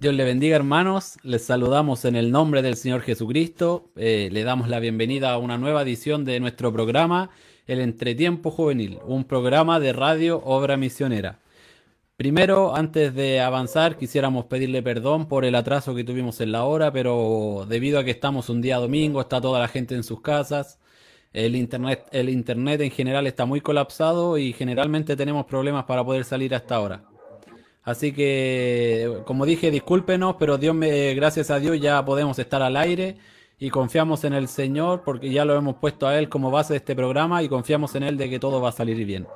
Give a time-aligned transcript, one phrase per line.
[0.00, 4.68] Dios le bendiga hermanos, les saludamos en el nombre del Señor Jesucristo, eh, le damos
[4.68, 7.30] la bienvenida a una nueva edición de nuestro programa,
[7.66, 11.40] El Entretiempo Juvenil, un programa de radio Obra Misionera.
[12.16, 16.92] Primero, antes de avanzar, quisiéramos pedirle perdón por el atraso que tuvimos en la hora,
[16.92, 20.78] pero debido a que estamos un día domingo, está toda la gente en sus casas,
[21.32, 26.22] el internet, el internet en general está muy colapsado y generalmente tenemos problemas para poder
[26.22, 27.07] salir hasta ahora.
[27.88, 32.76] Así que, como dije, discúlpenos, pero Dios me, gracias a Dios ya podemos estar al
[32.76, 33.16] aire
[33.58, 36.80] y confiamos en el Señor porque ya lo hemos puesto a Él como base de
[36.80, 39.26] este programa y confiamos en Él de que todo va a salir bien.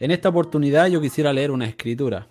[0.00, 2.26] En esta oportunidad yo quisiera leer una escritura,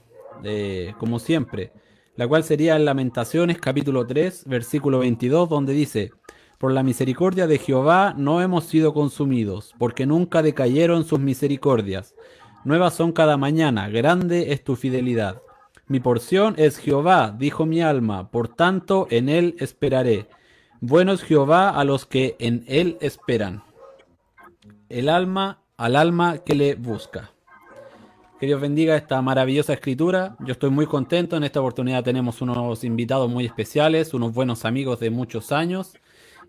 [1.00, 1.72] como siempre,
[2.18, 6.12] la cual sería en Lamentaciones capítulo 3, versículo 22, donde dice,
[6.58, 12.14] Por la misericordia de Jehová no hemos sido consumidos, porque nunca decayeron sus misericordias.
[12.66, 15.45] Nuevas son cada mañana, grande es tu fidelidad.
[15.88, 20.28] Mi porción es Jehová, dijo mi alma, por tanto en él esperaré.
[20.82, 23.64] Bueno es Jehová a los que en él esperan.
[24.90, 27.32] El alma al alma que le busca.
[28.40, 30.36] Que Dios bendiga esta maravillosa escritura.
[30.40, 31.38] Yo estoy muy contento.
[31.38, 35.94] En esta oportunidad tenemos unos invitados muy especiales, unos buenos amigos de muchos años.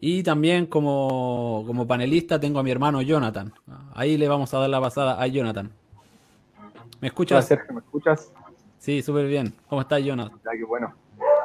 [0.00, 3.52] Y también como, como panelista tengo a mi hermano Jonathan.
[3.94, 5.70] Ahí le vamos a dar la pasada a Jonathan.
[7.00, 7.46] ¿Me escuchas?
[7.46, 8.32] Sergio, ¿me escuchas?
[8.86, 9.52] Sí, súper bien.
[9.68, 10.30] ¿Cómo estás, Jonas?
[10.44, 10.94] Ya, qué bueno.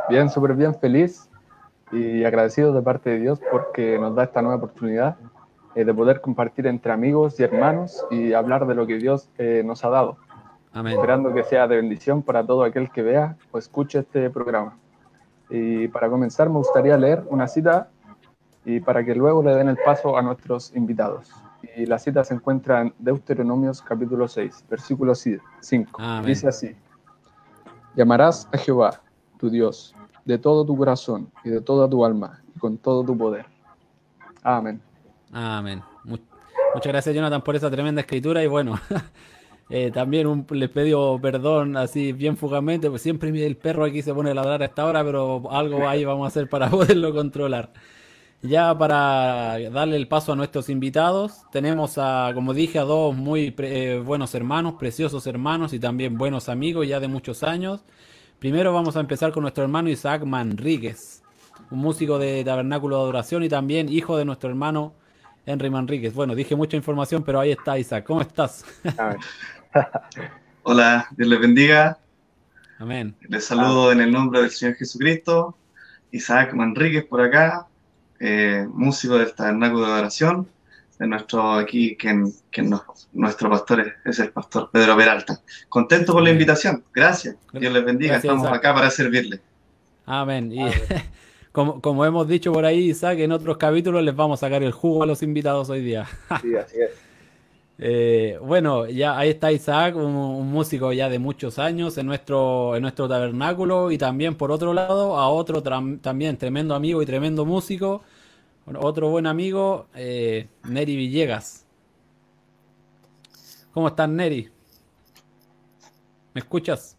[0.10, 1.28] Bien, súper bien, feliz
[1.92, 5.18] y agradecido de parte de Dios porque nos da esta nueva oportunidad
[5.74, 9.64] eh, de poder compartir entre amigos y hermanos y hablar de lo que Dios eh,
[9.66, 10.18] nos ha dado.
[10.72, 10.94] Amén.
[10.94, 14.78] Esperando que sea de bendición para todo aquel que vea o escuche este programa.
[15.50, 17.90] Y para comenzar me gustaría leer una cita
[18.66, 21.32] y para que luego le den el paso a nuestros invitados
[21.76, 26.02] y la cita se encuentra en Deuteronomios capítulo 6, versículo 5.
[26.24, 26.76] Dice así,
[27.96, 29.02] llamarás a Jehová,
[29.38, 33.18] tu Dios, de todo tu corazón y de toda tu alma y con todo tu
[33.18, 33.46] poder.
[34.44, 34.82] Amén.
[35.32, 35.82] Amén.
[36.04, 38.80] Muchas gracias Jonathan por esa tremenda escritura y bueno,
[39.70, 44.32] eh, también les pido perdón así bien fugamente, pues siempre el perro aquí se pone
[44.32, 47.72] a ladrar a esta hora, pero algo ahí vamos a hacer para poderlo controlar.
[48.44, 53.54] Ya para darle el paso a nuestros invitados, tenemos a, como dije, a dos muy
[53.60, 57.84] eh, buenos hermanos, preciosos hermanos y también buenos amigos ya de muchos años.
[58.40, 61.22] Primero vamos a empezar con nuestro hermano Isaac Manríquez,
[61.70, 64.96] un músico de tabernáculo de adoración y también hijo de nuestro hermano
[65.46, 66.16] Henry Manríquez.
[66.16, 68.06] Bueno, dije mucha información, pero ahí está Isaac.
[68.06, 68.66] ¿Cómo estás?
[70.64, 72.00] Hola, Dios les bendiga.
[72.80, 73.16] Amén.
[73.30, 75.56] Les saludo en el nombre del Señor Jesucristo.
[76.10, 77.68] Isaac Manríquez por acá,
[78.24, 80.48] eh, músico del Tabernáculo de Adoración,
[81.00, 82.32] de nuestro aquí, quien,
[83.14, 85.42] nuestro pastor es, el pastor Pedro Peralta.
[85.68, 89.42] Contento con la invitación, gracias, Dios les bendiga, estamos acá para servirle.
[90.06, 90.52] Amén.
[90.52, 90.60] Y
[91.52, 94.72] como, como hemos dicho por ahí, Isaac, en otros capítulos les vamos a sacar el
[94.72, 96.08] jugo a los invitados hoy día.
[96.44, 96.92] Sí, así es.
[97.78, 102.84] Eh, bueno, ya ahí está Isaac, un, músico ya de muchos años en nuestro, en
[102.84, 108.04] nuestro tabernáculo y también por otro lado a otro también tremendo amigo y tremendo músico,
[108.80, 111.66] otro buen amigo, eh, Neri Villegas.
[113.74, 114.50] ¿Cómo estás, Neri?
[116.34, 116.98] ¿Me escuchas?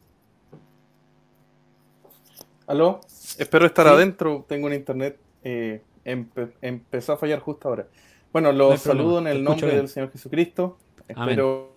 [2.67, 3.01] ¿Aló?
[3.39, 4.45] Espero estar adentro.
[4.49, 5.19] Tengo un internet.
[5.45, 7.87] Eh, empezó a fallar justo ahora.
[8.33, 10.79] Bueno, los saludo en el nombre del Señor Jesucristo.
[11.07, 11.77] Espero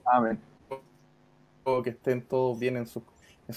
[1.83, 3.03] que estén todos bien en, sus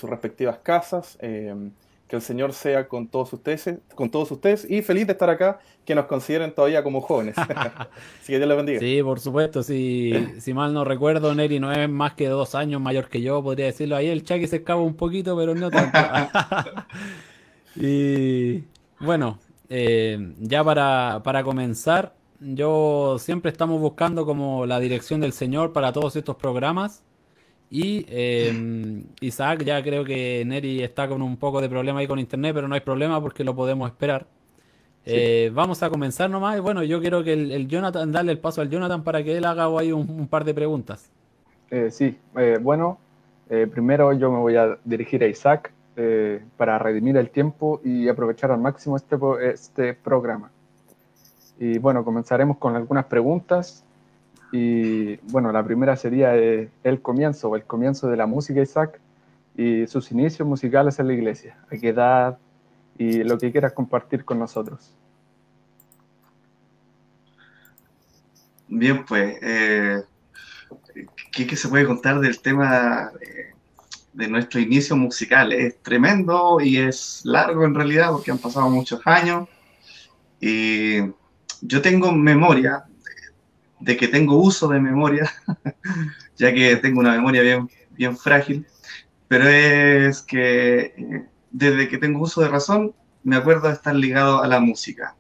[0.03, 1.17] respectivas casas.
[1.21, 1.71] Eh,
[2.09, 5.61] que el Señor sea con todos ustedes, con todos ustedes y feliz de estar acá,
[5.85, 7.37] que nos consideren todavía como jóvenes.
[7.39, 8.81] Así que Dios les bendiga.
[8.81, 9.63] Sí, por supuesto.
[9.63, 13.43] Si, si mal no recuerdo, Neri no es más que dos años mayor que yo,
[13.43, 13.95] podría decirlo.
[13.95, 15.99] Ahí el Chucky se escapa un poquito, pero no tanto.
[17.77, 18.65] y
[19.01, 25.73] bueno, eh, ya para, para comenzar, yo siempre estamos buscando como la dirección del Señor
[25.73, 27.03] para todos estos programas
[27.71, 32.19] Y em, Isaac, ya creo que Neri está con un poco de problema ahí con
[32.19, 34.27] internet, pero no hay problema porque lo podemos esperar.
[35.05, 36.57] Eh, vamos a comenzar nomás.
[36.57, 39.45] Y bueno, yo quiero que el, Jonathan, darle el paso al Jonathan para que él
[39.45, 41.11] haga ahí un, par de preguntas.
[41.71, 42.99] Eh, sí, eh, bueno,
[43.71, 45.73] primero yo me voy a dirigir a Isaac
[46.57, 49.17] para redimir el tiempo y aprovechar al máximo este,
[49.53, 50.51] este programa.
[51.59, 53.85] Y bueno, comenzaremos con algunas preguntas
[54.53, 59.01] y bueno, la primera sería eh, el comienzo, el comienzo de la música, Isaac,
[59.57, 61.59] y sus inicios musicales en la iglesia.
[61.71, 62.39] ¿A qué edad?
[62.97, 64.95] Y lo que quieras compartir con nosotros.
[68.69, 70.03] Bien, pues, eh,
[71.33, 73.55] ¿qué, se puede contar del tema de,
[74.13, 75.53] de nuestro inicio musical?
[75.53, 79.49] Es tremendo y es largo en realidad porque han pasado muchos años.
[80.41, 81.01] Y
[81.63, 82.85] yo tengo memoria
[83.81, 85.31] de que tengo uso de memoria,
[86.37, 88.67] ya que tengo una memoria bien, bien frágil,
[89.29, 94.43] pero es que eh, desde que tengo uso de razón me acuerdo de estar ligado
[94.43, 95.15] a la música.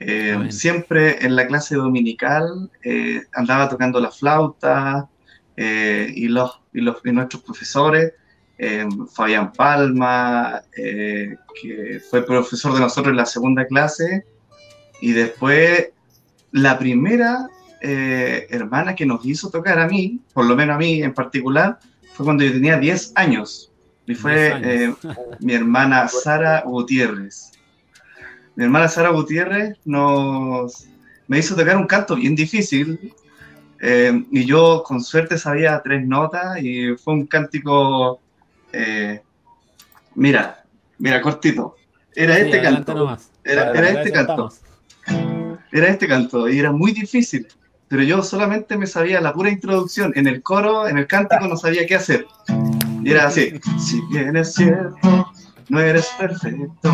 [0.00, 5.08] Eh, siempre en la clase dominical eh, andaba tocando la flauta
[5.56, 8.12] y, los, y, los, y nuestros profesores,
[9.14, 14.26] Fabián Palma, que fue profesor de nosotros en la segunda clase,
[15.04, 15.90] y después
[16.50, 17.46] la primera
[17.82, 21.78] eh, hermana que nos hizo tocar a mí, por lo menos a mí en particular,
[22.14, 23.70] fue cuando yo tenía 10 años.
[24.06, 24.94] Y fue eh,
[25.40, 27.52] mi hermana Sara Gutiérrez.
[28.56, 30.86] Mi hermana Sara Gutiérrez nos,
[31.28, 33.12] me hizo tocar un canto bien difícil.
[33.82, 38.20] Eh, y yo con suerte sabía tres notas y fue un cántico,
[40.14, 40.64] mira,
[40.96, 41.76] mira, cortito.
[42.14, 43.18] Era este canto.
[43.44, 44.50] Era, era este canto.
[45.74, 47.46] Era este canto y era muy difícil
[47.88, 50.12] pero yo solamente me sabía la pura introducción.
[50.16, 52.26] En el coro, en el cántico, no sabía qué hacer.
[53.04, 55.30] Y era así: Si bien es cierto,
[55.68, 56.92] no eres perfecto.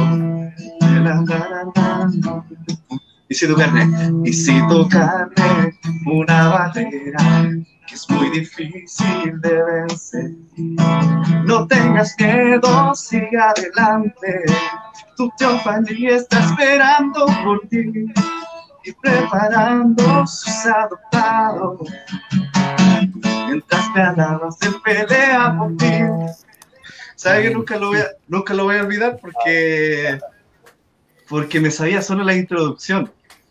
[3.29, 7.51] Y si tu carne, y si tu carne, una barrera
[7.87, 10.33] que es muy difícil de vencer.
[11.47, 14.45] No tengas miedo, sigue adelante.
[15.17, 18.13] Tu teofanía está esperando por ti
[18.85, 21.81] y preparando sus adoptados.
[23.47, 25.87] Mientras me alabas de pelea por ti.
[27.17, 29.19] ¿Sabes que nunca lo, voy a, nunca lo voy a olvidar?
[29.21, 30.19] Porque,
[31.29, 33.11] porque me sabía solo la introducción.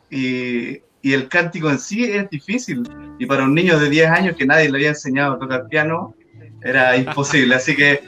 [0.09, 2.89] Y, y el cántico en sí es difícil.
[3.19, 6.15] Y para un niño de 10 años que nadie le había enseñado a tocar piano,
[6.63, 7.55] era imposible.
[7.55, 8.01] Así que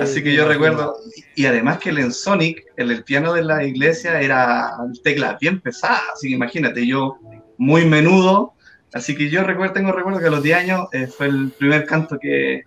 [0.00, 0.96] Así que yo recuerdo,
[1.34, 4.72] y además que el Ensonic, el, el piano de la iglesia, era
[5.02, 7.18] tecla bien pesada, así que imagínate, yo
[7.58, 8.54] muy menudo,
[8.94, 11.84] así que yo recuerdo, tengo recuerdo que a los 10 años eh, fue el primer
[11.84, 12.62] canto que,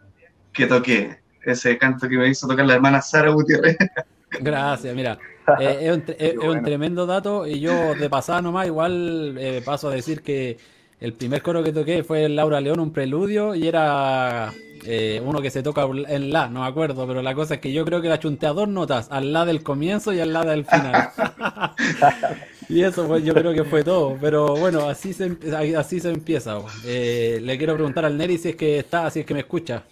[0.54, 3.78] que, toqué, ese canto que me hizo tocar la hermana Sara Gutiérrez.
[4.40, 5.18] Gracias, mira,
[5.60, 9.90] eh, es, un, es, un, tremendo dato y yo de pasada nomás igual eh, paso
[9.90, 10.58] a decir que
[11.00, 14.52] el primer coro que toqué fue Laura León, un preludio, y era
[14.84, 17.72] eh, uno que se toca en la, no me acuerdo, pero la cosa es que
[17.72, 20.44] yo creo que la chunté a dos notas, al la del comienzo y al la
[20.44, 21.10] del final.
[22.70, 25.38] y eso pues yo creo que fue todo, pero bueno, así se,
[25.78, 26.60] así se empieza.
[26.86, 29.84] Eh, le quiero preguntar al Neri si es que está, si es que me escucha.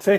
[0.00, 0.12] Sí.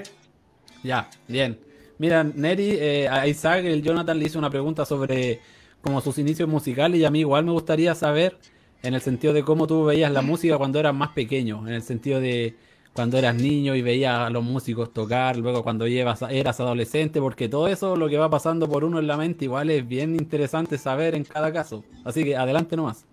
[0.84, 1.60] Ya, bien.
[1.98, 5.42] Mira, Neri, eh, a Isaac, el Jonathan le hizo una pregunta sobre
[5.82, 8.38] como sus inicios musicales y a mí igual me gustaría saber
[8.84, 11.84] en el sentido de cómo tú veías la música cuando eras más pequeño, en el
[11.84, 12.56] sentido de
[12.94, 17.48] cuando eras niño y veías a los músicos tocar, luego cuando llevas, eras adolescente, porque
[17.48, 20.80] todo eso lo que va pasando por uno en la mente igual es bien interesante
[20.80, 21.84] saber en cada caso.
[22.04, 23.06] Así que adelante nomás.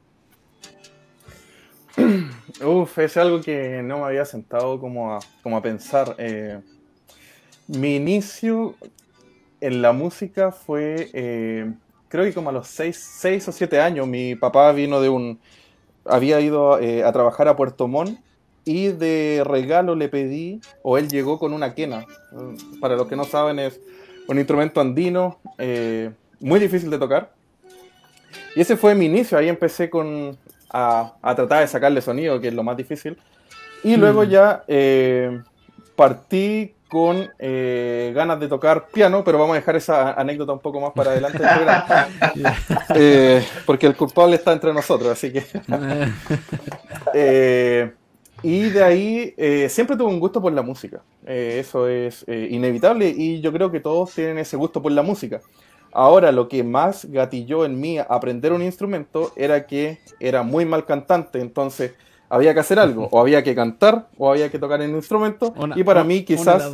[2.65, 6.17] Uf, es algo que no me había sentado como a, como a pensar.
[6.19, 6.61] Eh,
[7.67, 8.77] mi inicio
[9.61, 11.73] en la música fue, eh,
[12.15, 15.41] creo que como a los 6 o 7 años, mi papá vino de un,
[16.05, 18.21] había ido eh, a trabajar a Puerto Montt
[18.65, 22.07] y de regalo le pedí, o él llegó con una quena.
[22.81, 23.81] Para los que no saben, es
[24.29, 27.33] un instrumento andino eh, muy difícil de tocar.
[28.55, 30.39] Y ese fue mi inicio, ahí empecé con,
[30.71, 33.19] a, tratar de sacarle sonido, que es lo más difícil.
[33.83, 34.29] Y luego hmm.
[34.29, 35.43] ya eh,
[35.97, 40.81] partí con eh, ganas de tocar piano, pero vamos a dejar esa anécdota un poco
[40.81, 41.43] más para adelante
[43.67, 45.45] porque el culpable está entre nosotros, así que...
[48.45, 51.03] Y de ahí eh, siempre tuve un gusto por la música.
[51.27, 55.01] Eh, eso es eh, inevitable y yo creo que todos tienen ese gusto por la
[55.01, 55.41] música.
[55.93, 60.85] Ahora, lo que más gatilló en mí aprender un instrumento era que era muy mal
[60.85, 61.41] cantante.
[61.41, 61.95] Entonces,
[62.29, 65.85] había que hacer algo, o había que cantar, o había que tocar un instrumento, y
[65.85, 66.71] para mí quizás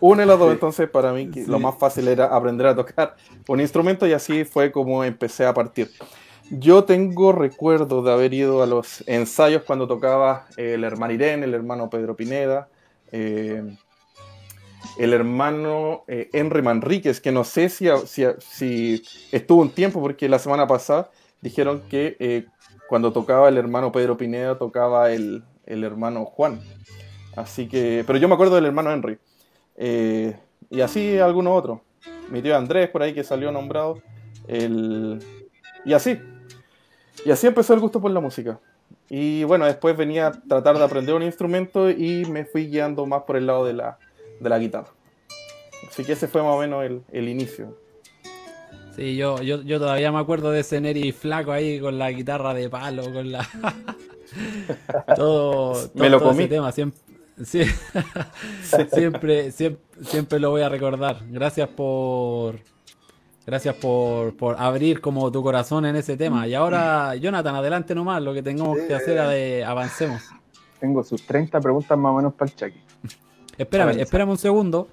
[0.00, 3.16] una de las dos, entonces para mí lo más fácil era aprender a tocar
[3.48, 5.90] un instrumento y así fue como empecé a partir.
[6.50, 11.54] Yo tengo recuerdos de haber ido a los ensayos cuando tocaba el hermano Irene, el
[11.54, 12.68] hermano Pedro Pineda,
[13.12, 13.62] eh,
[14.98, 20.40] el hermano eh, Henry Manríquez, que no sé si, si, estuvo un tiempo, porque la
[20.40, 21.10] semana pasada
[21.40, 22.46] dijeron que eh,
[22.90, 26.60] cuando tocaba el hermano Pedro Pineda tocaba el, hermano Juan.
[27.36, 29.16] Así que, pero yo me acuerdo del hermano Henry.
[29.78, 31.78] y así algunos otros.
[32.30, 34.02] Mi tío Andrés por ahí que salió nombrado.
[34.48, 36.18] y así.
[37.24, 38.58] Y así empezó el gusto por la música.
[39.08, 43.22] Y bueno, después venía a tratar de aprender un instrumento y me fui guiando más
[43.22, 43.98] por el lado de la,
[44.40, 44.90] de la guitarra.
[45.88, 47.78] Así que ese fue más o menos el, el inicio.
[49.00, 52.52] Sí, yo, yo, yo, todavía me acuerdo de ese Neri flaco ahí con la guitarra
[52.52, 53.48] de palo, con la...
[55.16, 56.46] todo, me lo comí.
[56.46, 57.00] tema, siempre,
[58.92, 61.22] siempre, siempre, siempre lo voy a recordar.
[61.30, 62.58] Gracias por
[63.46, 66.46] Gracias por, abrir como tu corazón en ese tema.
[66.46, 70.20] Y ahora, Jonathan, adelante nomás, lo que tengamos que hacer es avancemos.
[70.78, 72.80] Tengo sus 30 preguntas más o menos para el Chucky.
[73.56, 74.88] espérame, espérame un segundo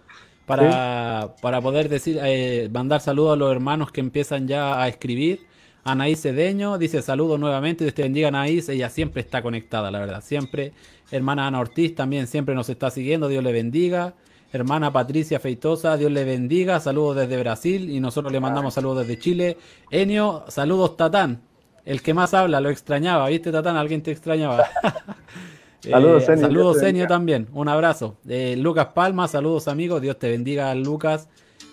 [0.48, 5.46] para, poder decir, eh, mandar saludos a los hermanos que empiezan ya a escribir.
[5.84, 10.22] Anaís Cedeño dice saludos nuevamente, Dios te bendiga Anaís, ella siempre está conectada, la verdad,
[10.22, 10.74] siempre.
[11.12, 14.16] Hermana Ana Ortiz también siempre nos está siguiendo, Dios le bendiga
[14.52, 19.20] hermana Patricia Feitosa, Dios le bendiga, saludos desde Brasil y nosotros le mandamos saludos desde
[19.20, 19.58] Chile.
[19.92, 21.42] Enio, saludos Tatán,
[21.86, 23.78] el que más habla, lo extrañaba, ¿viste Tatán?
[23.78, 24.66] Alguien te extrañaba.
[25.90, 28.18] saludos, Enio, saludos Enio también, un abrazo.
[28.28, 31.28] Eh, Lucas Palma, saludos amigos, Dios te bendiga Lucas.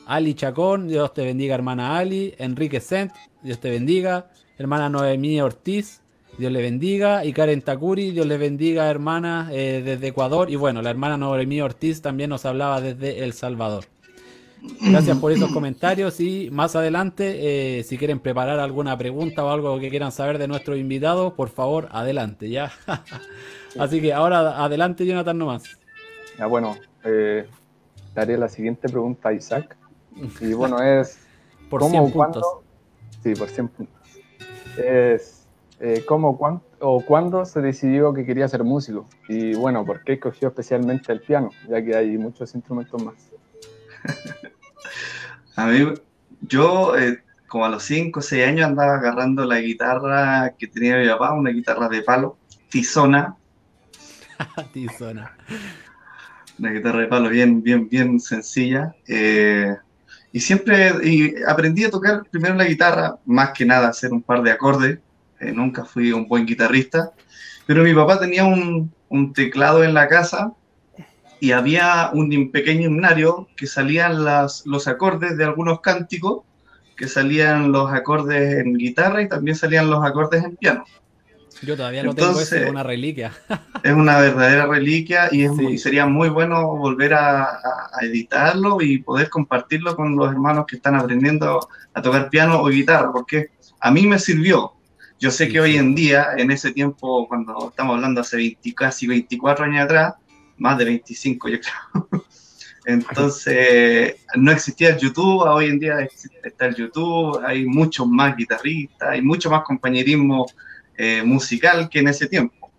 [0.07, 2.35] Ali Chacón, Dios te bendiga hermana Ali.
[2.39, 4.31] Enrique Sent, Dios te bendiga.
[4.59, 6.03] Hermana Noemí Ortiz,
[6.39, 7.25] Dios le bendiga.
[7.25, 10.51] Y Karen Takuri, Dios le bendiga, hermana, eh, desde Ecuador.
[10.51, 13.85] Y bueno, la hermana Noemí Ortiz también nos hablaba desde El Salvador.
[14.81, 19.79] Gracias por esos comentarios y más adelante, eh, si quieren preparar alguna pregunta o algo
[19.79, 22.73] que quieran saber de nuestros invitados, por favor, adelante, ¿ya?
[23.79, 25.65] Así que ahora adelante, Jonathan, nomás.
[26.39, 27.47] Ya, bueno, eh,
[28.15, 29.77] daré la siguiente pregunta a Isaac.
[30.41, 31.19] Y bueno, es...
[31.71, 32.45] por ¿cómo, 100 puntos.
[33.23, 34.03] Sí, por 100 puntos.
[34.79, 35.45] Es
[35.81, 40.15] eh, cómo cuándo, o cuándo se decidió que quería ser músico y bueno, por qué
[40.15, 43.15] escogió especialmente el piano, ya que hay muchos instrumentos más.
[45.57, 45.87] a mí,
[46.43, 50.99] yo eh, como a los 5 o 6 años andaba agarrando la guitarra que tenía
[50.99, 53.37] mi papá, una guitarra de palo, tizona.
[54.73, 55.37] tizona.
[56.59, 58.95] Una guitarra de palo bien, bien, bien sencilla.
[59.07, 59.77] Eh,
[60.33, 64.43] y siempre y aprendí a tocar primero la guitarra, más que nada hacer un par
[64.43, 64.99] de acordes
[65.45, 67.13] eh, nunca fui un buen guitarrista,
[67.67, 68.93] pero mi papá tenía un,
[69.33, 70.53] teclado en la casa
[71.45, 76.43] y había un pequeño himnario que salían las, los acordes de algunos cánticos,
[76.97, 80.87] que salían los acordes en guitarra y también salían los acordes en piano.
[81.61, 83.31] Yo todavía no tengo eso, es una reliquia.
[83.83, 89.97] es una verdadera reliquia y, sería muy bueno volver a, a, editarlo y poder compartirlo
[89.97, 94.19] con los hermanos que están aprendiendo a tocar piano o guitarra, porque a mí me
[94.19, 94.73] sirvió.
[95.21, 99.07] Yo sé que hoy en día, en ese tiempo, cuando estamos hablando hace 20, casi
[99.07, 100.15] 24 años atrás,
[100.57, 102.25] más de 25 yo creo,
[102.85, 106.09] entonces no existía el YouTube, hoy en día
[106.43, 110.47] está el YouTube, hay muchos más guitarristas, hay mucho más compañerismo
[110.97, 112.71] eh, musical que en ese tiempo.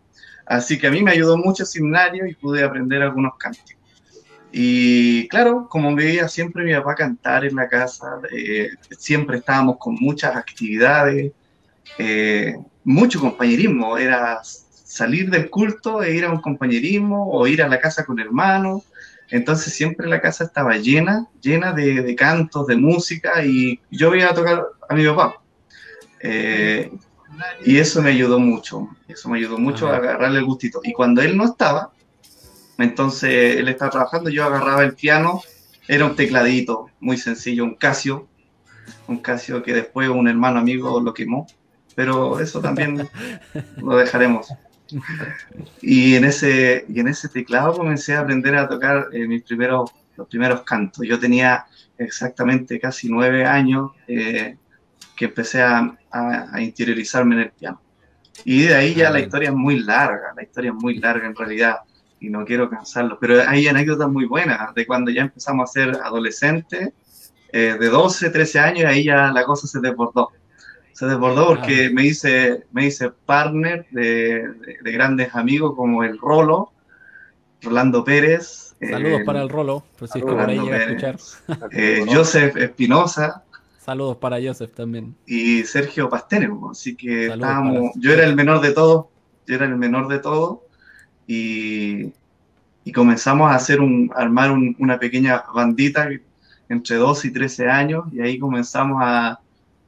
[0.46, 3.76] Así que a mí me ayudó mucho el seminario y pude aprender algunos cánticos.
[4.52, 9.96] Y claro, como veía siempre mi papá cantar en la casa, eh, siempre estábamos con
[9.96, 11.34] muchas actividades,
[11.98, 14.40] eh, mucho compañerismo, era
[14.96, 18.84] salir del culto e ir a un compañerismo o ir a la casa con hermanos.
[19.30, 24.34] Entonces siempre la casa estaba llena, llena de, cantos, de música y yo iba a
[24.34, 25.42] tocar a mi papá.
[26.22, 26.90] Eh,
[27.66, 30.80] y eso me ayudó mucho, eso me ayudó mucho a agarrarle el gustito.
[30.82, 31.92] Y cuando él no estaba,
[32.78, 35.42] entonces él estaba trabajando, yo agarraba el piano,
[35.90, 38.30] era un tecladito muy sencillo, un Casio,
[39.08, 41.48] un Casio que después un hermano amigo lo quemó
[41.96, 43.10] pero eso también
[43.78, 44.50] lo dejaremos.
[45.82, 49.92] Y en, ese, y en ese teclado comencé a aprender a tocar eh, mis primeros,
[50.16, 51.06] los primeros cantos.
[51.08, 51.66] Yo tenía
[51.98, 54.58] exactamente casi nueve años eh,
[55.16, 57.82] que empecé a, a, interiorizarme en el piano.
[58.44, 61.36] Y de ahí ya la historia es muy larga, la historia es muy larga en
[61.36, 61.78] realidad,
[62.20, 65.90] y no quiero cansarlo, pero hay anécdotas muy buenas de cuando ya empezamos a ser
[66.04, 66.90] adolescentes,
[67.52, 70.32] eh, de 12, 13 años, y ahí ya la cosa se desbordó
[70.96, 74.46] Se desbordó porque me hice, me hice partner de,
[74.82, 76.72] grandes amigos como el Rolo,
[77.62, 78.74] Rolando Pérez.
[78.80, 81.18] Saludos para el Rolo, Francisco por ahí llega a escuchar.
[81.74, 83.44] Eh, Joseph Espinosa.
[83.78, 85.14] Saludos para Joseph también.
[85.26, 89.08] Y Sergio Pastene, así que estábamos, yo era el menor de todos,
[89.46, 90.60] yo era el menor de todos,
[91.28, 92.14] y,
[92.86, 96.08] y comenzamos a hacer un, armar una pequeña bandita
[96.70, 99.42] entre 12 y 13 años, y ahí comenzamos a,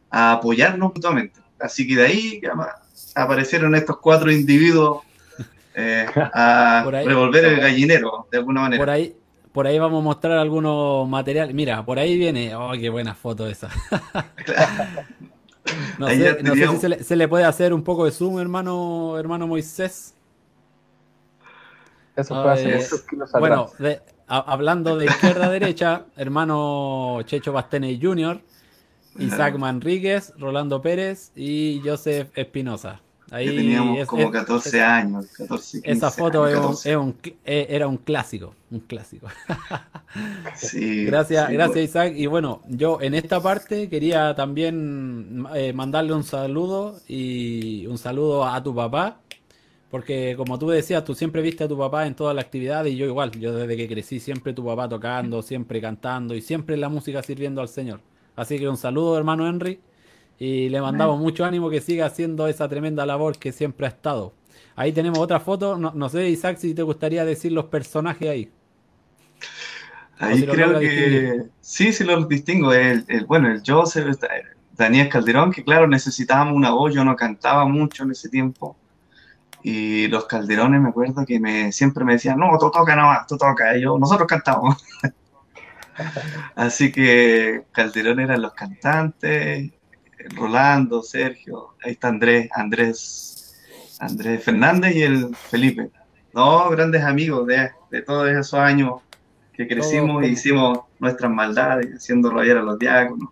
[0.09, 1.39] a apoyarnos mutuamente.
[1.59, 2.41] Así que de ahí
[3.15, 5.03] aparecieron estos cuatro individuos
[5.73, 8.81] eh, a revolver el gallinero, de alguna manera.
[8.81, 9.15] Por ahí,
[9.51, 11.55] por ahí vamos a mostrar algunos materiales.
[11.55, 12.55] Mira, por ahí viene.
[12.55, 13.69] ¡Oh, qué buena foto esa!
[15.99, 20.13] no sé, si se le, puede hacer un poco de zoom, hermano, hermano Moisés.
[22.15, 23.69] Eso fue hace muchos kilos Bueno,
[24.27, 28.41] hablando de izquierda a derecha, hermano Checho Bastene Jr.,
[29.19, 33.01] Isaac Manríquez, Rolando Pérez y Joseph Espinosa.
[33.29, 39.27] Ahí teníamos como 14 años, 14, 15 Esa foto e, era un clásico, un clásico.
[40.55, 42.13] Sí, gracias, gracias Isaac.
[42.15, 48.45] Y bueno, yo en esta parte quería también eh, mandarle un saludo y un saludo
[48.45, 49.19] a tu papá,
[49.91, 52.95] porque como tú decías, tú siempre viste a tu papá en todas las actividades y
[52.95, 56.87] yo igual, yo desde que crecí siempre tu papá tocando, siempre cantando y siempre la
[56.87, 57.99] música sirviendo al Señor.
[58.37, 59.81] Así que un saludo hermano Henry
[60.39, 64.33] y le mandamos mucho ánimo que siga haciendo esa tremenda labor que siempre ha estado.
[64.75, 65.75] Ahí tenemos otra foto.
[65.77, 68.51] No, sé, Isaac, si te gustaría decir los personajes ahí.
[70.19, 72.71] Ahí creo que sí, sí los distingo.
[72.71, 74.15] El, bueno, el Joseph,
[74.73, 78.77] Daniel Calderón, que claro, necesitábamos una voz, yo no cantaba mucho en ese tiempo.
[79.63, 83.27] Y los Calderones me acuerdo que me, siempre me decían, no, tú toca nada más,
[83.27, 83.75] tú toca.
[83.75, 84.77] Y yo, nosotros cantamos.
[86.55, 89.71] Así que Calderón eran los cantantes
[90.35, 93.55] Rolando, Sergio, ahí está Andrés, Andrés,
[93.99, 95.89] Andrés Fernández y el Felipe.
[96.33, 99.01] No, grandes amigos de, de todos esos años
[99.53, 103.29] que crecimos y hicimos nuestras maldades, haciendo rayar a los diáconos.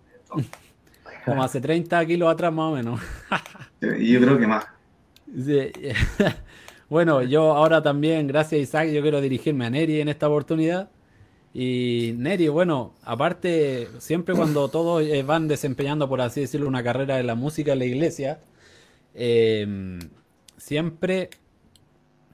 [1.24, 3.02] Como hace 30 kilos atrás más o menos.
[4.00, 4.66] y yo creo que más.
[6.88, 10.92] Bueno, yo ahora también, gracias Isaac, yo quiero dirigirme a Neri en esta oportunidad.
[11.57, 17.15] Y Neri, bueno, aparte, siempre cuando todos eh, van desempeñando, por así decirlo, una carrera
[17.15, 18.41] de la música en la iglesia,
[19.13, 20.00] em,
[20.57, 21.29] siempre,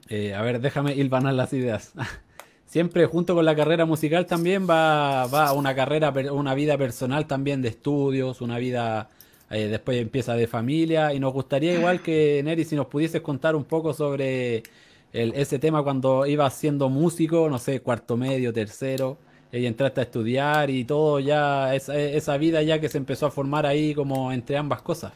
[0.08, 1.92] eh, a ver, déjame hilvanar las ideas.
[2.66, 7.62] siempre junto con la carrera musical también va, va una carrera, una vida personal también
[7.62, 9.08] de estudios, una vida,
[9.50, 11.14] eh, después empieza de familia.
[11.14, 14.64] Y nos gustaría igual que Neri, si nos pudieses contar un poco sobre
[15.12, 19.18] ese tema cuando ibas siendo músico, no sé, cuarto medio, tercero,
[19.52, 23.66] y entraste a estudiar y todo ya, esa, vida ya que se empezó a formar
[23.66, 25.12] ahí como entre ambas cosas.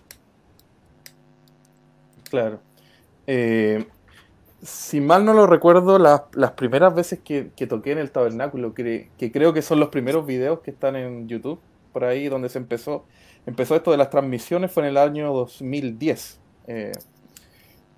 [2.28, 2.61] Claro.
[3.26, 3.87] Eh,
[4.62, 9.54] si mal no lo recuerdo, las primeras veces que, toqué en el tabernáculo, que, creo
[9.54, 11.59] que son los primeros videos que están en YouTube,
[11.92, 13.04] por ahí donde se empezó,
[13.46, 16.40] empezó esto de las transmisiones, fue en el año 2010.
[16.66, 16.92] Eh,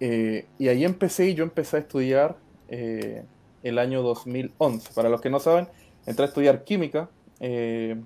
[0.01, 2.37] eh, y ahí empecé y yo empecé a estudiar
[2.69, 3.25] eh,
[3.63, 4.93] el año 2011.
[4.95, 5.69] Para los que no saben,
[6.07, 7.09] entré a estudiar química
[7.41, 8.01] eh,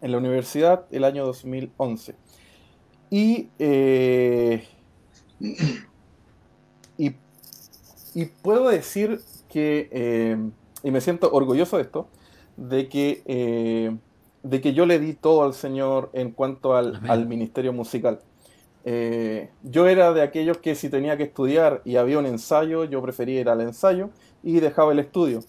[0.00, 2.14] en la universidad el año 2011.
[3.10, 3.48] Y,
[6.98, 7.14] y,
[8.14, 10.50] y, puedo decir que,
[10.82, 12.08] y me siento orgulloso de esto,
[12.56, 13.96] de que,
[14.42, 18.18] de que yo le di todo al Señor en cuanto al, al ministerio musical.
[18.88, 23.02] Eh, yo era de aquellos que si tenía que estudiar y había un ensayo, yo
[23.02, 24.10] prefería ir al ensayo
[24.44, 25.40] y dejaba el estudio.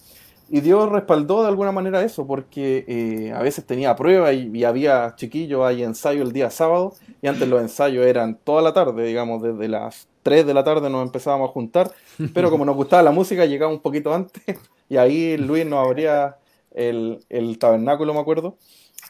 [0.50, 5.14] Y Dios respaldó de alguna manera eso, porque eh, a veces tenía prueba y, había
[5.16, 9.44] chiquillos, hay ensayo el día sábado, y antes los ensayos eran toda la tarde, digamos,
[9.44, 11.92] desde las 3 de la tarde nos empezábamos a juntar,
[12.34, 14.42] pero como nos gustaba la música, llegaba un poquito antes,
[14.90, 16.38] y ahí Luis nos abría
[16.72, 17.20] el,
[17.60, 18.56] tabernáculo, me acuerdo.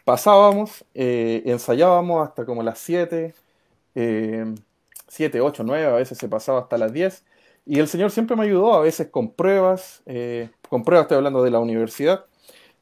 [0.03, 3.33] Pasábamos, eh, ensayábamos hasta como las 7,
[5.07, 7.23] 7, 8, 9, a veces se pasaba hasta las 10.
[7.65, 11.43] Y el Señor siempre me ayudó, a veces con pruebas, eh, con pruebas estoy hablando
[11.43, 12.25] de la universidad,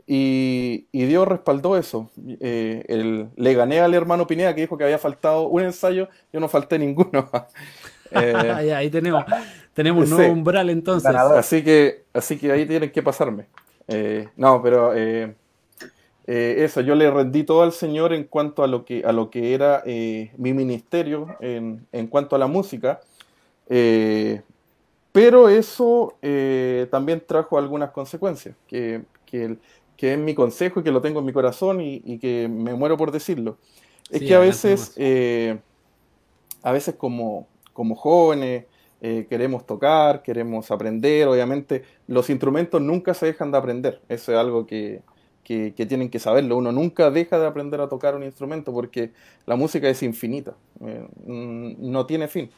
[0.08, 2.12] y, Dios respaldó eso.
[2.40, 6.48] Eh, le gané al hermano Pineda que dijo que había faltado un ensayo, yo no
[6.48, 7.30] falté ninguno.
[8.12, 8.36] eh,
[8.76, 9.26] ahí tenemos,
[9.74, 11.16] tenemos un nuevo umbral entonces.
[11.16, 13.48] Así que, así que ahí tienen que pasarme.
[14.36, 14.94] No, pero
[16.28, 19.30] eh, eso, yo le rendí todo al Señor en cuanto a lo que, a lo
[19.30, 23.02] que era eh, mi ministerio, en, cuanto a la música.
[23.70, 24.42] Eh,
[25.12, 26.16] pero eso
[26.90, 29.58] también trajo algunas consecuencias, que, que,
[29.98, 33.12] es mi consejo y que lo tengo en mi corazón y, que me muero por
[33.12, 33.58] decirlo.
[34.10, 35.58] Es que a veces, eh,
[36.62, 38.66] a veces como, como jóvenes,
[39.02, 44.38] eh, queremos tocar, queremos aprender, obviamente los instrumentos nunca se dejan de aprender, eso es
[44.38, 45.02] algo que,
[45.46, 49.12] que, tienen que saberlo, uno nunca deja de aprender a tocar un instrumento porque
[49.46, 50.56] la música es infinita,
[50.86, 52.50] eh, no tiene fin.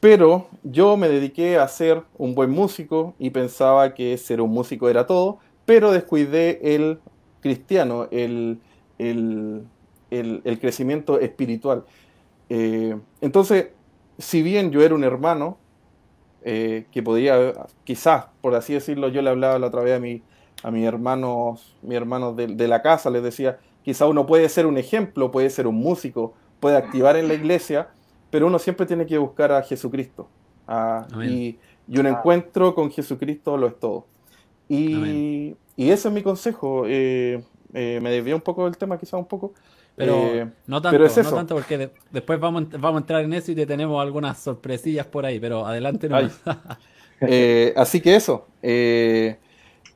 [0.00, 4.88] pero yo me dediqué a ser un buen músico y pensaba que ser un músico
[4.88, 6.98] era todo, pero descuidé el
[7.40, 8.60] cristiano, el,
[8.98, 11.84] el, crecimiento espiritual.
[12.48, 13.68] Eh, entonces,
[14.18, 15.58] si bien yo era un hermano,
[16.42, 17.52] eh, que podía,
[17.84, 20.22] quizás, por así decirlo, yo le hablaba la otra vez a, mi,
[20.62, 24.78] a mis hermanos, mis hermanos de, la casa, les decía, quizá uno puede ser un
[24.78, 27.88] ejemplo, puede ser un músico, puede activar en la iglesia,
[28.30, 30.28] pero uno siempre tiene que buscar a Jesucristo.
[31.22, 34.06] y, un encuentro con Jesucristo lo es todo.
[34.68, 36.84] Y, ese es mi consejo.
[36.86, 37.42] Eh,
[37.72, 39.54] eh, me desvié un poco del tema, quizás un poco.
[39.96, 43.54] Pero eh, no tanto, no tanto porque después vamos, vamos a entrar en eso y
[43.54, 46.08] te tenemos algunas sorpresillas por ahí, pero adelante
[47.20, 48.46] eh, así que eso.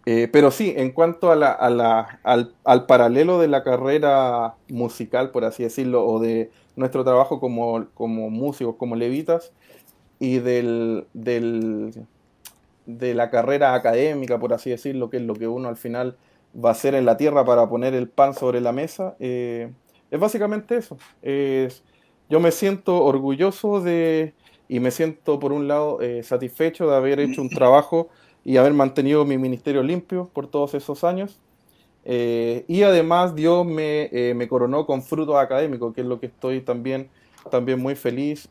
[0.05, 5.31] Pero sí, en cuanto a la, a la, al, al, paralelo de la carrera musical,
[5.31, 9.53] por así decirlo, o de nuestro trabajo como, como músicos, como levitas,
[10.19, 12.07] y del, del,
[12.87, 16.17] de la carrera académica, por así decirlo, que es lo que uno al final
[16.55, 19.73] va a ser en la tierra para poner el pan sobre la mesa, eh,
[20.11, 20.97] es básicamente eso.
[22.29, 24.35] yo me siento orgulloso de
[24.69, 28.09] y me siento por un lado eh, satisfecho de haber hecho un trabajo
[28.45, 31.41] y haber mantenido mi ministerio limpio por todos esos años.
[32.05, 36.61] Eh, y además Dios me, me, coronó con frutos académicos, que es lo que estoy
[36.61, 37.09] también,
[37.51, 38.49] también muy feliz.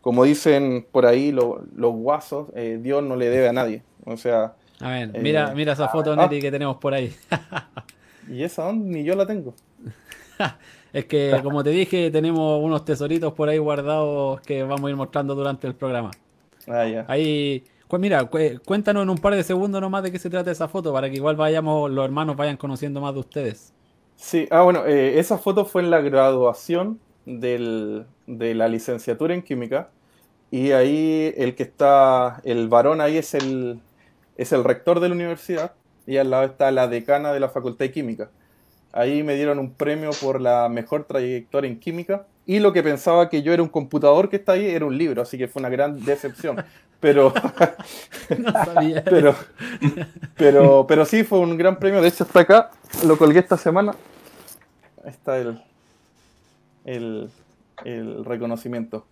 [0.00, 2.48] como dicen por ahí los guasos,
[2.80, 3.82] Dios no le debe a nadie.
[4.04, 7.12] O sea, a ver, mira, eh, mira esa foto, ah, Neri, que tenemos por ahí.
[8.30, 9.54] ¿Y esa Ni yo la tengo.
[10.92, 14.96] es que, como te dije, tenemos unos tesoritos por ahí guardados que vamos a ir
[14.96, 16.10] mostrando durante el programa.
[16.68, 17.04] Ah, ya.
[17.08, 18.28] Ahí, mira,
[18.64, 21.16] cuéntanos en un par de segundos nomás de qué se trata esa foto, para que
[21.16, 23.72] igual vayamos, los hermanos vayan conociendo más de ustedes.
[24.16, 29.90] Sí, ah, bueno, eh, esa foto fue en la graduación de la licenciatura en química.
[30.50, 33.80] Y ahí el que está, el varón ahí es el,
[34.36, 35.72] es el rector de la universidad
[36.06, 38.30] y al lado está la decana de la Facultad de Química.
[38.92, 43.28] Ahí me dieron un premio por la mejor trayectoria en química y lo que pensaba
[43.28, 45.68] que yo era un computador que está ahí era un libro, así que fue una
[45.68, 46.64] gran decepción.
[46.98, 47.32] Pero,
[49.04, 49.36] pero,
[50.36, 52.02] pero, pero sí fue un gran premio.
[52.02, 52.70] De hecho, está acá,
[53.06, 53.94] lo colgué esta semana.
[55.04, 55.60] Ahí está el,
[57.84, 59.06] el, reconocimiento.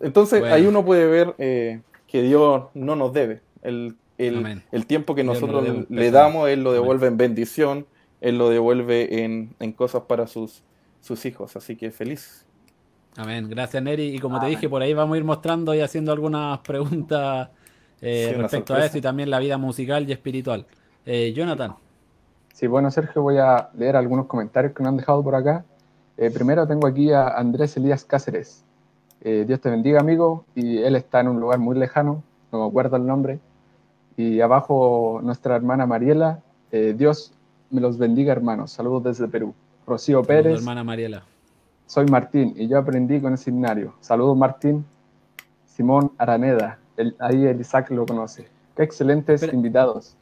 [0.00, 3.40] Entonces, ahí uno puede ver eh, que Dios no nos debe.
[3.62, 7.86] El el, tiempo que nosotros le damos, Él lo devuelve en bendición,
[8.20, 10.62] Él lo devuelve en, cosas para sus,
[11.00, 11.56] sus hijos.
[11.56, 12.43] Así que feliz.
[13.16, 13.48] Amén.
[13.48, 14.14] Gracias, Neri.
[14.14, 17.50] Y como te dije, por ahí vamos a ir mostrando y haciendo algunas preguntas
[18.00, 20.66] eh, respecto a eso y también la vida musical y espiritual.
[21.06, 21.74] Eh, Jonathan.
[22.52, 25.64] Sí, bueno, Sergio, voy a leer algunos comentarios que nos han dejado por acá.
[26.16, 28.64] Eh, primero tengo aquí a Andrés Elías Cáceres.
[29.22, 30.44] Dios te bendiga, amigo.
[30.54, 32.22] Y él está en un lugar muy lejano,
[32.52, 33.38] no me acuerdo el nombre,
[34.16, 36.40] y abajo nuestra hermana Mariela.
[36.70, 37.32] Eh, Dios
[37.70, 38.72] me los bendiga, hermanos.
[38.72, 39.54] Saludos desde Perú.
[39.86, 40.58] Rocío Pérez.
[40.58, 41.24] hermana Mariela.
[41.86, 43.94] Soy Martín y yo aprendí con el seminario.
[44.00, 44.84] Saludos, Martín.
[45.66, 46.78] Simón Araneda.
[47.18, 48.48] ahí el Isaac lo conoce.
[48.76, 50.16] Qué excelentes invitados.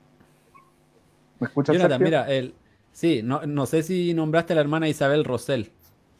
[1.39, 2.55] ¿Me escuchas, Jonathan, mira, el,
[2.93, 5.71] sí, no, no sé si nombraste a la hermana Isabel Rosell.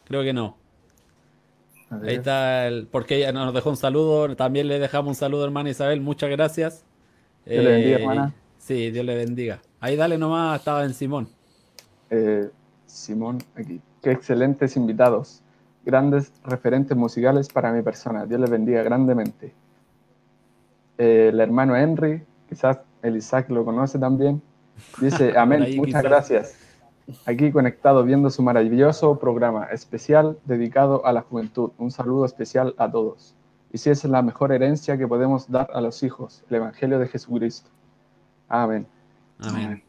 [0.05, 0.57] Creo que no.
[1.89, 4.35] Ahí está, el, porque ella nos dejó un saludo.
[4.35, 6.01] También le dejamos un saludo, hermana Isabel.
[6.01, 6.83] Muchas gracias.
[7.45, 8.33] Dios le bendiga, eh, hermana.
[8.57, 9.61] Sí, Dios le bendiga.
[9.79, 11.27] Ahí dale nomás, estaba en Simón.
[12.09, 12.49] Eh,
[12.85, 13.81] Simón, aquí.
[14.03, 15.41] Qué excelentes invitados.
[15.85, 18.25] Grandes referentes musicales para mi persona.
[18.25, 19.53] Dios le bendiga grandemente.
[20.97, 24.41] Eh, el hermano Henry, quizás el Isaac lo conoce también.
[25.01, 26.55] Dice, amén, muchas gracias.
[27.25, 31.71] Aquí conectado viendo su maravilloso programa especial dedicado a la juventud.
[31.77, 33.35] Un saludo especial a todos
[33.73, 36.99] y si esa es la mejor herencia que podemos dar a los hijos, el Evangelio
[36.99, 37.71] de Jesucristo.
[38.47, 38.85] Amén.
[39.39, 39.83] Amén.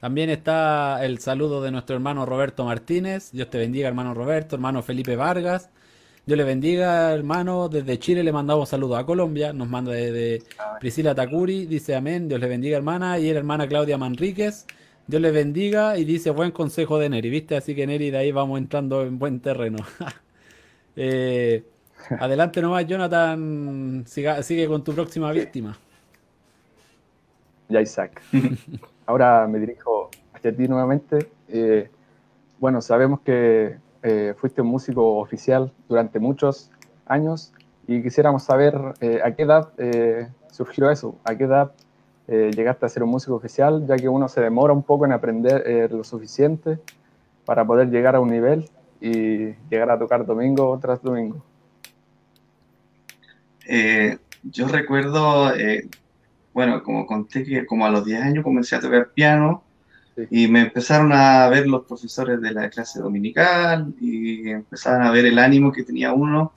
[0.00, 3.32] También está el saludo de nuestro hermano Roberto Martínez.
[3.32, 5.68] Dios te bendiga, hermano Roberto, hermano Felipe Vargas.
[6.24, 7.68] Dios le bendiga, hermano.
[7.68, 9.52] Desde Chile le mandamos saludos a Colombia.
[9.52, 10.42] Nos manda desde
[10.80, 11.66] Priscila Takuri.
[11.66, 12.28] Dice amén.
[12.28, 13.18] Dios le bendiga, hermana.
[13.18, 14.66] Y la hermana Claudia Manríquez.
[15.06, 15.98] Dios le bendiga.
[15.98, 17.28] Y dice buen consejo de Neri.
[17.30, 17.56] ¿Viste?
[17.56, 19.78] Así que Neri, de ahí vamos entrando en buen terreno.
[20.96, 21.64] eh,
[22.18, 24.04] Adelante nomás, Jonathan.
[24.06, 25.76] sigue con tu próxima víctima.
[27.68, 28.20] Ya, Isaac.
[29.10, 31.32] Ahora me dirijo hacia ti nuevamente.
[31.48, 31.90] Eh,
[32.60, 36.70] bueno, sabemos que eh, fuiste un músico oficial durante muchos
[37.06, 37.52] años
[37.88, 41.72] y quisiéramos saber eh, a qué edad eh, surgió eso, a qué edad
[42.28, 45.90] llegaste a ser un músico oficial, ya que uno se demora un poco en aprender
[45.90, 46.78] lo suficiente
[47.44, 48.70] para poder llegar a un nivel
[49.00, 51.42] y llegar a tocar domingo tras domingo.
[54.44, 55.50] yo recuerdo,
[56.52, 59.64] bueno, como conté que como a los 10 años comencé a tocar piano,
[60.30, 65.24] y me empezaron a ver los profesores de la clase dominical y empezaron a ver
[65.24, 66.52] el ánimo que tenía uno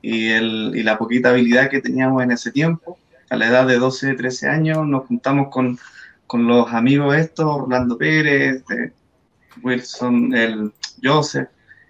[0.00, 2.98] y, el, y la poquita habilidad que teníamos en ese tiempo.
[3.28, 5.78] A la edad de 12, 13 años nos juntamos con,
[6.26, 8.62] con los amigos estos, Orlando Pérez,
[9.62, 11.48] Wilson, el Joseph,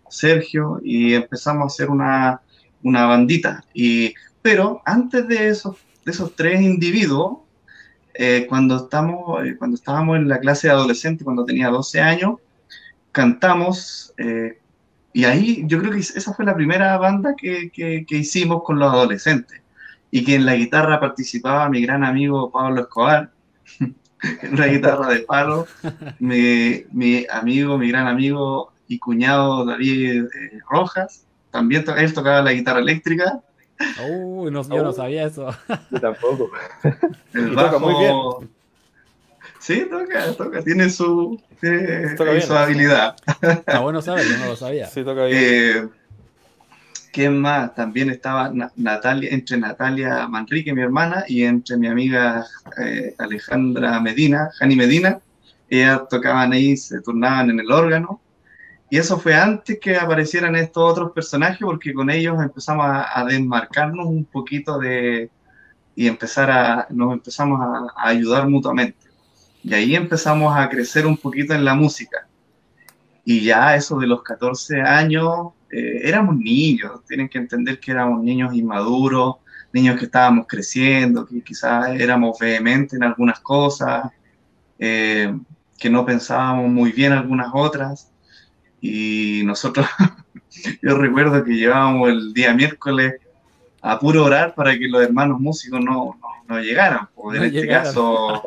[0.09, 2.41] Sergio, y empezamos a hacer una,
[2.83, 3.65] una bandita.
[3.75, 7.39] Y, pero antes de esos, de esos tres individuos,
[8.15, 12.37] eh, cuando, estamos, eh, cuando estábamos en la clase de adolescente, cuando tenía 12 años,
[13.11, 14.59] cantamos eh,
[15.13, 18.91] y ahí yo creo que esa fue la primera banda que, que, hicimos con los
[18.93, 19.61] adolescentes
[20.11, 23.31] y que en la guitarra participaba mi gran amigo Pablo Escobar,
[23.81, 25.67] en una guitarra de palo,
[26.19, 30.25] mi, mi, amigo, mi gran amigo y cuñado David
[30.71, 33.43] Rojas, también él tocaba la guitarra eléctrica
[34.09, 35.49] Uy, no, yo no sabía eso.
[35.91, 36.51] Yo tampoco.
[37.35, 38.51] El bajo, muy bien.
[39.59, 43.17] Sí, toca, toca, tiene su, su habilidad.
[43.67, 44.87] Ah, bueno saber, yo no lo sabía.
[44.87, 45.39] Sí, toca bien.
[45.41, 45.89] Eh,
[47.13, 47.75] ¿Quién más?
[47.75, 52.47] También estaba Natalia, entre Natalia Manrique, mi hermana, y entre mi amiga
[52.79, 55.21] eh, Alejandra Medina, Jani Medina.
[55.69, 58.21] Ellas tocaban ahí, se turnaban en el órgano.
[58.93, 64.05] Y eso fue antes que aparecieran estos otros personajes, porque con ellos empezamos a, desmarcarnos
[64.05, 65.31] un poquito de
[65.97, 69.09] y empezar a nos empezamos a, ayudar mutuamente.
[69.65, 72.29] Y ahí empezamos a crecer un poquito en la música.
[73.25, 78.23] Y ya eso de los 14 años, eh, éramos niños, tienen que entender que éramos
[78.23, 79.37] niños inmaduros,
[79.73, 84.13] niños que estábamos creciendo, que quizás éramos vehementes en algunas cosas,
[84.79, 85.35] eh,
[85.79, 88.12] que no pensábamos muy bien algunas otras
[88.85, 89.87] y nosotros,
[90.83, 93.15] yo recuerdo que llevábamos el día miércoles
[93.81, 96.19] a puro orar para que los hermanos músicos no,
[96.49, 97.09] no, llegaran.
[97.15, 98.43] Pues, en este caso,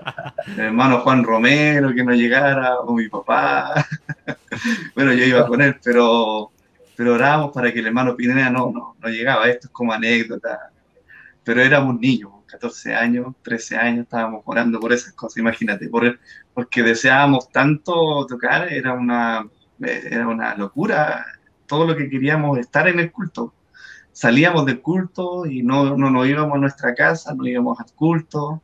[0.46, 3.86] el hermano Juan Romero que no llegara, o mi papá.
[4.96, 6.52] bueno, yo iba con él, pero,
[6.98, 9.48] pero orábamos para que el hermano Pineda no, no, no llegaba.
[9.48, 10.70] Esto es como anécdota.
[11.46, 16.20] Pero éramos niños, 14 años, 13 años, estábamos orando por esas cosas, imagínate, por,
[16.54, 19.46] porque deseábamos tanto tocar, era una,
[19.80, 21.26] era una locura
[21.68, 23.54] todo lo que queríamos estar en el culto.
[24.12, 28.62] Salíamos del culto y no, no nos íbamos a nuestra casa, no íbamos al culto.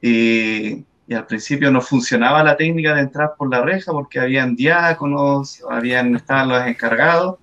[0.00, 5.62] Y, al principio no funcionaba la técnica de entrar por la reja porque habían diáconos,
[5.68, 7.36] habían, estaban los encargados,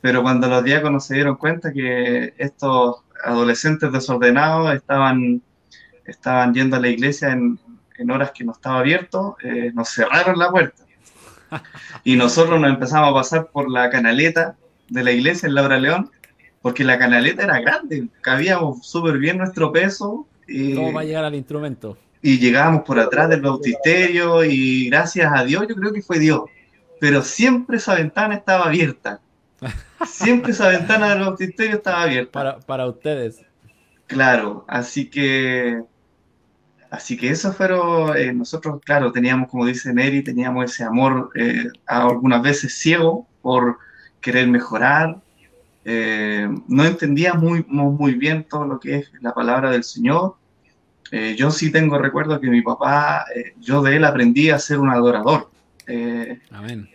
[0.00, 5.42] pero cuando los diáconos se dieron cuenta que estos adolescentes desordenados estaban,
[6.04, 7.58] estaban yendo a la iglesia en,
[7.98, 10.84] en horas que no estaba abierto, eh, nos cerraron la puerta
[12.04, 14.56] y nosotros nos empezamos a pasar por la canaleta
[14.88, 16.10] de la iglesia en Laura León,
[16.62, 20.26] porque la canaleta era grande, cabíamos súper bien nuestro peso.
[20.46, 21.96] Y, ¿Cómo va a llegar al instrumento?
[22.22, 26.42] Y llegábamos por atrás del bautisterio y gracias a Dios, yo creo que fue Dios,
[27.00, 29.20] pero siempre esa ventana estaba abierta.
[30.06, 32.32] Siempre esa ventana del bautisterio estaba abierta.
[32.32, 33.44] Para, para ustedes.
[34.06, 35.82] Claro, así que
[36.90, 41.66] Así que eso fueron, eh, nosotros, claro, teníamos, como dice Neri, teníamos ese amor eh,
[41.86, 43.78] algunas veces ciego por
[44.20, 45.16] querer mejorar.
[45.84, 50.34] Eh, no entendíamos muy, muy bien todo lo que es la palabra del Señor.
[51.36, 53.24] yo sí tengo recuerdo que mi papá,
[53.60, 55.48] yo de él aprendí a ser un adorador.
[56.50, 56.88] Amén.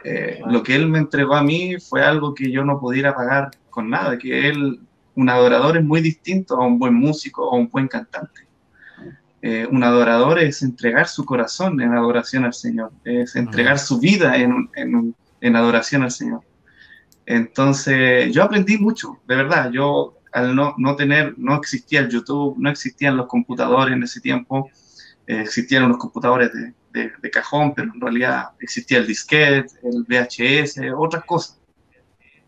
[0.48, 3.90] Lo que él me entregó a mí fue algo que yo no pudiera pagar con
[3.90, 4.80] nada, que él,
[5.16, 8.45] un adorador es muy distinto a un buen músico o un buen cantante.
[9.48, 14.38] Eh, un adorador es entregar su corazón en adoración al Señor, es entregar su vida
[14.38, 16.42] en, en, adoración al Señor.
[17.28, 19.70] Entonces, yo aprendí mucho, de verdad.
[19.72, 24.20] Yo, al no, no, tener, no existía el YouTube, no existían los computadores en ese
[24.20, 24.72] tiempo,
[25.28, 26.50] eh, existían los computadores
[26.92, 31.60] de, de, cajón, pero en realidad existía el disquete, el VHS, otras cosas.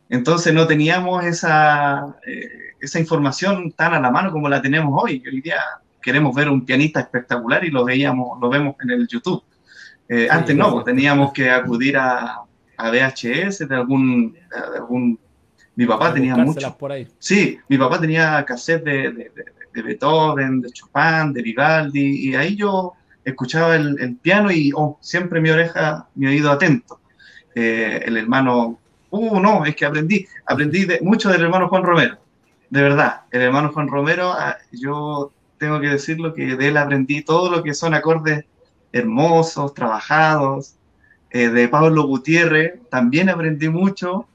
[0.10, 5.22] Entonces, no teníamos esa, eh, esa información tan a la mano como la tenemos hoy.
[5.32, 5.62] Hoy día
[6.08, 9.44] queremos ver un pianista espectacular y lo veíamos, lo vemos en el YouTube.
[10.08, 12.44] Eh, antes no, pues, teníamos que acudir a,
[12.78, 15.20] a VHS de algún, de algún
[15.76, 16.78] mi papá tenía mucho.
[16.78, 17.10] Por ahí.
[17.20, 19.32] Sí, mi papá tenía cassette de, de,
[19.74, 22.94] de, Beethoven, de Chopin, de Vivaldi, y ahí yo
[23.26, 27.02] escuchaba el, el piano y oh, siempre mi oreja, mi oído atento.
[27.54, 32.18] eh, el hermano, uh, no, es que aprendí, aprendí de, mucho del hermano Juan Romero,
[32.70, 37.22] de verdad, el hermano Juan Romero, ah, yo tengo que decirlo que de él aprendí
[37.22, 38.46] todo lo que son acordes
[38.92, 40.76] hermosos, trabajados,
[41.30, 44.28] eh, de Pablo Gutiérrez, también aprendí mucho,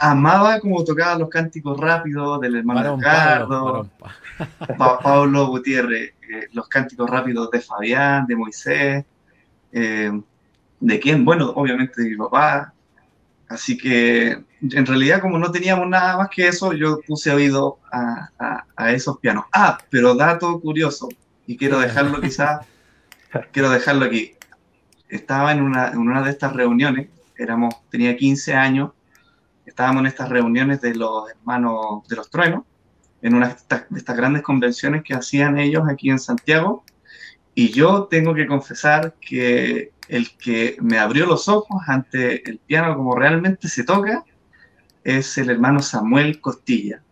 [0.00, 3.88] amaba como tocaba los cánticos rápidos del hermano Ricardo,
[4.78, 9.04] Pablo Gutiérrez, eh, los cánticos rápidos de Fabián, de Moisés,
[9.72, 10.20] eh,
[10.80, 12.72] de quién, bueno, obviamente de mi papá.
[13.48, 18.64] Así que en realidad como no teníamos nada más que eso, yo puse oído a,
[18.76, 19.44] a, esos pianos.
[19.52, 21.08] Ah, pero dato curioso,
[21.46, 22.66] y quiero dejarlo quizás,
[23.52, 24.32] quiero dejarlo aquí.
[25.08, 28.90] Estaba en una, en una de estas reuniones, éramos, tenía 15 años,
[29.64, 32.64] estábamos en estas reuniones de los hermanos de los truenos,
[33.22, 33.54] en una de
[33.96, 36.84] estas grandes convenciones que hacían ellos aquí en Santiago,
[37.54, 42.96] y yo tengo que confesar que el que me abrió los ojos ante el piano
[42.96, 44.24] como realmente se toca
[45.16, 47.02] es el hermano Samuel Costilla,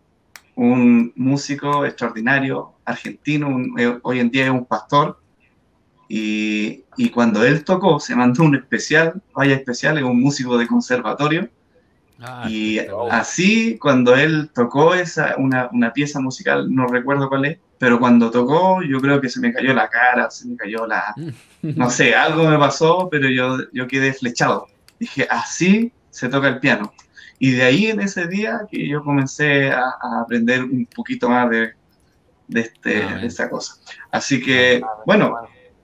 [0.55, 5.19] un músico extraordinario argentino, eh, hoy en día es un pastor,
[6.09, 10.65] y, y, cuando él tocó se mandó un especial, vaya especial, es un músico de
[10.65, 11.49] conservatorio,
[12.19, 12.79] Ah, y
[13.11, 18.31] así, cuando él tocó esa, una, una, pieza musical, no recuerdo cuál es, pero cuando
[18.31, 21.13] tocó, yo creo que se me cayó la cara, se me cayó la.
[21.61, 24.67] No sé, algo me pasó, pero yo, yo quedé flechado.
[24.99, 26.91] Dije, así se toca el piano.
[27.39, 31.73] Y de ahí en ese día que yo comencé a, aprender un poquito más de,
[32.47, 33.75] de, este, ah, de esta cosa.
[34.11, 35.35] Así que, ah, bueno,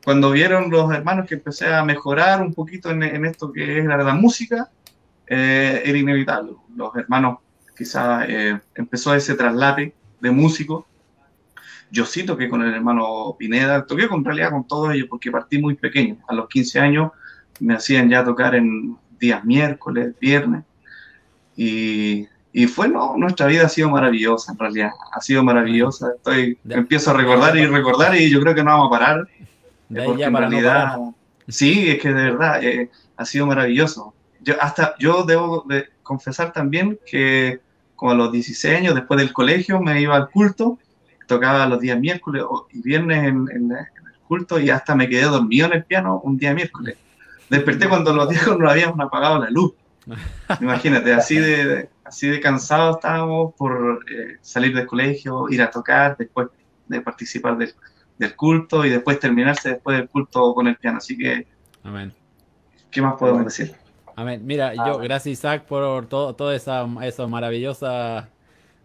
[0.03, 3.85] cuando vieron los hermanos que empecé a mejorar un poquito en, en esto que es
[3.85, 4.69] la, la música,
[5.27, 6.53] eh, era inevitable.
[6.75, 7.39] Los hermanos,
[7.75, 10.85] quizá eh, empezó ese traslate de músicos.
[11.91, 15.59] Yo sí toqué con el hermano Pineda, toqué con realidad con todos ellos porque partí
[15.59, 16.17] muy pequeño.
[16.27, 17.11] A los 15 años
[17.59, 20.63] me hacían ya tocar en días miércoles, viernes.
[21.55, 26.11] Y, y fue, no, nuestra vida ha sido maravillosa en realidad, ha sido maravillosa.
[26.15, 29.27] Estoy, empiezo a recordar y recordar y yo creo que no vamos a parar.
[30.05, 30.97] porque en realidad,
[31.47, 34.13] sí, es que de verdad eh, ha sido maravilloso
[34.43, 37.61] yo, hasta, yo debo de confesar también que
[37.95, 40.77] como a los 16 años, después del colegio, me iba al culto,
[41.27, 43.87] tocaba los días miércoles y viernes en, el
[44.27, 46.97] culto y hasta me quedé dormido en el piano un día miércoles.
[47.49, 49.73] Desperté cuando los no habíamos apagado la luz.
[50.61, 56.17] Imagínate, así de, así de cansado estábamos por eh, salir del colegio, ir a tocar,
[56.17, 56.49] después
[56.87, 57.73] de participar del,
[58.17, 60.97] del, culto y después terminarse después del culto con el piano.
[60.97, 61.47] Así que,
[61.83, 62.13] Amén.
[62.91, 63.73] ¿qué más podemos decir?
[64.15, 64.41] Amén.
[64.45, 68.25] Mira, yo, gracias Isaac por todo, todas esas maravillosas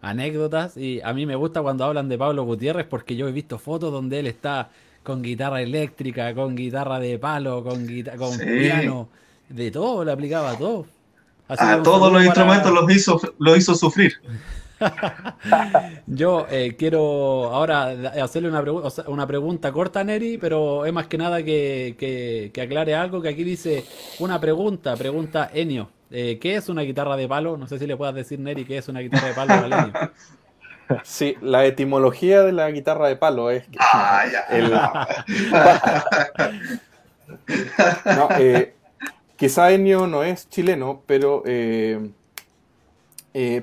[0.01, 0.77] anécdotas.
[0.77, 3.91] Y a mí me gusta cuando hablan de Pablo Gutiérrez porque yo he visto fotos
[3.91, 4.69] donde él está
[5.03, 7.85] con guitarra eléctrica, con guitarra de palo, con,
[8.17, 9.09] con piano,
[9.49, 10.85] de todo, le aplicaba todo.
[11.49, 14.13] A todos los instrumentos los hizo, lo hizo sufrir.
[16.07, 18.63] Yo eh, quiero ahora hacerle una,
[19.07, 23.43] una, pregunta corta a Neri, pero es más que nada que, aclare algo que aquí
[23.43, 23.85] dice
[24.19, 25.89] una pregunta, pregunta Enio.
[26.11, 27.55] Eh, ¿Qué es una guitarra de palo?
[27.57, 29.53] No sé si le puedas decir, Neri, qué es una guitarra de palo.
[29.65, 29.91] Enio.
[31.03, 34.23] Sí, la etimología de la guitarra de palo es ah,
[38.15, 38.73] no, eh,
[39.39, 42.11] quizá Enio no es chileno, pero eh,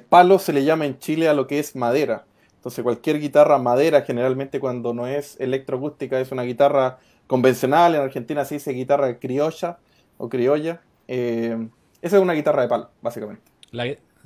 [0.09, 2.25] palo se le llama en Chile a lo que es madera.
[2.57, 7.95] Entonces cualquier guitarra madera, generalmente cuando no es electroacústica, es una guitarra convencional.
[7.95, 9.79] En Argentina se dice guitarra criolla
[10.17, 10.81] o criolla.
[11.07, 11.69] Eh,
[12.01, 13.43] esa es una guitarra de palo, básicamente.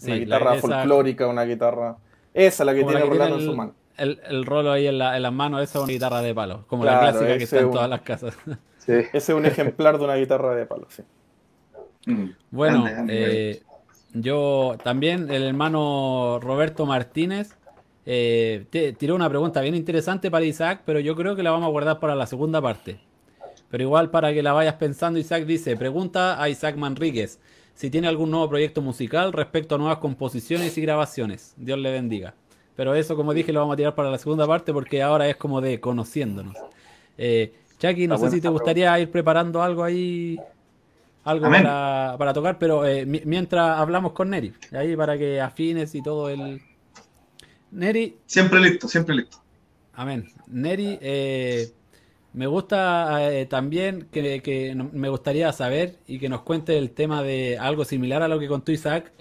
[0.03, 1.97] una guitarra folclórica, una guitarra...
[2.33, 3.75] Esa, la que tiene Rolando en su mano.
[3.97, 6.85] El, rolo ahí en, la, en las manos, esa es una guitarra de palo, como
[6.85, 8.35] la clásica que está en todas las casas.
[8.87, 11.03] Ese es un ejemplar de una guitarra de palo, sí.
[12.07, 12.25] Mm.
[12.51, 13.63] Bueno, eh,
[14.13, 17.57] yo también, el hermano Roberto Martínez
[18.07, 21.71] eh, tiró una pregunta bien interesante para Isaac, pero yo creo que la vamos a
[21.71, 23.01] guardar para la segunda parte.
[23.71, 27.39] Pero igual para que la vayas pensando, Isaac dice, pregunta a Isaac Manríquez
[27.75, 31.55] si tiene algún nuevo proyecto musical respecto a nuevas composiciones y grabaciones.
[31.57, 32.35] Dios le bendiga.
[32.77, 35.37] Pero eso, como dije, lo vamos a tirar para la segunda parte porque ahora es
[35.37, 36.57] como de conociéndonos.
[37.17, 40.39] Eh, Chucky, no sé si te gustaría ir preparando algo ahí
[41.25, 46.29] algo para, tocar, pero eh, mientras hablamos con Neri, ahí para que afines y todo
[46.29, 46.63] el...
[47.71, 48.17] Neri...
[48.27, 49.39] Siempre listo, siempre listo.
[49.93, 50.29] Amén.
[50.49, 51.73] Neri, eh,
[52.33, 57.59] me gusta eh, también que, me gustaría saber y que nos cuente el tema de
[57.59, 59.13] algo similar a lo que contó Isaac,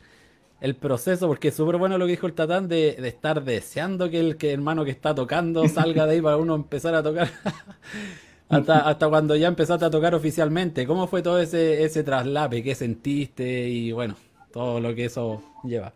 [0.62, 4.20] el proceso, porque es súper bueno lo que dijo el Tatán de, estar deseando que
[4.20, 7.30] el que hermano que está tocando salga de ahí para uno empezar a tocar.
[8.50, 10.88] hasta, hasta cuando ya empezaste a tocar oficialmente.
[10.88, 12.64] ¿Cómo fue todo ese, ese traslape?
[12.64, 13.70] ¿Qué sentiste?
[13.70, 14.16] Y bueno,
[14.52, 15.94] todo lo que eso lleva.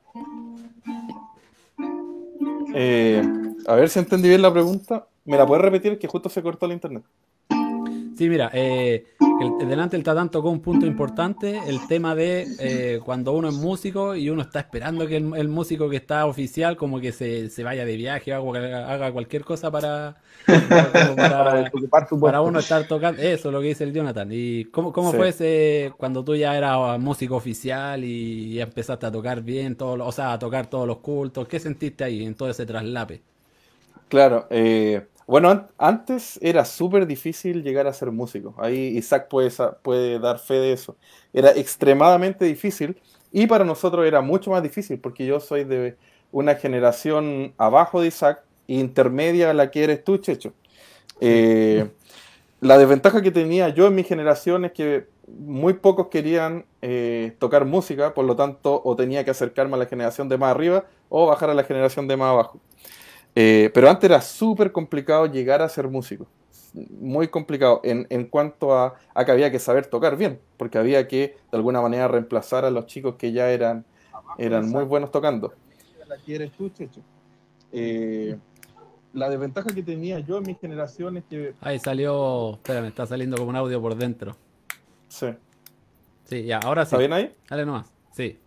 [2.75, 3.23] Eh,
[3.67, 5.07] a ver si entendí bien la pregunta.
[5.25, 5.97] ¿Me la puedes repetir?
[5.97, 7.03] Que justo se cortó el internet.
[8.17, 9.05] Sí, mira, eh,
[9.41, 13.55] el, delante el Tatán tocó un punto importante, el tema de eh, cuando uno es
[13.55, 17.85] músico y uno está esperando que el, músico que está oficial como que se, vaya
[17.85, 20.17] de viaje o haga, cualquier cosa para,
[22.19, 23.21] para, uno estar tocando.
[23.21, 24.29] Eso es lo que dice el Jonathan.
[24.31, 29.41] ¿Y cómo, cómo fue ese cuando tú ya eras músico oficial y, empezaste a tocar
[29.41, 31.47] bien, todo, o sea, a tocar todos los cultos?
[31.47, 33.21] ¿Qué sentiste ahí en todo ese traslape?
[34.07, 38.55] Claro, eh, bueno, antes era súper difícil llegar a ser músico.
[38.57, 39.51] Ahí Isaac puede,
[39.81, 40.97] puede dar fe de eso.
[41.31, 43.01] Era extremadamente difícil
[43.31, 45.97] y para nosotros era mucho más difícil porque yo soy de
[46.31, 50.53] una generación abajo de Isaac, intermedia a la que eres tú, Checho.
[51.21, 51.89] Eh,
[52.59, 57.65] la desventaja que tenía yo en mi generación es que muy pocos querían eh, tocar
[57.65, 61.27] música, por lo tanto, o tenía que acercarme a la generación de más arriba o
[61.27, 62.59] bajar a la generación de más abajo.
[63.35, 66.27] Eh, pero antes era súper complicado llegar a ser músico.
[66.73, 71.07] Muy complicado en, en cuanto a, a, que había que saber tocar bien, porque había
[71.07, 73.85] que de alguna manera reemplazar a los chicos que ya eran,
[74.37, 75.53] eran muy buenos tocando.
[77.71, 78.37] Eh,
[79.13, 81.53] la desventaja que tenía yo en mi generación es que.
[81.61, 82.53] Ahí salió.
[82.55, 84.35] Espera, me está saliendo como un audio por dentro.
[85.07, 85.27] Sí.
[86.25, 86.95] Sí, ya, ahora sí.
[86.95, 87.35] ¿Está bien ahí?
[87.49, 87.91] Dale nomás.
[88.11, 88.39] Sí.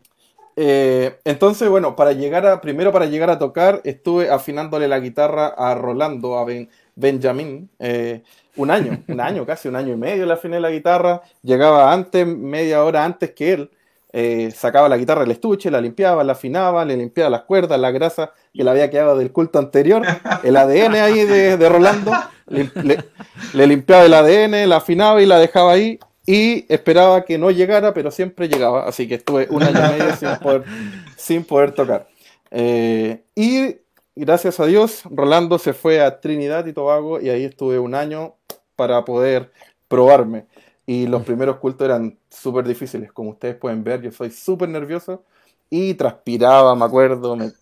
[0.59, 5.49] Eh, entonces, bueno, para llegar a, primero para llegar a tocar, estuve afinándole la guitarra
[5.49, 6.47] a Rolando, a
[6.95, 8.23] Benjamín, eh,
[8.57, 12.27] un año, un año, casi un año y medio le afiné la guitarra, llegaba antes,
[12.27, 13.71] media hora antes que él,
[14.15, 17.91] eh, sacaba la guitarra del estuche, la limpiaba, la afinaba, le limpiaba las cuerdas, la
[17.91, 20.03] grasa que le había quedado del culto anterior,
[20.43, 22.13] el ADN ahí de, Rolando,
[22.47, 27.95] le limpiaba el ADN, la afinaba y la dejaba ahí, y esperaba que no llegara,
[27.95, 30.17] pero siempre llegaba, así que estuve un año y medio
[31.17, 32.09] sin poder, tocar.
[32.51, 33.77] Eh, y
[34.17, 38.35] gracias a Dios, Rolando se fue a Trinidad y Tobago y ahí estuve un año
[38.75, 39.53] para poder
[39.89, 40.47] probarme.
[40.85, 45.25] Y los primeros cultos eran súper difíciles, como ustedes pueden ver, yo soy súper nervioso
[45.71, 47.53] y transpiraba, me acuerdo, me,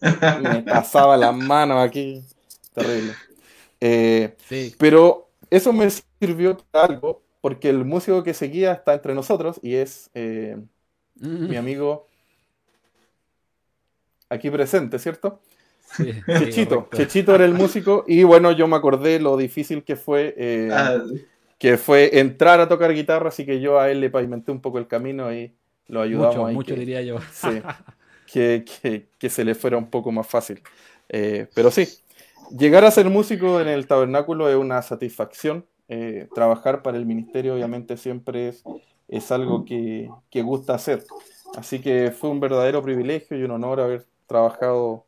[0.63, 2.23] pasaba las manos aquí,
[2.75, 3.15] terrible.
[3.81, 4.37] Eh,
[4.79, 9.75] pero eso me sirvió para algo, porque el músico que seguía está entre nosotros y
[9.75, 10.57] es eh,
[11.17, 11.49] mm.
[11.51, 12.07] mi amigo
[14.31, 15.43] aquí presente, ¿cierto?
[15.83, 16.89] Sí, Chechito.
[16.91, 21.03] Chechito era el músico y bueno, yo me acordé lo difícil que fue, eh, ah,
[21.59, 24.79] que fue entrar a tocar guitarra, así que yo a él le pavimenté un poco
[24.79, 25.53] el camino y
[25.89, 26.37] lo ayudamos.
[26.37, 27.19] Mucho, mucho diría yo.
[27.31, 27.61] Sí,
[28.33, 28.65] que,
[29.19, 30.63] que, se le fuera un poco más fácil.
[31.11, 31.87] Eh, pero sí,
[32.59, 37.55] llegar a ser músico en el tabernáculo es una satisfacción eh, trabajar para el ministerio
[37.55, 38.65] obviamente siempre es,
[39.09, 41.05] es algo que, que, gusta hacer.
[41.57, 45.05] Así que fue un verdadero privilegio y un honor haber trabajado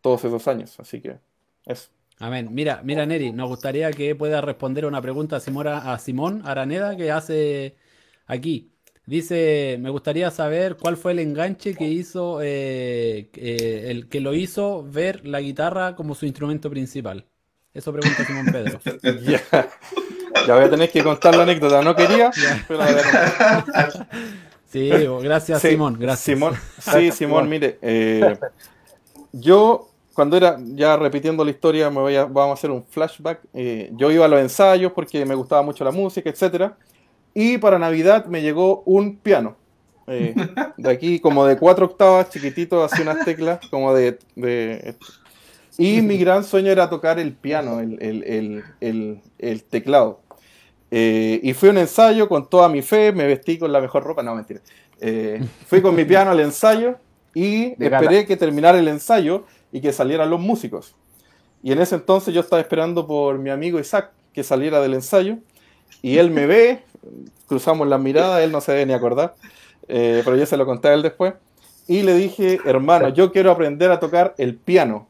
[0.00, 0.78] todos esos años.
[0.80, 1.18] Así que
[1.66, 1.90] eso.
[2.18, 2.48] Amén.
[2.52, 7.76] Mira, mira Neri, nos gustaría que pueda responder una pregunta a Simón Araneda que hace
[8.26, 8.70] aquí.
[9.06, 14.32] Dice, me gustaría saber cuál fue el enganche que hizo, eh, eh, el que lo
[14.32, 17.26] hizo ver la guitarra como su instrumento principal.
[17.74, 18.80] Eso pregunta Simón Pedro.
[20.46, 21.82] Ya voy a tener que contar la anécdota.
[21.82, 22.30] No quería,
[22.68, 22.80] pero
[24.74, 24.90] Sí,
[25.22, 26.36] gracias Simón, gracias.
[26.36, 28.36] Simón, sí, Simón, mire, eh,
[29.30, 33.40] yo cuando era, ya repitiendo la historia, me voy a, vamos a hacer un flashback.
[33.52, 36.76] Eh, yo iba a los ensayos porque me gustaba mucho la música, etcétera.
[37.34, 39.56] Y para Navidad me llegó un piano.
[40.08, 40.34] Eh,
[40.76, 44.18] de aquí, como de cuatro octavas, chiquitito, así unas teclas, como de,
[45.78, 50.20] y mi gran sueño era tocar el piano, el, el, el, el teclado.
[50.96, 54.04] Eh, y fui a un ensayo con toda mi fe, me vestí con la mejor
[54.04, 54.60] ropa, no, mentira.
[55.00, 56.94] Eh, fui con mi piano al ensayo
[57.34, 59.42] y esperé que terminara el ensayo
[59.72, 60.94] y que salieran los músicos.
[61.64, 65.38] Y en ese entonces yo estaba esperando por mi amigo Isaac que saliera del ensayo
[66.00, 66.82] y él me ve,
[67.48, 69.34] cruzamos la mirada, él no se debe ni acordar,
[69.88, 71.34] eh, pero yo se lo conté a él después.
[71.88, 75.08] Y le dije, hermano, yo quiero aprender a tocar el piano,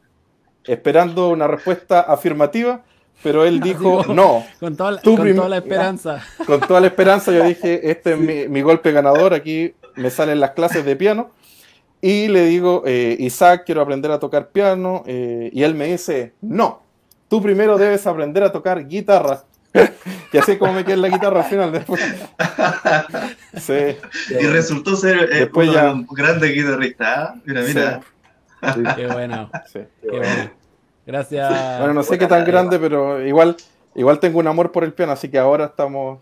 [0.63, 2.83] esperando una respuesta afirmativa
[3.23, 4.45] pero él dijo, no.
[4.59, 6.23] Con, toda la, con la, esperanza.
[6.45, 10.51] Con toda la esperanza yo dije, este es mi, golpe ganador, aquí me salen las
[10.51, 11.31] clases de piano.
[12.01, 15.03] Y le digo, eh, Isaac, quiero aprender a tocar piano.
[15.07, 16.83] Eh, y él me dice, no,
[17.27, 19.43] tú primero debes aprender a tocar guitarra.
[20.31, 22.01] y así es como me quedé la guitarra al final después.
[24.29, 27.23] Y resultó ser eh, un grande guitarrista.
[27.23, 27.35] ¿ah?
[27.43, 28.01] Mira, mira.
[28.95, 29.49] Qué bueno.
[29.73, 30.64] Qué bueno.
[31.05, 31.79] Gracias.
[31.79, 33.55] Bueno, no sé qué tan grande, pero igual
[33.95, 36.19] Igual tengo un amor por el piano, así que ahora estamos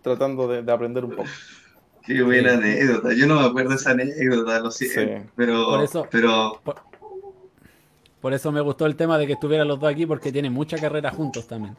[0.00, 1.28] tratando de, aprender un poco.
[2.04, 3.12] Qué buena anécdota.
[3.12, 5.28] Yo no me acuerdo de esa anécdota, lo siento.
[5.34, 6.60] Pero, por eso, pero...
[8.20, 10.78] Por, eso me gustó el tema de que estuvieran los dos aquí, porque tienen mucha
[10.78, 11.76] carrera juntos también.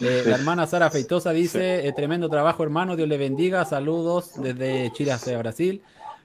[0.00, 4.92] Eh, la hermana Sara Feitosa dice, eh, tremendo trabajo hermano, Dios le bendiga, saludos desde
[4.92, 5.82] Chile hacia Brasil.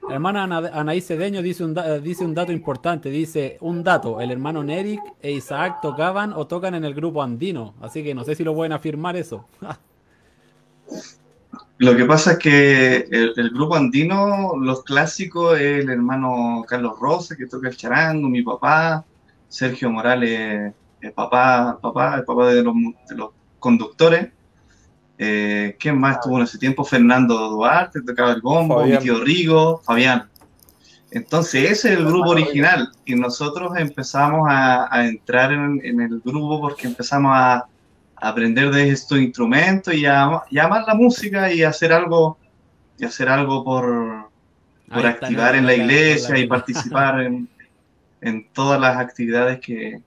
[0.10, 0.44] Hermana
[0.74, 5.32] Anaís Cedeño dice un, dice un dato importante, dice un dato, el hermano Neric e
[5.32, 8.74] Isaac tocaban o tocan en el grupo andino, así que no sé si lo pueden
[8.74, 9.48] afirmar eso.
[11.80, 17.48] Lo que pasa es que el, grupo andino, los clásicos, el hermano Carlos Rosa, que
[17.48, 19.04] toca el charango, mi papá,
[19.50, 24.30] Sergio Morales, el papá, papá, el papá de de los conductores.
[25.26, 26.84] Eh, ¿Quién más estuvo en ese tiempo?
[26.84, 30.28] Fernando Duarte, tocaba el bombo, mi tío Rigo, Fabián.
[31.12, 36.88] Entonces ese es el grupo original y nosotros empezamos a, entrar en, el grupo porque
[36.88, 37.66] empezamos a,
[38.18, 42.38] aprender de estos instrumentos y a, amar la música y hacer algo
[42.98, 44.30] y hacer algo por,
[44.92, 47.48] por activar en la iglesia y participar en,
[48.20, 50.02] en todas las actividades que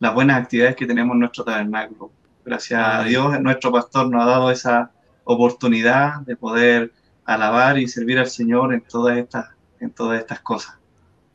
[0.00, 2.10] las buenas actividades que tenemos en nuestro tabernáculo.
[2.46, 4.92] Gracias a Dios, nuestro pastor nos ha dado esa
[5.24, 6.92] oportunidad de poder
[7.24, 9.48] alabar y servir al Señor en todas estas,
[9.80, 10.78] en todas estas cosas.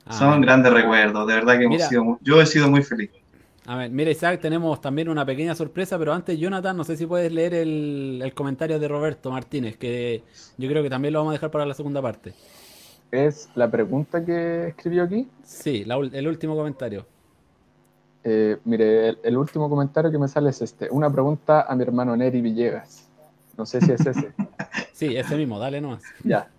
[0.10, 3.12] Son grandes recuerdos, de verdad que hemos sido, yo he sido muy feliz.
[3.66, 7.06] A ver, mira Isaac, tenemos también una pequeña sorpresa, pero antes Jonathan, no sé si
[7.06, 10.24] puedes leer el, comentario de Roberto Martínez, que
[10.58, 12.34] yo creo que también lo vamos a dejar para la segunda parte.
[13.12, 15.28] ¿Es la pregunta que escribió aquí?
[15.44, 17.06] Sí, el último comentario.
[18.24, 20.90] Eh, mire, el, último comentario que me sale es este.
[20.92, 23.08] Una pregunta a mi hermano Neri Villegas.
[23.58, 24.32] No sé si es ese.
[24.94, 26.04] sí, ese mismo, dale nomás.
[26.24, 26.50] Ya.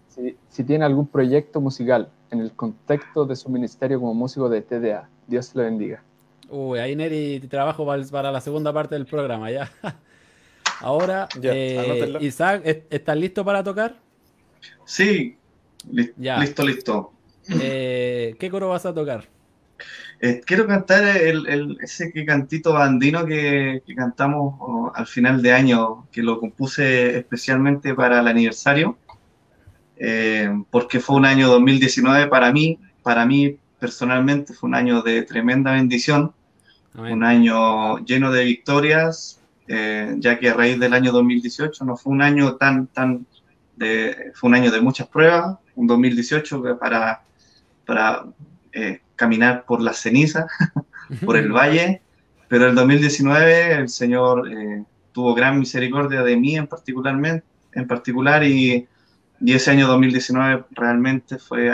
[0.48, 5.08] Si, tiene algún proyecto musical en el contexto de su ministerio como músico de TDA,
[5.26, 6.02] Dios le bendiga.
[6.50, 9.70] Uy, ahí Neri trabajo para la segunda parte del programa, ya.
[10.80, 13.94] Ahora, eh, Isaac, ¿estás listo para tocar?
[14.84, 15.36] Sí,
[15.90, 17.12] listo, listo.
[17.48, 19.28] Eh, ¿Qué coro vas a tocar?
[20.24, 26.38] Eh, quiero cantar el, ese cantito bandino que, cantamos al final de año, que lo
[26.38, 28.96] compuse especialmente para el aniversario,
[29.96, 35.22] eh, porque fue un año 2019 para mí, para mí personalmente fue un año de
[35.22, 36.32] tremenda bendición,
[36.94, 42.12] un año lleno de victorias, eh, ya que a raíz del año 2018 no fue
[42.12, 43.26] un año tan, tan,
[43.74, 47.24] de, fue un año de muchas pruebas, un 2018 para,
[47.84, 48.24] para
[49.22, 50.48] caminar por la ceniza,
[51.24, 52.02] por el valle,
[52.48, 58.42] pero el 2019 el Señor eh, tuvo gran misericordia de mí en, particularmente, en particular
[58.42, 58.88] y,
[59.40, 61.70] y ese año 2019 realmente fue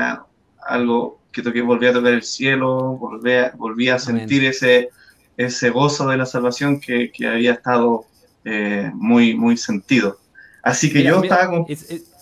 [0.66, 4.90] algo que toqué, volví a tocar el cielo, volví a, volví a sentir ese,
[5.38, 8.04] ese gozo de la salvación que, que había estado
[8.44, 10.18] eh, muy, muy sentido.
[10.62, 11.66] Así que yo estaba con...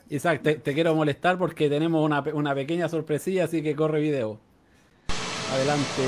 [0.08, 4.38] Isaac, te, te, quiero molestar porque tenemos una, una pequeña sorpresilla, así que corre video.
[5.50, 6.02] Adelante.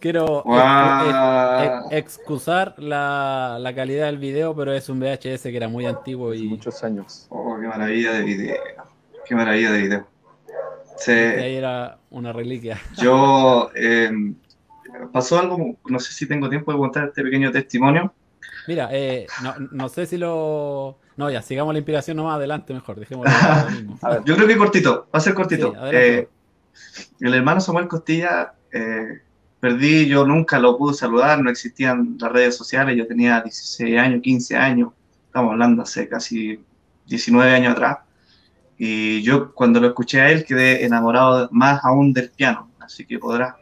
[0.00, 0.44] Quiero
[1.90, 6.44] excusar la, calidad del video, pero es un VHS que era muy antiguo y.
[6.44, 7.26] muchos años.
[7.30, 8.56] Oh, qué maravilla de video.
[9.26, 10.06] Qué maravilla de video.
[10.96, 11.12] Sí.
[11.12, 12.80] Ahí era una reliquia.
[13.02, 14.36] Yo, em,
[15.12, 18.12] pasó algo, no sé si tengo tiempo de contar este pequeño testimonio.
[18.68, 20.98] Mira, eh, no, no, sé si lo...
[21.16, 23.32] No, ya, sigamos la inspiración nomás adelante mejor, dejémoslo.
[24.24, 25.74] Yo creo que cortito, va a ser cortito.
[25.90, 26.28] Eh,
[27.20, 29.20] el hermano Samuel Costilla, eh,
[29.60, 34.22] perdí, yo nunca lo pude saludar, no existían las redes sociales, yo tenía 16 años,
[34.22, 34.92] 15 años,
[35.26, 36.60] estamos hablando hace casi
[37.06, 37.98] 19 años atrás.
[38.76, 43.18] Y yo cuando lo escuché a él quedé enamorado más aún del piano, así que
[43.18, 43.56] podrá.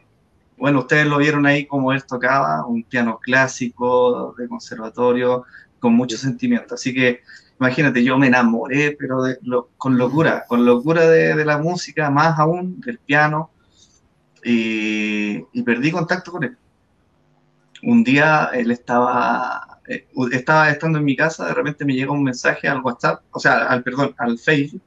[0.58, 5.44] Bueno, ustedes lo vieron ahí como él tocaba, un piano clásico de conservatorio,
[5.78, 6.74] con mucho sentimiento.
[6.74, 7.20] Así que
[7.58, 9.38] imagínate, yo me enamoré, pero de
[9.76, 13.50] con locura, con locura de, la música, más aún del piano,
[14.44, 16.56] y, perdí contacto con él.
[17.82, 22.22] Un día él estaba, eh, estaba estando en mi casa, de repente me llega un
[22.22, 24.82] mensaje al WhatsApp, o sea, al perdón, al Facebook,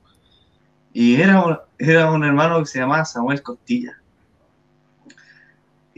[0.93, 3.98] y era era un hermano que se llamaba Samuel Costilla.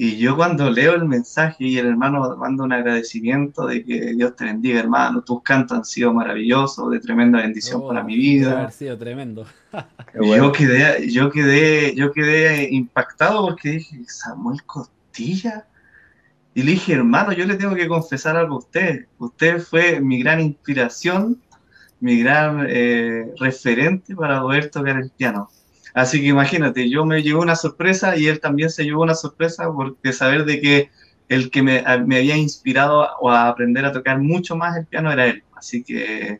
[0.03, 4.35] Y yo cuando leo el mensaje y el hermano manda un agradecimiento de que Dios
[4.35, 8.65] te bendiga, hermano, tus cantos han sido maravillosos, de tremenda bendición para mi vida.
[8.65, 9.45] Ha sido tremendo.
[10.19, 15.67] yo quedé, yo quedé, yo quedé impactado porque dije, Samuel Costilla.
[16.55, 19.05] Y le dije, hermano, yo le tengo que confesar algo a usted.
[19.19, 21.39] Usted fue mi gran inspiración
[21.99, 25.51] mi gran eh, referente para poder tocar el piano.
[25.93, 29.71] Así que imagínate, yo me llevó una sorpresa y él también se llevó una sorpresa
[29.71, 30.89] porque saber de que
[31.27, 35.27] el que me, me había inspirado a, aprender a tocar mucho más el piano era
[35.27, 35.43] él.
[35.55, 36.39] Así que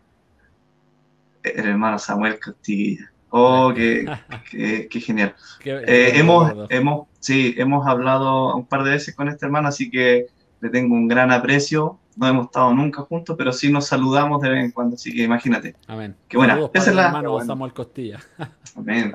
[1.43, 3.11] el hermano Samuel Castilla.
[3.29, 4.05] Oh, qué,
[4.89, 5.35] qué, genial.
[5.63, 10.27] Eh, hemos, hemos, sí, hemos hablado un par de veces con este hermano, así que
[10.61, 14.49] le tengo un gran aprecio no hemos estado nunca juntos, pero sí nos saludamos de
[14.49, 15.75] vez en cuando, así que imagínate.
[15.87, 16.15] Amén.
[16.27, 16.59] Qué buena.
[16.73, 18.19] Esa es la hermano Samuel Costilla.
[18.75, 19.11] Amén.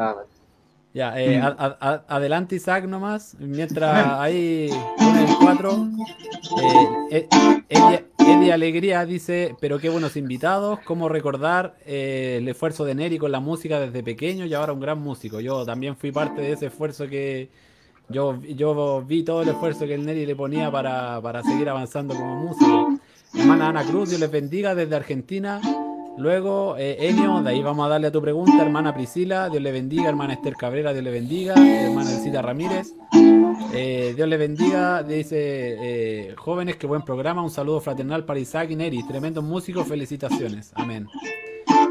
[0.94, 1.38] Ya, eh,
[2.08, 5.88] adelante Isaac nomás, mientras ahí con el 4.
[7.10, 7.28] Eh,
[7.68, 13.18] eh Eddie, Alegría dice, pero qué buenos invitados, cómo recordar eh, el esfuerzo de Neri
[13.18, 15.38] con la música desde pequeño y ahora un gran músico.
[15.38, 17.50] Yo también fui parte de ese esfuerzo que,
[18.08, 22.14] yo, yo vi todo el esfuerzo que el Neri le ponía para, para seguir avanzando
[22.14, 22.98] como músico.
[23.34, 25.60] Hermana Ana Cruz, Dios les bendiga desde Argentina.
[26.18, 28.62] Luego, eh, Enio, de ahí vamos a darle a tu pregunta.
[28.62, 30.08] Hermana Priscila, Dios le bendiga.
[30.08, 31.54] Hermana Esther Cabrera, Dios le bendiga.
[31.54, 32.94] Hermana Elcita Ramírez,
[33.74, 35.02] eh, Dios le bendiga.
[35.02, 37.42] Dice, eh, jóvenes, qué buen programa.
[37.42, 39.06] Un saludo fraternal para Isaac y Neri.
[39.06, 40.72] Tremendos músicos, felicitaciones.
[40.74, 41.06] Amén.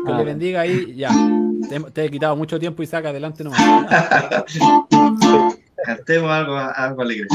[0.05, 0.95] Dios le bendiga ahí.
[0.95, 1.11] Ya,
[1.69, 3.05] te, te, he quitado mucho tiempo, Isaac.
[3.05, 3.61] Adelante nomás.
[5.85, 7.27] Cantemos algo, alegre.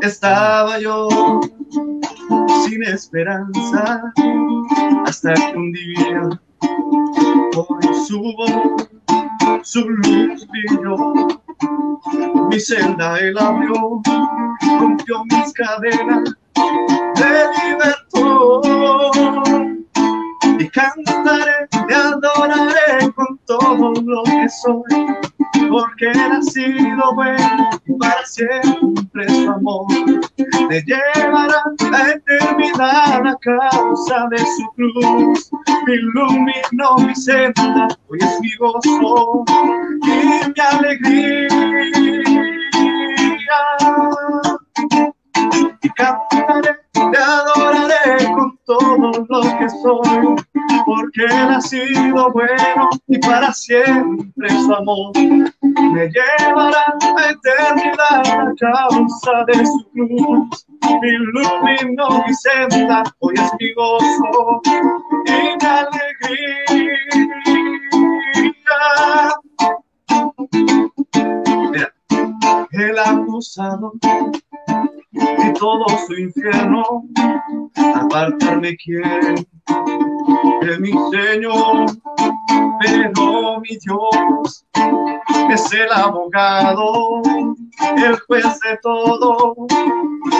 [0.00, 1.08] Estaba yo
[2.64, 4.02] sin esperanza
[5.04, 6.40] hasta que un día
[7.52, 8.88] por su voz,
[9.62, 10.96] su luz brilló.
[12.48, 14.00] Mi celda él abrió,
[14.80, 18.62] rompió mis cadenas, me libertó.
[20.58, 22.77] Y cantaré, te adoraré
[23.48, 25.16] todo lo que soy
[25.70, 29.86] porque él ha sido bueno para siempre su amor
[30.68, 35.50] te llevará a eternidad a causa de su cruz.
[35.86, 39.44] Me iluminó mi senda, hoy es mi gozo
[40.02, 41.48] y mi alegría.
[45.82, 50.36] Y cantaré, te adoraré con todo lo que soy
[50.86, 56.84] porque Él ha sido bueno y para siempre su amor me llevará
[57.16, 60.66] a eternidad a causa de su cruz.
[61.02, 64.60] Me iluminó mi senda, hoy es mi gozo
[65.26, 66.38] y mi alegría.
[72.80, 73.92] El acusado
[75.12, 77.04] y todo su infierno
[77.94, 79.46] apartarme quiere
[80.62, 81.86] de mi Señor,
[82.80, 84.64] pero mi Dios
[85.50, 87.20] es el abogado,
[87.96, 89.54] el juez de todo,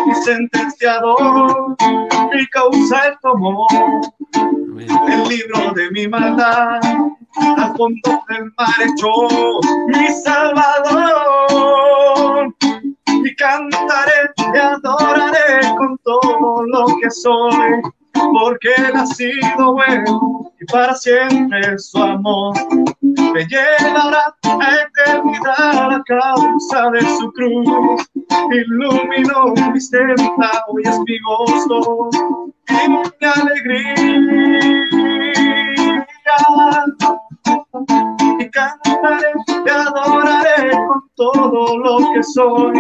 [0.07, 1.77] mi sentenciador,
[2.35, 3.67] mi causa el tomó,
[4.77, 6.81] el libro de mi maldad,
[7.57, 9.29] al fondo del mar echó
[9.89, 12.28] mi salvador
[13.25, 20.95] y cantaré, y adoraré con todo lo que soy, porque Él ha bueno y para
[20.95, 22.55] siempre su amor
[23.01, 28.09] me llevará a eternidad a causa de su cruz.
[28.51, 32.11] Iluminó mi senda, hoy es mi gozo
[32.69, 33.95] y mi alegría
[38.41, 39.33] y cantaré,
[39.65, 40.73] te adoraré
[41.15, 42.79] todo lo que soy,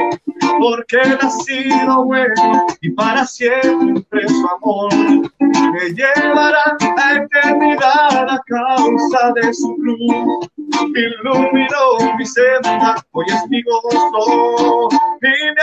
[0.60, 4.92] porque Él ha sido bueno y para siempre su amor
[5.40, 10.48] me llevará a eternidad a causa de su cruz.
[10.94, 14.88] Iluminó mi senda, hoy es mi gozo
[15.22, 15.62] y mi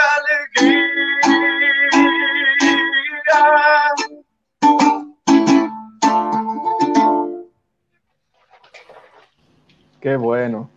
[0.63, 0.95] alegría.
[10.05, 10.74] Qué bueno.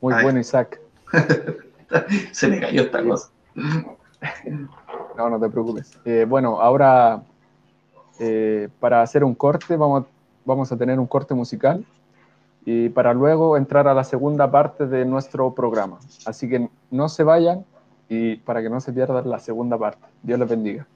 [0.00, 0.80] Muy bueno, Isaac.
[2.32, 3.30] Se me cayó esta cosa.
[5.16, 5.98] No, no te preocupes.
[6.04, 7.22] Eh, bueno, ahora
[8.18, 10.04] eh, para hacer un corte vamos,
[10.44, 11.84] vamos a tener un corte musical
[12.64, 15.98] y para luego entrar a la segunda parte de nuestro programa.
[16.26, 17.64] Así que no se vayan
[18.08, 20.04] y para que no se pierdan la segunda parte.
[20.22, 20.86] Dios les bendiga.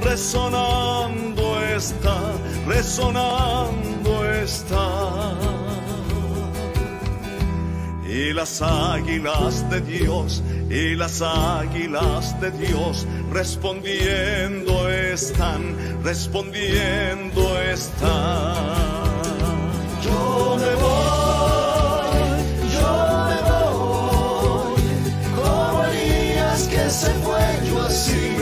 [0.00, 2.32] Resonando está,
[2.66, 5.34] resonando está.
[8.08, 18.85] Y las águilas de Dios, y las águilas de Dios, respondiendo están, respondiendo están.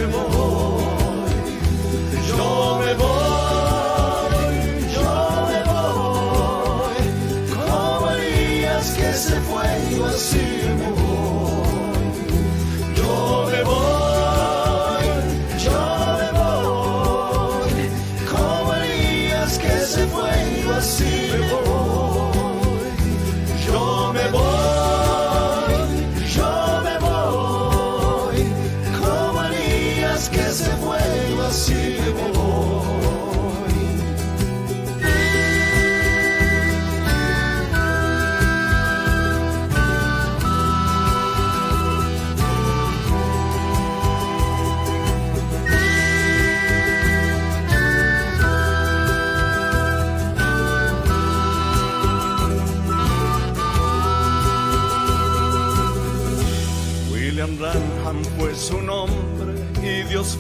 [0.05, 0.34] Así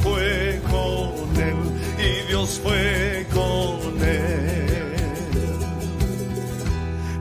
[0.04, 1.56] fue con él
[1.98, 4.94] y Dios fue con él.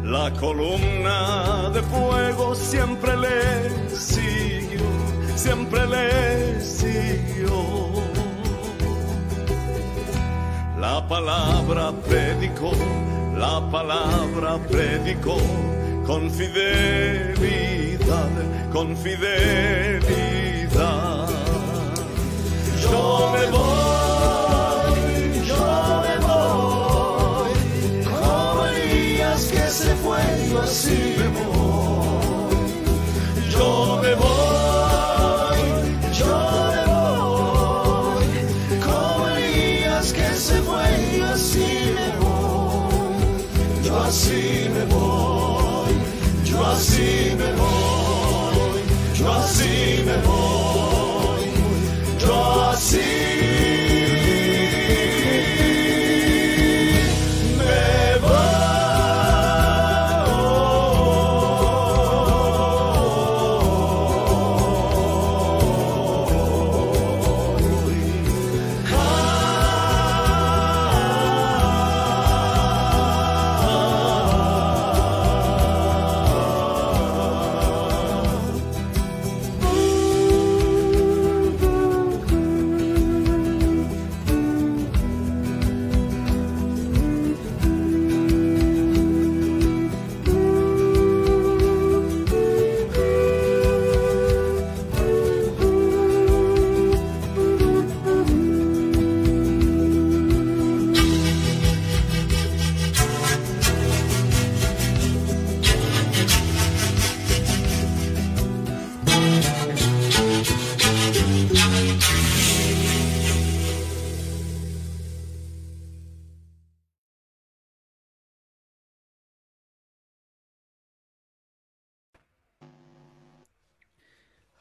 [0.04, 4.82] La columna de fuego siempre le siguió,
[5.36, 7.90] siempre le siguió.
[10.80, 12.74] La palabra predicó,
[13.38, 15.38] la palabra predicó
[16.06, 17.40] con fidelidad,
[18.74, 20.04] con fidelidad.
[22.84, 24.94] Yo me voy,
[25.48, 25.66] yo
[26.06, 27.54] me voy,
[28.04, 30.22] como Elías que se fue,
[30.52, 31.44] yo así me voy.
[33.52, 35.60] Yo me voy,
[36.18, 36.43] yo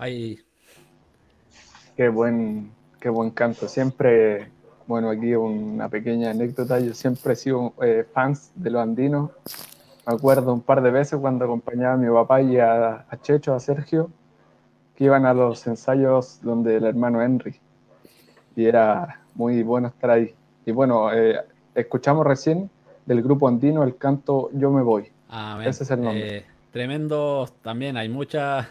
[0.03, 0.37] Ahí.
[1.97, 3.69] Qué buen, qué buen canto.
[3.69, 4.49] Siempre,
[4.89, 6.81] bueno, aquí una pequeña anécdota.
[6.81, 9.31] Yo siempre he sido eh, fans de los andinos.
[10.05, 13.55] Me acuerdo un par de veces cuando acompañaba a mi papá y a, a Checho,
[13.55, 14.11] a Sergio,
[14.97, 17.61] que iban a los ensayos donde el hermano Henry.
[18.57, 20.35] Y era muy bueno estar ahí.
[20.67, 21.39] Y bueno, eh,
[21.77, 22.69] escuchamos recién
[23.07, 25.13] del grupo andino el canto Yo me voy.
[25.29, 26.39] Ah, Ese es el nombre.
[26.39, 28.67] Eh, tremendo también, hay muchas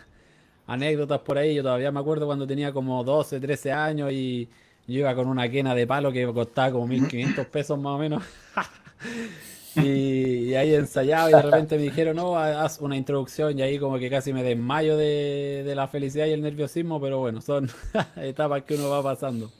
[0.74, 1.56] anécdotas por ahí.
[1.56, 4.50] Yo todavía me acuerdo cuando tenía como 12, 13 años y
[4.88, 8.24] yo iba con una quena de palo que costaba como 1500 pesos más o menos.
[9.76, 14.00] y, ahí ensayaba y de repente me dijeron, no, haz una introducción y ahí como
[14.00, 17.70] que casi me desmayo de, de la felicidad y el nerviosismo, pero bueno, son
[18.18, 19.52] etapas que uno va pasando.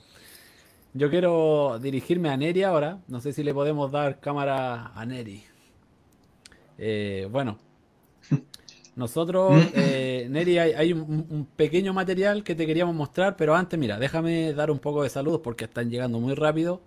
[0.94, 2.98] Yo quiero dirigirme a Neri ahora.
[3.08, 5.42] No sé si le podemos dar cámara a Neri.
[6.76, 7.58] Eh, bueno,
[8.94, 14.52] nosotros, eh, Neri, hay, un, pequeño material que te queríamos mostrar, pero antes, mira, déjame
[14.52, 16.80] dar un poco de saludos porque están llegando muy rápido.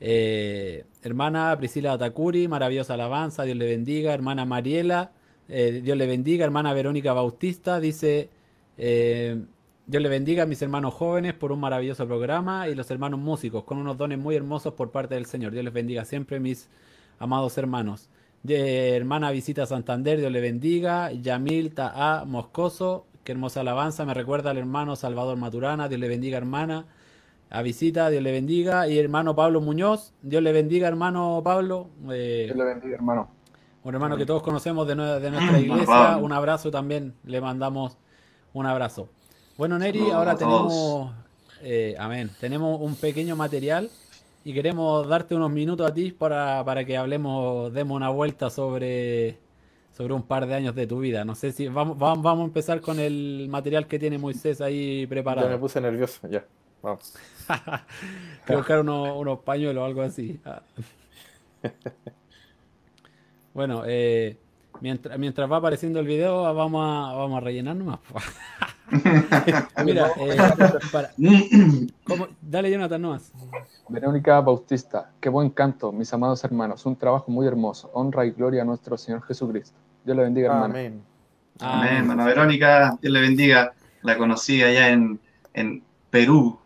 [0.00, 4.14] Eh, hermana Priscila Takuri, maravillosa alabanza, Dios le bendiga.
[4.14, 5.12] Hermana Mariela,
[5.48, 6.44] Dios le bendiga.
[6.44, 8.30] Hermana Verónica Bautista dice,
[8.76, 13.64] Dios le bendiga a mis hermanos jóvenes por un maravilloso programa y los hermanos músicos
[13.64, 15.52] con unos dones muy hermosos por parte del Señor.
[15.52, 16.68] Dios les bendiga siempre, mis
[17.18, 18.08] amados hermanos.
[18.54, 21.10] Hermana Visita Santander, Dios le bendiga.
[21.12, 24.04] Yamil Ta'a Moscoso, qué hermosa alabanza.
[24.04, 26.86] Me recuerda al hermano Salvador Maturana, Dios le bendiga, hermana.
[27.50, 28.88] A Visita, Dios le bendiga.
[28.88, 31.88] Y hermano Pablo Muñoz, Dios le bendiga, hermano Pablo.
[32.10, 33.28] Eh, Dios le bendiga, hermano.
[33.84, 36.16] Un hermano que todos conocemos de, de nuestra iglesia.
[36.16, 37.96] Un abrazo también, le mandamos
[38.52, 39.08] un abrazo.
[39.56, 41.10] Bueno, Neri, ahora tenemos,
[41.62, 43.88] eh, amén, tenemos un pequeño material
[44.46, 49.40] y queremos darte unos minutos a ti para, para que hablemos, demos una vuelta sobre,
[49.90, 51.24] sobre un par de años de tu vida.
[51.24, 55.48] No sé si vamos, vamos, a empezar con el material que tiene Moisés ahí preparado.
[55.48, 56.44] Ya me puse nervioso, ya.
[56.80, 57.12] Vamos.
[58.46, 60.38] que buscar unos, unos pañuelos o algo así.
[63.52, 64.36] bueno, eh,
[64.80, 67.98] mientras, mientras va apareciendo el video, vamos a, vamos a rellenar nomás.
[69.84, 70.36] Mira, eh,
[72.40, 73.32] dale Jonathan nomás.
[73.88, 78.62] Verónica Bautista, qué buen canto, mis amados hermanos, un trabajo muy hermoso, honra y gloria
[78.62, 79.76] a nuestro Señor Jesucristo.
[80.04, 80.74] Dios le bendiga, hermano.
[80.74, 81.02] Amén.
[81.60, 83.72] Amén, hermana Verónica, Dios le bendiga.
[84.02, 85.18] La conocí allá en,
[85.54, 86.58] en Perú,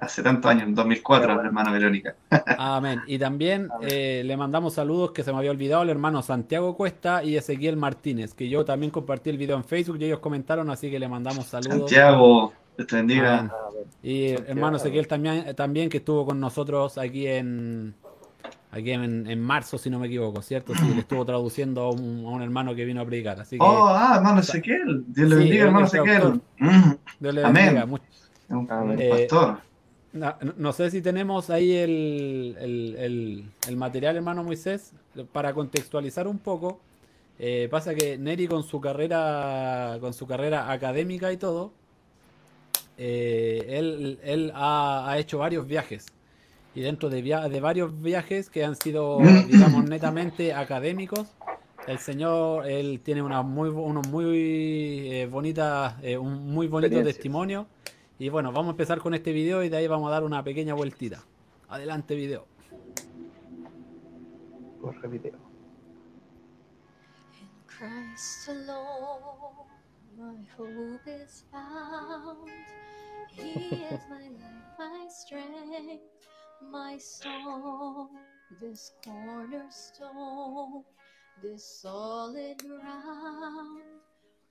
[0.00, 2.14] hace tantos años, en 2004, la hermana Verónica.
[2.58, 3.00] Amén.
[3.06, 7.22] Y también eh, le mandamos saludos que se me había olvidado el hermano Santiago Cuesta
[7.22, 10.90] y Ezequiel Martínez, que yo también compartí el video en Facebook y ellos comentaron, así
[10.90, 11.78] que le mandamos saludos.
[11.78, 13.52] Santiago, te bendiga.
[14.02, 17.94] Y hermano Ezequiel también, también que estuvo con nosotros aquí en
[18.72, 20.74] aquí en, marzo, si no me equivoco, ¿cierto?
[20.74, 23.40] Sí, le estuvo traduciendo a un, hermano que vino a predicar.
[23.40, 25.04] Así que, oh, ah, hermano Ezequiel.
[25.08, 26.40] Dios le bendiga, hermano Ezequiel.
[27.18, 27.82] Dios le bendiga.
[27.82, 28.00] Amén.
[28.48, 29.69] Un eh, pastor.
[30.12, 33.44] No, sé si tenemos ahí el,
[33.76, 34.92] material, hermano Moisés,
[35.32, 36.80] para contextualizar un poco.
[37.38, 41.72] Eh, pasa que Neri con su carrera, con su carrera académica y todo,
[42.98, 46.06] eh, él, ha, hecho varios viajes.
[46.74, 51.28] Y dentro de, de varios viajes que han sido, digamos, netamente académicos,
[51.86, 57.66] el señor, él tiene una muy, unos muy eh, bonitas, un muy bonito testimonio
[58.20, 60.44] y bueno, vamos a empezar con este video y de ahí vamos a dar una
[60.44, 61.22] pequeña vueltita.
[61.70, 62.46] Adelante video.
[64.78, 65.38] Corre video.
[67.64, 69.64] Christ alone,
[70.18, 72.46] my hope is found.
[73.30, 73.52] He
[73.90, 76.02] is my life, my strength,
[76.60, 78.10] my song,
[78.60, 80.84] this cornerstone,
[81.40, 83.99] this solid ground.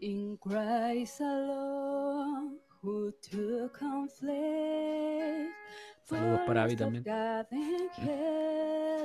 [0.00, 5.54] In Christ alone, who took conflict,
[6.04, 7.04] Saludos para Abby también.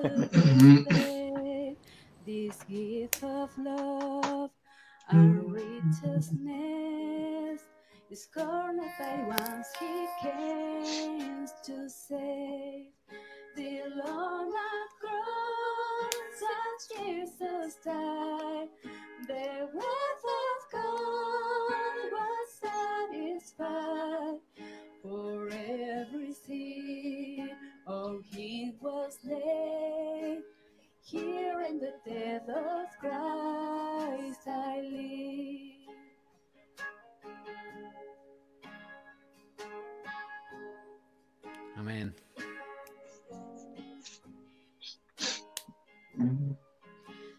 [0.03, 0.86] Mm.
[2.26, 4.51] this gift of love
[5.10, 5.53] and mm.
[5.53, 7.62] righteousness
[8.12, 12.88] is cornered by once he came to save.
[13.53, 18.70] still on the cross as Jesus died.
[19.28, 24.39] The wrath of God was satisfied
[25.03, 27.49] for every sin.
[27.86, 30.41] Oh, he was laid.
[31.03, 35.79] Here in the death of Christ I live.
[41.90, 42.14] Amén.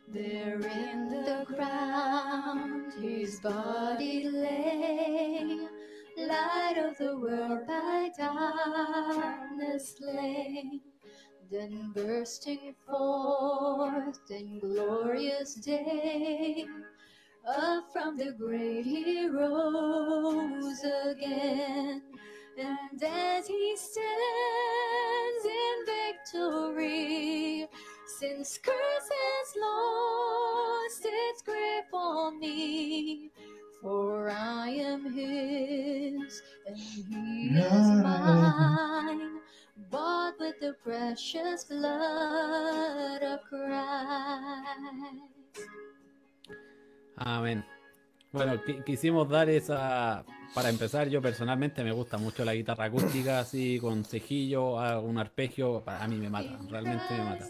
[0.09, 5.69] There in the ground his body lay,
[6.17, 10.81] light of the world by darkness slain.
[11.49, 16.67] Then bursting forth in glorious day,
[17.47, 22.10] up from the grave he rose again.
[22.61, 27.67] And as he stands in victory,
[28.19, 33.31] since curse has lost its grip on me,
[33.81, 39.41] for I am his and he is mine,
[39.91, 44.51] bought with the precious blood of Christ.
[47.17, 47.65] Amén.
[48.33, 50.25] Bueno, qui- quisimos dar esa.
[50.55, 55.83] Para empezar, yo personalmente me gusta mucho la guitarra acústica, así con cejillo, un arpegio.
[55.87, 57.47] A mí me mata, realmente me mata.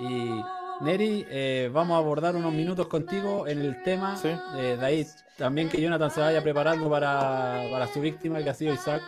[0.00, 4.16] Y Neri, eh, vamos a abordar unos minutos contigo en el tema.
[4.16, 4.28] Sí.
[4.56, 5.06] Eh, de ahí
[5.36, 9.02] también que Jonathan se vaya preparando para, para su víctima, que ha sido Isaac.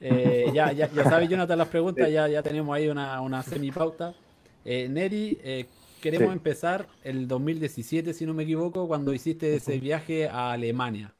[0.00, 4.14] Eh, ya, ya, ya sabes, Jonathan, las preguntas, ya, ya tenemos ahí una, una semipauta.
[4.64, 5.66] Eh, Neri, eh,
[6.00, 6.32] queremos Sí.
[6.32, 11.14] empezar el 2017, si no me equivoco, cuando hiciste ese viaje a Alemania.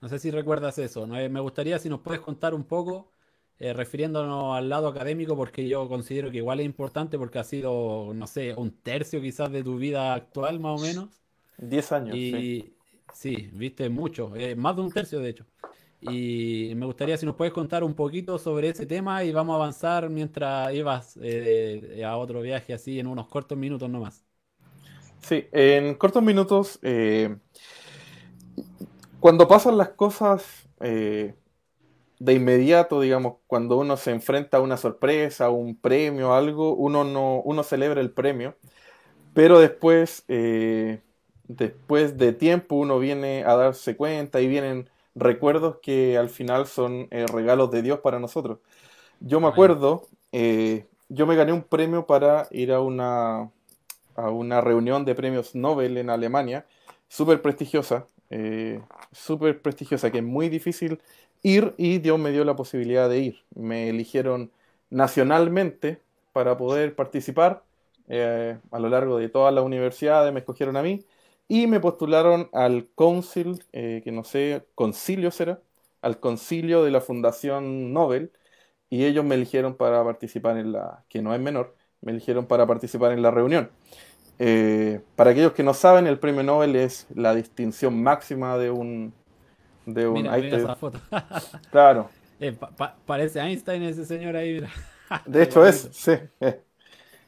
[0.00, 1.06] No sé si recuerdas eso.
[1.06, 1.18] ¿no?
[1.18, 3.10] Eh, Me gustaría si nos puedes contar un poco,
[3.58, 8.12] eh, refiriéndonos al lado académico, porque yo considero que igual es importante porque ha sido,
[8.14, 11.08] no sé, un tercio quizás de tu vida actual, más o menos.
[11.56, 12.36] Diez años, sí.
[12.38, 12.74] Y
[13.12, 15.46] sí, viste mucho, eh, más de un tercio de hecho.
[16.00, 19.56] Y me gustaría si nos puedes contar un poquito sobre ese tema y vamos a
[19.56, 24.24] avanzar mientras ibas eh, a otro viaje así en unos cortos minutos nomás.
[25.22, 27.36] Sí, en cortos minutos, eh,
[29.20, 31.34] cuando pasan las cosas eh,
[32.18, 37.04] de inmediato, digamos, cuando uno se enfrenta a una sorpresa, a un premio, algo, uno
[37.04, 38.56] no, uno celebra el premio,
[39.34, 41.00] pero después, eh,
[41.48, 47.08] después de tiempo, uno viene a darse cuenta y vienen recuerdos que al final son
[47.10, 48.58] eh, regalos de Dios para nosotros.
[49.20, 53.50] Yo me acuerdo, eh, yo me gané un premio para ir a una,
[54.16, 56.66] a una reunión de premios Nobel en Alemania,
[57.08, 58.80] súper prestigiosa, eh,
[59.12, 61.00] súper prestigiosa, que es muy difícil
[61.42, 63.44] ir y Dios me dio la posibilidad de ir.
[63.54, 64.50] Me eligieron
[64.90, 66.00] nacionalmente
[66.32, 67.62] para poder participar
[68.08, 71.04] eh, a lo largo de todas las universidades, me escogieron a mí
[71.46, 75.60] y me postularon al council, eh, que no sé, concilio será,
[76.02, 78.32] al concilio de la Fundación Nobel
[78.90, 82.66] y ellos me eligieron para participar en la, que no es menor, me eligieron para
[82.66, 83.70] participar en la reunión.
[84.38, 89.14] Eh, para aquellos que no saben, el premio Nobel es la distinción máxima de un...
[89.86, 91.00] De un Mira, ahí mira esa foto.
[91.70, 92.10] claro,
[92.40, 94.70] Eh, pa- pa- parece Einstein ese señor ahí, mira.
[95.24, 96.12] de hecho es, sí.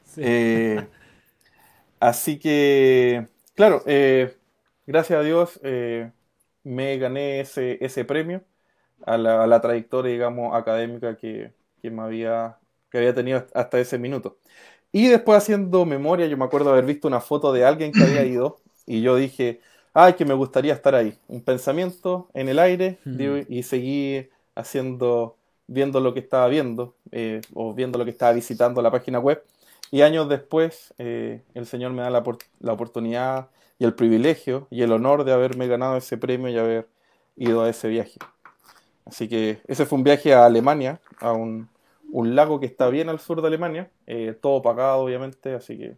[0.03, 0.21] Sí.
[0.21, 0.87] Eh,
[1.99, 3.83] así que, claro,
[4.85, 5.59] gracias a Dios
[6.63, 8.43] me gané ese, ese premio
[9.05, 12.59] a la, a la trayectoria, digamos, académica que, que me había,
[12.91, 14.39] que había tenido hasta ese minuto.
[14.91, 18.23] Y después haciendo memoria, yo me acuerdo haber visto una foto de alguien que había
[18.25, 19.59] ido y yo dije,
[19.93, 21.17] ay, que me gustaría estar ahí.
[21.27, 23.17] Un pensamiento en el aire Mm.
[23.17, 25.35] digo, y seguí haciendo,
[25.67, 29.43] viendo lo que estaba viendo eh, o viendo lo que estaba visitando la página web.
[29.91, 32.23] Y años después, eh, el Señor me da la,
[32.59, 33.47] la oportunidad
[33.79, 36.87] y el privilegio y el honor de haberme ganado ese premio y haber
[37.35, 38.17] ido a ese viaje.
[39.05, 41.69] Así que ese fue un viaje a Alemania, a un,
[42.11, 45.97] un lago que está bien al sur de Alemania, eh, todo pagado obviamente, así que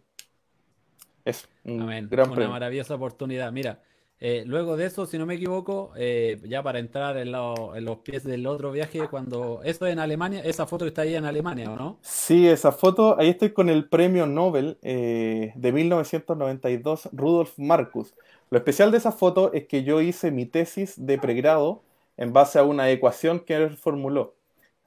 [1.24, 2.10] es un Amén.
[2.10, 2.48] gran Una premio.
[2.48, 3.52] maravillosa oportunidad.
[3.52, 3.82] Mira,
[4.18, 7.84] eh, luego de eso, si no me equivoco, eh, ya para entrar en, lo- en
[7.84, 11.70] los pies del otro viaje, cuando eso en Alemania, esa foto está ahí en Alemania,
[11.72, 12.00] ¿o no?
[12.02, 18.14] Sí, esa foto, ahí estoy con el premio Nobel de 1992, Rudolf Marcus.
[18.50, 21.82] Lo especial de esa foto es que yo hice mi tesis de pregrado
[22.16, 24.34] en base a una ecuación que él formuló.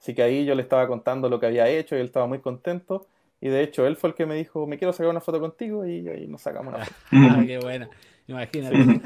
[0.04, 2.38] Así que ahí yo le estaba contando lo que había hecho y él estaba muy
[2.38, 3.06] contento.
[3.40, 5.86] Y de hecho, él fue el que me dijo, me quiero sacar una foto contigo
[5.86, 6.96] y ahí nos sacamos una foto.
[7.12, 7.88] Ah, qué buena.
[8.26, 9.00] Imagínate.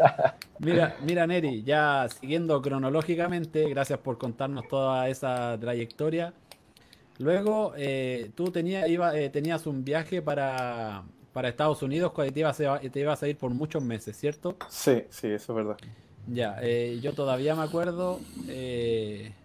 [0.60, 6.32] Mira, mira, Neri, ya siguiendo cronológicamente, gracias por contarnos toda esa trayectoria.
[7.18, 11.02] Luego, eh, tú tenías, iba, eh, tenías un viaje para,
[11.34, 14.56] para Estados Unidos cuando te ibas, a, te ibas a ir por muchos meses, ¿cierto?
[14.70, 15.76] Sí, sí, eso es verdad.
[16.26, 19.39] Ya, eh, yo todavía me acuerdo eh, Mm.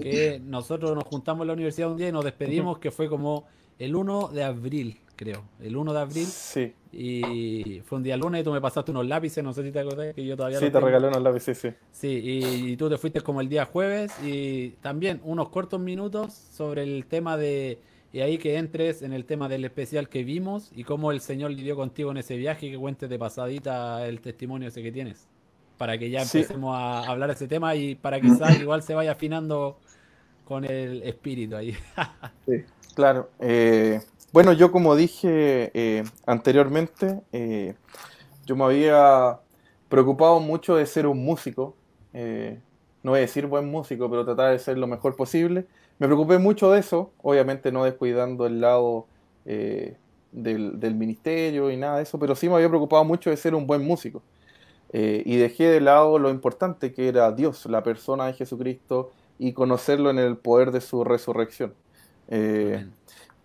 [0.00, 3.46] Que nosotros nos juntamos en la universidad un día y nos despedimos, que fue como
[3.78, 5.50] el 1 de abril, creo.
[5.58, 6.36] El 1 de abril.
[6.36, 9.72] Sí, Y fue un día lunes y tú me pasaste unos lápices, no sé si
[9.72, 10.80] te acordás, que yo todavía sí, te tengo.
[10.80, 11.68] regalé unos lápices, sí.
[11.92, 16.32] Sí, y, y tú te fuiste como el día jueves y también unos cortos minutos
[16.34, 17.80] sobre el tema de...
[18.12, 21.52] Y ahí que entres en el tema del especial que vimos y cómo el Señor
[21.52, 25.28] lidió contigo en ese viaje y que cuentes de pasadita el tesimonio ese que tienes.
[25.80, 26.40] Para que ya Sí.
[26.40, 29.78] empecemos a hablar de ese tema y para que quizás igual se vaya afinando
[30.44, 31.74] con el espíritu ahí.
[32.94, 33.30] Claro.
[33.40, 37.74] eh, bueno, yo como dije eh, anteriormente, eh,
[38.44, 39.38] yo me había
[39.88, 41.74] preocupado mucho de ser un músico.
[42.12, 42.60] eh,
[43.02, 45.64] no voy a decir buen músico, pero tratar de ser lo mejor posible.
[45.98, 49.06] Me preocupé mucho de eso, obviamente no descuidando el lado
[49.46, 49.96] eh,
[50.32, 53.54] del, del ministerio y nada de eso, pero sí me había preocupado mucho de ser
[53.54, 54.22] un buen músico.
[54.92, 59.52] Eh, y dejé de lado lo importante que era Dios, la persona de Jesucristo, y
[59.52, 61.72] conocerlo en el poder de su resurrección.
[62.28, 62.86] Eh,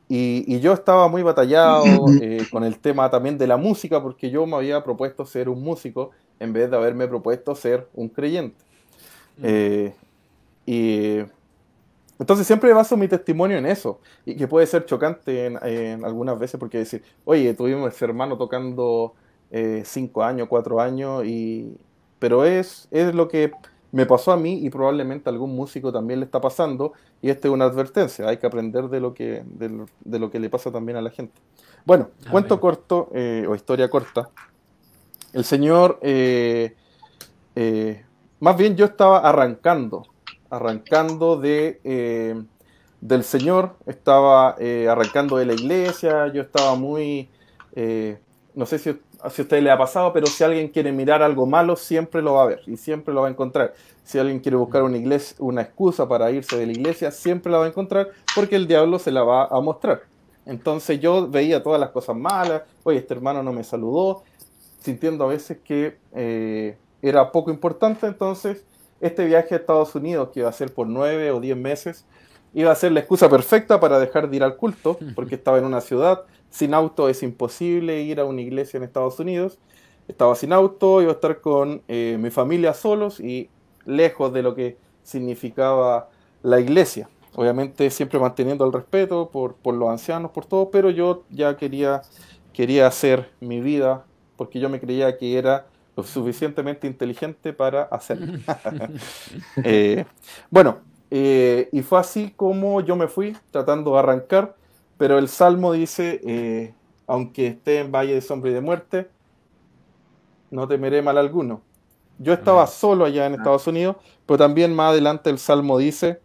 [0.08, 1.84] y, y yo estaba muy batallado
[2.22, 5.64] eh, con el tema también de la música, porque yo me había propuesto ser un
[5.64, 8.64] músico en vez de haberme propuesto ser un creyente.
[9.42, 9.94] Eh,
[10.66, 11.20] y
[12.20, 16.38] entonces siempre baso mi testimonio en eso, y que puede ser chocante en, en algunas
[16.38, 19.14] veces, porque decir, oye, tuvimos ese hermano tocando
[19.52, 21.76] eh, cinco años, cuatro años, y...
[22.20, 23.52] pero es, es lo que
[23.92, 27.48] me pasó a mí y probablemente a algún músico también le está pasando, y esta
[27.48, 30.50] es una advertencia, hay que aprender de lo que, de lo, de lo que le
[30.50, 31.34] pasa también a la gente.
[31.86, 32.32] Bueno, Amén.
[32.32, 34.30] cuento corto, eh, o historia corta.
[35.34, 36.76] El Señor, eh,
[37.56, 38.04] eh,
[38.40, 40.04] más bien yo estaba arrancando,
[40.50, 42.42] arrancando de, eh,
[43.02, 47.30] del Señor, estaba eh, arrancando de la iglesia, yo estaba muy,
[47.76, 48.18] eh,
[48.56, 48.98] no sé si,
[49.30, 52.34] si a usted le ha pasado, pero si alguien quiere mirar algo malo, siempre lo
[52.34, 53.74] va a ver y siempre lo va a encontrar.
[54.04, 57.60] Si alguien quiere buscar una, iglesia, una excusa para irse de la iglesia, siempre la
[57.60, 60.04] va a encontrar porque el diablo se la va a mostrar.
[60.46, 64.24] Entonces yo veía todas las cosas malas, oye, este hermano no me saludó,
[64.80, 68.64] sintiendo a veces que eh, era poco importante, entonces
[69.02, 72.06] este viaje a Estados Unidos, que iba a ser por nueve o diez meses,
[72.54, 75.66] iba a ser la excusa perfecta para dejar de ir al culto, porque estaba en
[75.66, 76.22] una ciudad,
[76.56, 79.60] sin auto es imposible ir a una iglesia en Estados Unidos,
[80.08, 83.50] estaba sin auto, iba a estar con eh, mi familia solos y
[83.84, 86.08] lejos de lo que significaba
[86.44, 87.10] la iglesia.
[87.36, 92.04] Obviamente siempre manteniendo el respeto por, por los ancianos, por todo, pero yo ya quería,
[92.54, 94.06] quería hacer mi vida
[94.38, 95.66] porque yo me creía que era
[95.98, 98.40] lo suficientemente inteligente para hacerlo.
[99.62, 100.06] Eh,
[100.50, 100.78] bueno,
[101.12, 104.56] eh, y fue así como yo me fui tratando de arrancar,
[104.98, 106.74] pero el Salmo dice, eh,
[107.08, 109.08] aunque esté en valle de sombra y de muerte,
[110.52, 111.62] no temeré mal alguno.
[112.18, 116.22] Yo estaba solo allá en Estados Unidos, pero también más adelante el Salmo dice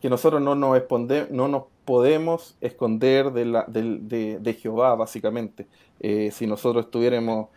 [0.00, 4.94] que nosotros no nos, esconde- no nos podemos esconder de, la- del- de- de Jehová,
[4.94, 5.66] básicamente.
[6.00, 7.48] Eh, si nosotros estuviéramos,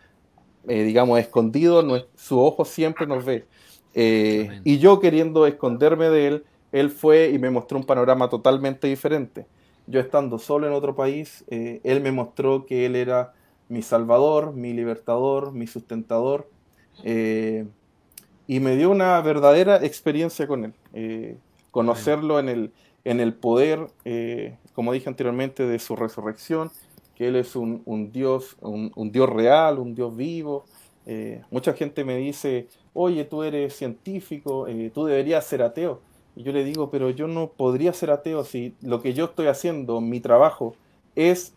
[0.68, 1.84] eh, digamos, escondidos,
[2.14, 3.46] su ojo siempre nos ve.
[3.94, 8.86] Eh, y yo queriendo esconderme de él, él fue y me mostró un panorama totalmente
[8.88, 9.46] diferente.
[9.86, 13.34] Yo estando solo en otro país, eh, él me mostró que él era
[13.68, 16.48] mi salvador, mi libertador, mi sustentador,
[17.04, 17.66] eh,
[18.48, 20.72] y me dio una verdadera experiencia con él.
[20.92, 21.36] Eh,
[21.70, 22.72] conocerlo en el,
[23.04, 23.86] en el poder,
[24.74, 26.70] como dije anteriormente, de su resurrección,
[27.14, 30.64] que Él es un, un Dios, un, un Dios real, un Dios vivo.
[31.50, 36.00] Mucha gente me dice, oye, tú eres científico, tú deberías ser ateo.
[36.36, 39.46] Y yo le digo, pero yo no podría ser ateo si lo que yo estoy
[39.46, 40.76] haciendo, mi trabajo,
[41.14, 41.54] es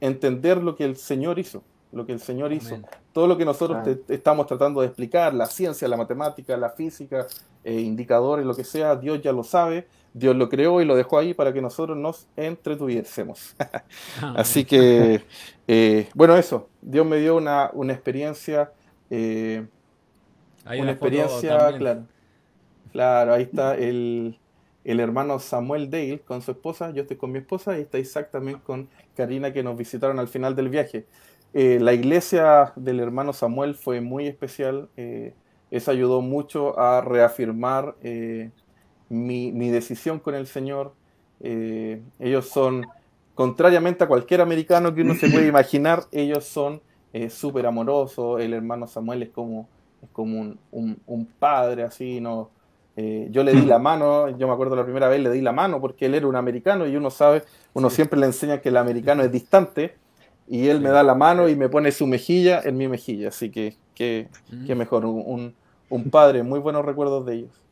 [0.00, 1.62] entender lo que el Señor hizo,
[1.92, 2.74] lo que el Señor hizo.
[2.74, 2.86] Amén.
[3.12, 7.26] Todo lo que nosotros te- estamos tratando de explicar, la ciencia, la matemática, la física,
[7.64, 11.18] eh, indicadores, lo que sea, Dios ya lo sabe, Dios lo creó y lo dejó
[11.18, 13.54] ahí para que nosotros nos entretuviésemos.
[14.36, 15.22] Así que,
[15.66, 18.72] eh, bueno, eso, Dios me dio una, una experiencia,
[19.10, 19.66] eh,
[20.64, 22.02] Hay una experiencia, claro,
[22.92, 24.38] claro, ahí está el,
[24.84, 28.30] el hermano Samuel Dale con su esposa, yo estoy con mi esposa y está Isaac
[28.30, 31.06] también con Karina que nos visitaron al final del viaje.
[31.54, 35.34] Eh, la iglesia del hermano Samuel fue muy especial, eh,
[35.70, 38.50] eso ayudó mucho a reafirmar eh,
[39.08, 40.94] mi, mi decisión con el Señor.
[41.40, 42.92] Eh, ellos son,
[43.34, 46.82] contrariamente a cualquier americano que uno se puede imaginar, ellos son
[47.30, 48.40] súper amorosos.
[48.40, 49.68] El hermano Samuel es como,
[50.02, 52.50] es como un, un- un padre, así, ¿no?
[53.00, 55.52] Eh, yo le di la mano, yo me acuerdo la primera vez le di la
[55.52, 58.76] mano porque él era un americano y uno sabe, uno siempre le enseña que el
[58.76, 59.94] americano es distante
[60.48, 63.52] y él me da la mano y me pone su mejilla en mi mejilla, así
[63.52, 64.72] que qué mm.
[64.76, 65.54] mejor, un,
[65.88, 67.62] un, padre, muy buenos recuerdos de ellos.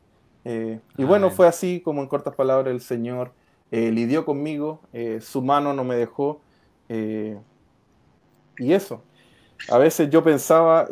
[0.45, 3.33] Eh, y bueno, fue así como en cortas palabras el Señor
[3.73, 4.81] eh, lidió conmigo,
[5.19, 6.41] su mano no me dejó
[6.89, 9.03] y eso.
[9.69, 10.87] A veces yo pensaba,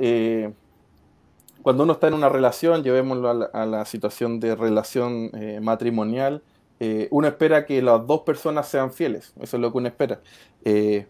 [1.65, 6.43] cuando uno está en una relación, llevémoslo a la, situación de relación eh, matrimonial,
[6.79, 10.21] eh, uno espera que las dos personas sean fieles, eso es lo que uno espera.
[10.67, 11.07] Eh,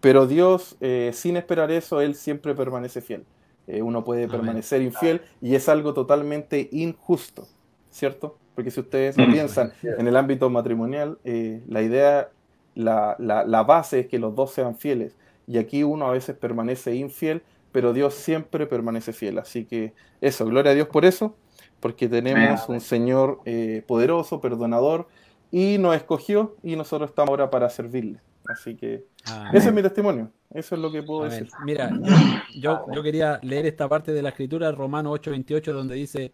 [0.00, 0.76] pero Dios,
[1.12, 3.24] sin esperar eso, Él siempre permanece fiel.
[3.68, 7.46] uno puede permanecer infiel y es algo totalmente injusto,
[7.88, 8.38] ¿cierto?
[8.56, 9.32] Porque si ustedes mm.
[9.32, 12.30] piensan en el ámbito matrimonial, la idea,
[12.74, 15.16] la, la base es que los dos sean fieles.
[15.46, 17.42] Y aquí uno a veces permanece infiel
[17.76, 19.38] pero Dios siempre permanece fiel.
[19.38, 19.92] Así que
[20.22, 21.36] eso, gloria a Dios por eso,
[21.78, 25.08] porque tenemos un Señor eh, poderoso, perdonador,
[25.50, 28.22] y nos escogió y nosotros estamos ahora para servirle.
[28.48, 29.04] Así que
[29.52, 31.50] ese es mi testimonio, eso es lo que puedo decir.
[31.66, 31.90] Mira,
[32.58, 36.32] yo, yo quería leer esta parte de la escritura, Romano 8:28, donde dice,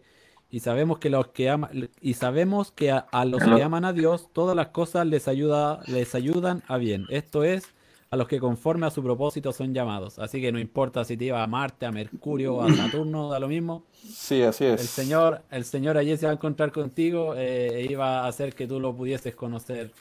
[0.49, 4.29] y sabemos que los que aman, y sabemos que a, los que aman a Dios,
[4.31, 7.05] todas las cosas les ayuda, les ayudan a bien.
[7.09, 7.73] Esto es
[8.13, 10.19] a los que conforme a su propósito son llamados.
[10.19, 13.47] Así que no importa si te iba a Marte, a Mercurio, a Saturno, da lo
[13.47, 13.85] mismo.
[13.91, 14.81] Sí, así es.
[14.81, 18.53] El Señor, el Señor allí se va a encontrar contigo eh, e iba a hacer
[18.53, 19.91] que tú lo pudieses conocer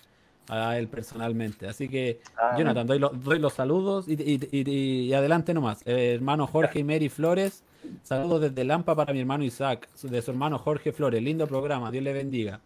[0.50, 1.66] a él personalmente.
[1.66, 2.20] Así que,
[2.58, 5.80] Jonathan, doy, doy, los saludos y, adelante nomás.
[5.86, 7.64] Eh, hermano Jorge y Mary Flores,
[8.02, 11.22] saludos desde Lampa para mi hermano Isaac, de su hermano Jorge Flores.
[11.22, 12.60] Lindo programa, Dios le bendiga.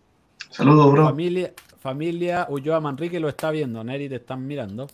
[0.51, 1.05] Saludos, bro.
[1.05, 1.53] Familia,
[1.87, 4.89] familia Ulloa Manrique lo está viendo, Neri te están mirando.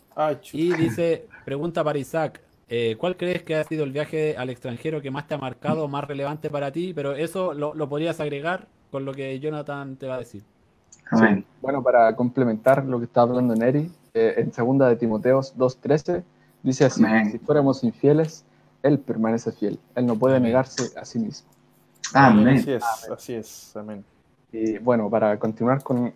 [0.53, 5.01] y dice, pregunta para Isaac, eh, ¿cuál crees que ha sido el viaje al extranjero
[5.01, 6.93] que más te ha marcado, más relevante para ti?
[6.95, 10.43] Pero eso lo, podrías agregar con lo que Jonathan te va a decir.
[11.63, 16.23] Bueno, para complementar lo que está hablando Neri, eh, en segunda de Timoteos 2.13,
[16.63, 18.45] dice así, si fuéramos infieles,
[18.83, 21.49] Él permanece fiel, Él no puede negarse a sí mismo.
[22.13, 22.59] Amén.
[22.59, 24.05] Así es, así es, amén.
[24.53, 26.13] Y bueno, para continuar con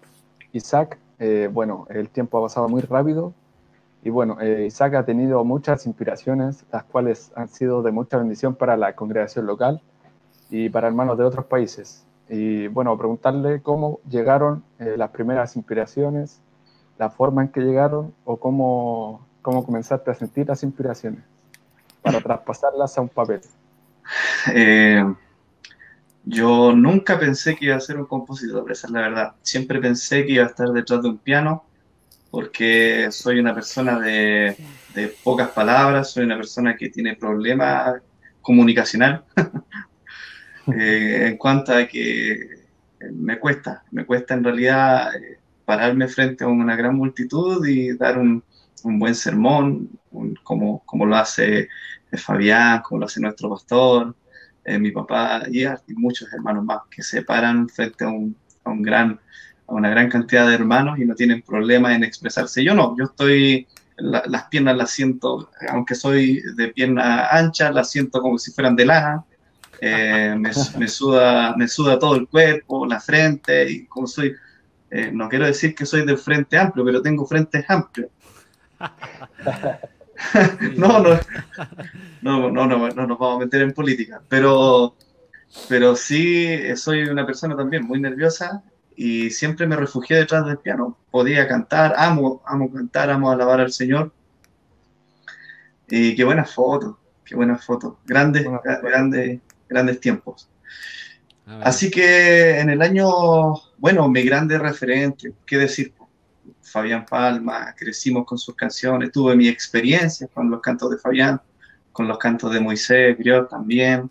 [0.57, 3.33] Isaac, eh, bueno, el tiempo ha pasado muy rápido
[4.03, 8.55] y bueno, eh, Isaac ha tenido muchas inspiraciones, las cuales han sido de mucha bendición
[8.55, 9.81] para la congregación local
[10.51, 12.05] y para hermanos de otros países.
[12.29, 16.41] Y bueno, preguntarle cómo llegaron eh, las primeras inspiraciones,
[16.99, 21.23] la forma en que llegaron o cómo, cómo comenzaste a sentir las inspiraciones
[22.03, 23.41] para traspasarlas a un papel.
[26.29, 29.35] Yo nunca pensé que iba a ser un compositor, esa es la verdad.
[29.43, 31.65] Siempre pensé que iba a estar detrás de un piano,
[32.33, 34.57] porque soy una persona de,
[35.23, 38.03] pocas palabras, soy una persona que tiene problemas
[38.43, 39.25] comunicacional.
[40.69, 42.65] Eh, en cuanto a que
[43.13, 48.19] me cuesta, me cuesta en realidad eh, pararme frente a una gran multitud y dar
[48.19, 48.43] un,
[48.83, 49.89] buen sermón,
[50.43, 51.69] como, como lo hace
[52.17, 54.17] Fabián, como lo hace nuestro pastor.
[54.69, 55.65] Eh, mi papá y,
[55.95, 59.21] muchos hermanos más que se paran frente a, un, a, un gran,
[59.69, 62.65] a una gran cantidad de hermanos y no tienen problema en expresarse.
[62.65, 68.21] Yo no, yo estoy, las piernas las siento, aunque soy de pierna ancha, las siento
[68.21, 69.25] como si fueran de laja.
[69.81, 74.35] Eh, me, me, suda, me suda todo el cuerpo, la frente, y como soy,
[74.91, 78.11] eh, no quiero decir que soy de frente amplio, pero tengo frentes amplios.
[80.77, 81.19] no, no,
[82.23, 84.97] no, no, no, no nos vamos a meter en política, pero,
[85.69, 88.63] pero sí soy una persona también muy nerviosa
[88.97, 90.97] y siempre me refugié detrás del piano.
[91.11, 94.13] Podía cantar, amo, amo cantar, amo alabar al Señor.
[95.89, 98.45] Y qué buenas fotos, qué buenas fotos, grandes,
[98.83, 100.49] grandes, grandes tiempos.
[101.47, 103.09] Así que en el año,
[103.79, 105.93] bueno, mi grande referente, qué decir,
[106.77, 111.41] Fabián Palma, crecimos con sus canciones, tuve mi experiencia con los cantos de Fabián,
[111.91, 114.11] con los cantos de Moisés, Griot también.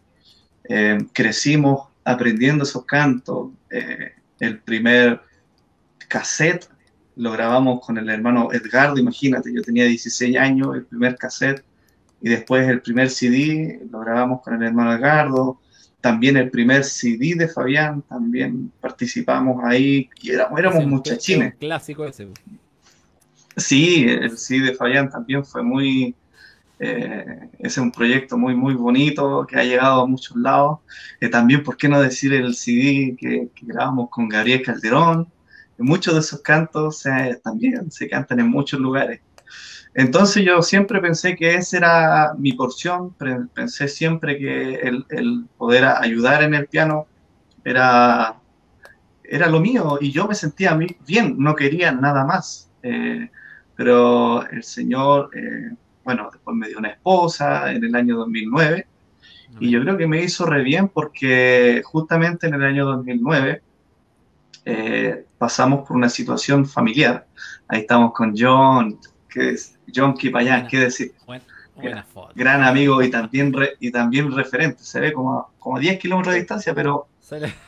[0.64, 3.52] Eh, crecimos aprendiendo esos cantos.
[3.70, 5.22] Eh, el primer
[6.08, 6.68] cassette
[7.18, 11.64] lo grabamos con el hermano Edgardo, imagínate, yo tenía 16 años, el primer cassette,
[12.20, 15.62] y después el primer CD lo grabamos con el hermano Edgardo,
[16.06, 21.56] también el primer CD de Fabián, también participamos ahí, y éramos, éramos muchachines.
[21.56, 22.27] clásico ese.
[23.57, 26.14] Sí, el CD de Fabián también fue muy,
[26.77, 30.82] eh, ese es un proyecto muy, muy bonito que ha llegado a muchos lados.
[31.19, 35.27] Eh, también, ¿por qué no decir el CD que, grabamos con Gabriel Calderón?
[35.80, 37.03] Muchos de esos cantos
[37.44, 39.22] también se cantan en muchos lugares.
[39.98, 43.16] Entonces yo siempre pensé que esa era mi porción,
[43.54, 47.08] pensé siempre que el, poder ayudar en el piano
[47.64, 48.36] era,
[49.24, 50.78] era lo mío y yo me sentía
[51.08, 52.70] bien, no quería nada más.
[52.84, 53.32] Eh,
[53.78, 55.74] pero el Señor, eh,
[56.04, 58.88] bueno, después me dio una esposa en el año 2009
[59.62, 63.62] y yo creo que me hizo re bien porque justamente en el año 2009
[64.66, 67.26] eh, pasamos por una situación familiar.
[67.70, 69.00] Ahí estamos con John,
[69.30, 71.14] que es John Kipayán, qué decir.
[72.36, 74.84] Gran amigo y también, y también referente.
[74.84, 77.07] Se ve como, como 10 kilómetros de distancia, pero,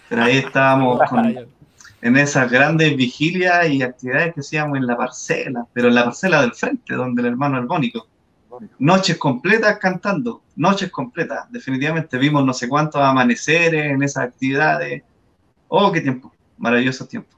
[0.10, 1.00] pero ahí estábamos
[2.02, 6.42] en esas grandes vigilias y actividades que hacíamos en la parcela, pero en la parcela
[6.42, 8.08] del frente, donde el hermano Albónico.
[8.80, 11.46] Noches completas cantando, noches completas.
[11.52, 15.04] Definitivamente vimos no sé cuántos amaneceres en esas actividades.
[15.68, 17.37] Oh, qué tiempo maravilloso tiempo.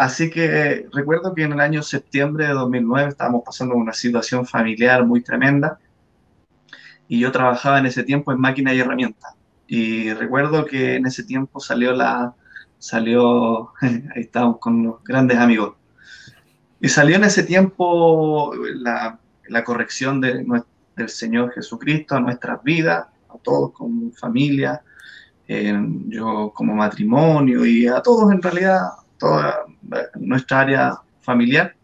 [0.00, 5.04] Así que recuerdo que en el año septiembre de 2009 estábamos pasando una situación familiar
[5.04, 5.78] muy tremenda
[7.06, 9.34] y yo trabajaba en ese tiempo en máquina y herramientas.
[9.66, 12.34] Y recuerdo que en ese tiempo salió la,
[12.78, 15.74] salió, ahí estábamos con los grandes amigos,
[16.80, 19.18] y salió en ese tiempo la,
[19.48, 20.46] la corrección de,
[20.96, 24.82] del Señor Jesucristo a nuestras vidas, a todos como familia,
[26.08, 28.82] yo como matrimonio y a todos en realidad,
[29.20, 29.66] toda
[30.16, 31.76] nuestra área familiar.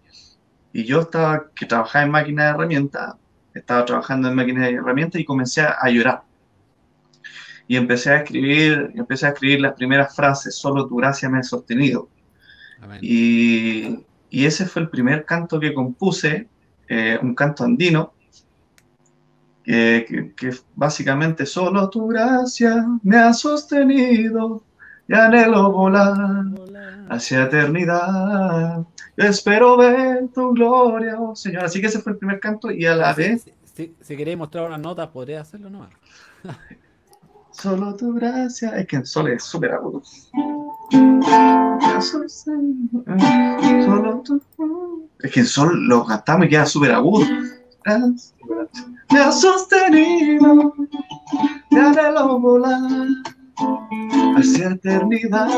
[0.72, 3.14] Y yo estaba, que trabajaba en máquina de herramientas,
[3.54, 6.22] estaba trabajando en máquina de herramientas y comencé a llorar.
[7.68, 11.42] Y empecé a escribir, empecé a escribir las primeras frases, solo tu gracia me ha
[11.42, 12.08] sostenido.
[13.00, 16.48] Y, y, ese fue el primer canto que compuse,
[16.88, 18.12] eh, un canto andino,
[19.66, 24.62] que, básicamente solo tu gracia me ha sostenido
[25.08, 26.14] y anhelo volar
[27.08, 28.84] hacia eternidad.
[29.16, 31.64] espero ver tu gloria, oh Señor.
[31.64, 33.44] Así que ese fue el primer canto y a la vez...
[33.74, 35.86] Si, si, queréis mostrar una nota, podría hacerlo, ¿no?
[37.50, 38.70] solo tu gracia.
[38.70, 40.02] Es que el sol es súper agudo.
[45.20, 47.26] Es que el sol lo cantamos y queda súper agudo
[49.10, 50.74] me ha sostenido,
[51.70, 53.08] me anhelo volar
[54.36, 55.48] hacia eternidad.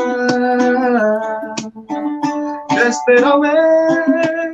[2.69, 4.53] Yo espero ver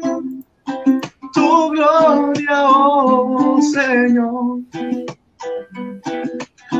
[1.34, 4.62] tu gloria, oh Señor.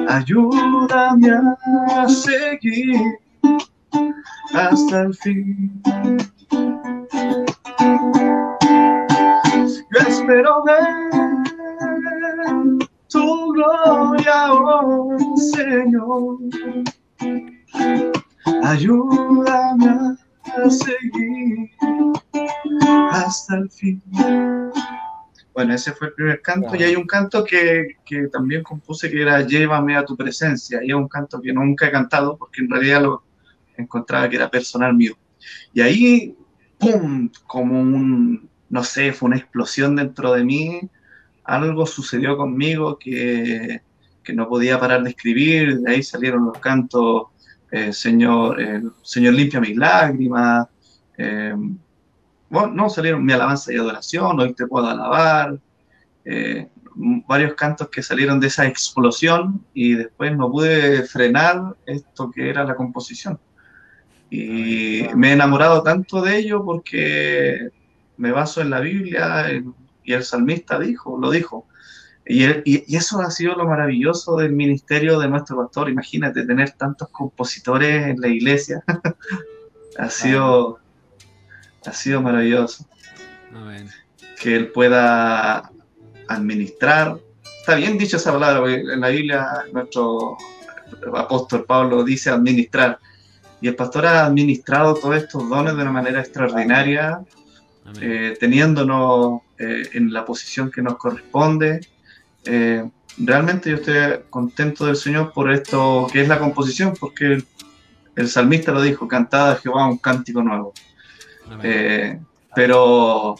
[0.08, 1.30] Ayúdame
[1.90, 3.02] a seguir
[4.54, 5.82] hasta el fin.
[9.92, 11.55] Yo espero ver
[13.56, 16.38] gloria, oh Señor.
[18.64, 21.70] Ayúdame a seguir
[23.12, 24.02] hasta el fin.
[25.54, 29.22] Bueno, ese fue el primer canto y hay un canto que, que, también compuse que
[29.22, 32.70] era Llévame a tu presencia y es un canto que nunca he cantado porque en
[32.70, 33.24] realidad lo
[33.78, 35.16] encontraba que era personal mío.
[35.74, 36.36] Y ahí,
[36.78, 40.90] ¡pum!, como un, no sé, fue una explosión dentro de mí
[41.46, 43.82] algo sucedió conmigo que,
[44.34, 47.28] no podía parar de escribir, de ahí salieron los cantos,
[47.70, 50.68] eh, Señor, eh, Señor limpia mis lágrimas,
[51.16, 51.54] eh,
[52.50, 55.60] bueno, no, salieron mi alabanza y adoración, hoy te puedo alabar,
[57.28, 62.64] varios cantos que salieron de esa explosión y después no pude frenar esto que era
[62.64, 63.40] la composición.
[64.32, 67.70] Y me he enamorado tanto de ello porque
[68.18, 71.68] me baso en la Biblia, en y el salmista dijo, lo dijo.
[72.26, 75.90] Y, y, eso ha sido lo maravilloso del ministerio de nuestro pastor.
[75.90, 78.84] Imagínate tener tantos compositores en la iglesia.
[79.98, 80.80] ha sido
[81.88, 82.86] ha sido maravilloso.
[84.42, 85.72] Que él pueda
[86.28, 87.18] administrar.
[87.60, 90.38] Está bien dicho esa palabra, en la Biblia nuestro
[91.16, 93.00] apóstol Pablo dice administrar.
[93.62, 97.22] Y el pastor ha administrado todos estos dones de una manera extraordinaria,
[98.02, 101.80] eh, teniéndonos eh, en la posición que nos corresponde.
[102.44, 102.84] Eh,
[103.18, 103.96] realmente yo estoy
[104.30, 107.42] contento del Señor por esto que es la composición, porque
[108.16, 110.74] el, salmista lo dijo, cantada a Jehová un cántico nuevo.
[111.64, 112.20] Eh,
[112.54, 113.36] pero,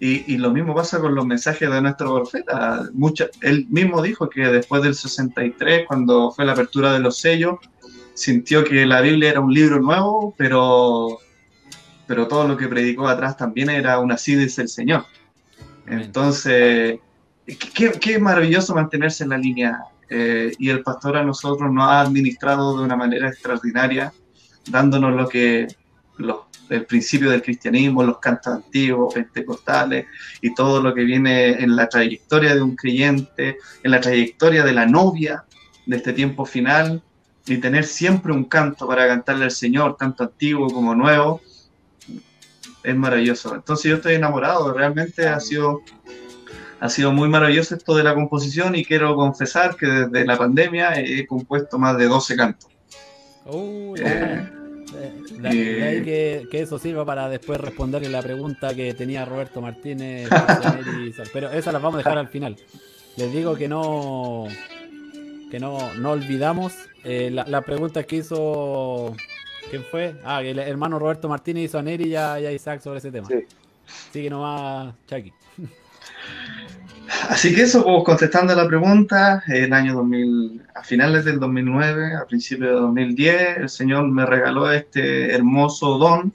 [0.00, 2.88] y, lo mismo pasa con los mensajes de nuestro profeta.
[2.94, 7.58] Mucha, él mismo dijo que después del 63, cuando fue la apertura de los sellos,
[8.14, 11.18] sintió que la Biblia era un libro nuevo, pero,
[12.06, 15.04] pero todo lo que predicó atrás también era un así dice el Señor.
[15.90, 16.98] Entonces,
[18.00, 19.80] qué, maravilloso mantenerse en la línea.
[20.10, 24.12] Eh, y el pastor a nosotros nos ha administrado de una manera extraordinaria,
[24.66, 25.68] dándonos lo que
[26.68, 30.06] el principio del cristianismo, los cantos antiguos, pentecostales
[30.42, 34.72] y todo lo que viene en la trayectoria de un creyente, en la trayectoria de
[34.72, 35.44] la novia
[35.86, 37.02] de este tiempo final.
[37.46, 41.40] y tener siempre un canto para cantarle al Señor, tanto antiguo como nuevo,
[42.88, 43.54] es maravilloso.
[43.54, 45.82] Entonces yo estoy enamorado, realmente ha sido,
[46.80, 50.94] ha sido muy maravilloso esto de la composición y quiero confesar que desde la pandemia
[50.96, 52.70] he compuesto más de 12 cantos.
[53.44, 54.48] Uh, eh,
[56.50, 60.28] que, eso sirva para después responderle la pregunta que tenía Roberto Martínez.
[61.32, 62.56] Pero esa la vamos a dejar al final.
[63.16, 64.46] Les digo que no
[65.50, 66.74] que no, no olvidamos
[67.04, 69.14] eh, la, pregunta que hizo.
[69.70, 70.16] ¿Quién fue?
[70.24, 73.28] Ah, el hermano Roberto Martínez hizo a Neri y a, Isaac sobre ese tema.
[73.28, 73.44] Sí.
[73.86, 75.32] Así que nomás, Chucky.
[77.28, 82.16] Así que eso, pues contestando a la pregunta, el año 2000, a finales del 2009,
[82.16, 86.32] a principios de 2010, el Señor me regaló este hermoso don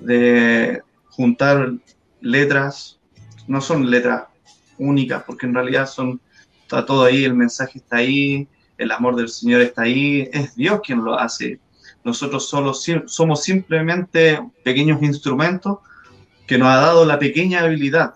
[0.00, 1.72] de juntar
[2.20, 2.98] letras,
[3.46, 4.24] no son letras
[4.78, 6.20] únicas, porque en realidad son,
[6.62, 8.46] está todo ahí, el mensaje está ahí,
[8.78, 11.58] el amor del Señor está ahí, es Dios quien lo hace.
[12.06, 15.78] Nosotros solo somos simplemente pequeños instrumentos
[16.46, 18.14] que nos ha dado la pequeña habilidad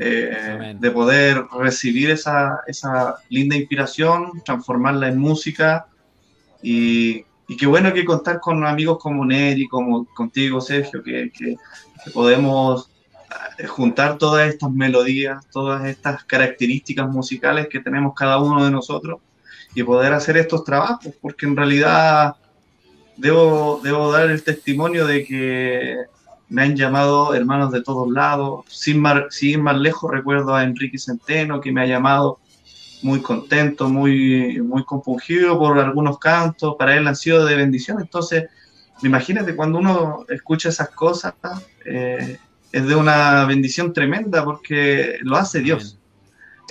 [0.00, 5.86] eh, de poder recibir esa, esa, linda inspiración, transformarla en música.
[6.60, 11.54] Y, y, qué bueno que contar con amigos como Neri, como contigo Sergio, que, que
[12.12, 12.90] podemos
[13.58, 19.20] eh, juntar todas estas melodías, todas estas características musicales que tenemos cada uno de nosotros
[19.76, 22.34] y poder hacer estos trabajos, porque en realidad
[23.18, 25.96] debo, debo dar el testimonio de que
[26.48, 30.98] me han llamado hermanos de todos lados, sin, sin ir más lejos recuerdo a Enrique
[30.98, 32.38] Centeno que me ha llamado
[33.02, 38.46] muy contento, muy, muy compungido por algunos cantos, para él han sido de bendición, entonces
[39.02, 41.34] imagínate cuando uno escucha esas cosas,
[41.84, 42.38] eh,
[42.72, 45.98] es de una bendición tremenda porque lo hace Dios.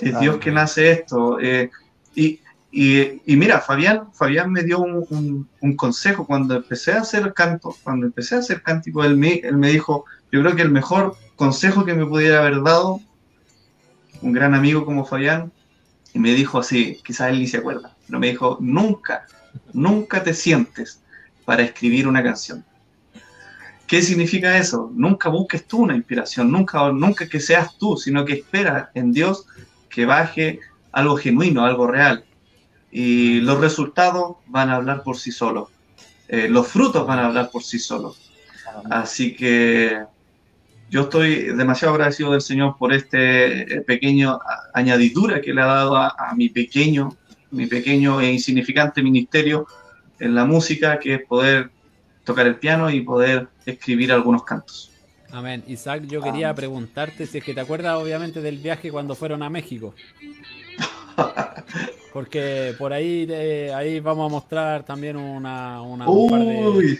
[0.00, 1.40] Es Dios quien hace esto.
[1.40, 1.70] Eh,
[2.14, 2.40] y,
[2.70, 8.34] y, mira, Fabián, Fabián me dio un, consejo cuando empecé a hacer canto, cuando empecé
[8.34, 11.94] a hacer cántico, él me, él me dijo, yo creo que el mejor consejo que
[11.94, 13.00] me pudiera haber dado
[14.20, 15.52] un gran amigo como Fabián,
[16.12, 19.26] y me dijo así, quizás él ni se acuerda, pero me dijo, nunca,
[19.72, 21.00] nunca te sientes
[21.44, 22.64] para escribir una canción.
[23.86, 24.90] ¿Qué significa eso?
[24.94, 29.46] Nunca busques tú una inspiración, nunca, nunca que seas tú, sino que espera en Dios
[29.88, 30.60] que baje
[30.92, 32.24] algo genuino, algo real.
[32.90, 35.68] Y los resultados van a hablar por sí solos.
[36.28, 38.30] Eh, los frutos van a hablar por sí solos.
[38.90, 40.04] Así que
[40.90, 44.38] yo estoy demasiado agradecido del Señor por este eh, pequeño
[44.74, 47.16] añadidura que le ha dado a, a mi pequeño,
[47.50, 49.66] mi pequeño e insignificante ministerio
[50.18, 51.70] en la música, que es poder
[52.24, 54.90] tocar el piano y poder escribir algunos cantos.
[55.30, 55.62] Amén.
[55.66, 59.50] Isaac, yo quería preguntarte si es que te acuerdas obviamente del viaje cuando fueron a
[59.50, 59.94] México.
[62.12, 63.30] Porque por ahí
[63.74, 66.98] ahí vamos a mostrar también una, una Uy.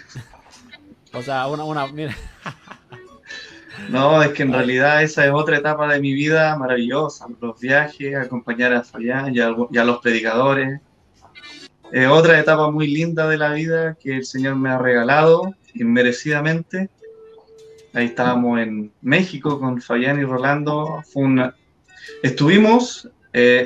[1.12, 2.15] O sea, una, una mira.
[3.89, 7.27] No, es que en realidad esa es otra etapa de mi vida maravillosa.
[7.40, 10.81] Los viajes, acompañar a Fayán y a los predicadores,
[11.90, 16.90] eh, otra etapa muy linda de la vida que el Señor me ha regalado inmerecidamente.
[17.95, 21.03] Ahí estábamos en México con Fabián y Rolando.
[21.11, 21.55] Fue una...
[22.23, 23.09] Estuvimos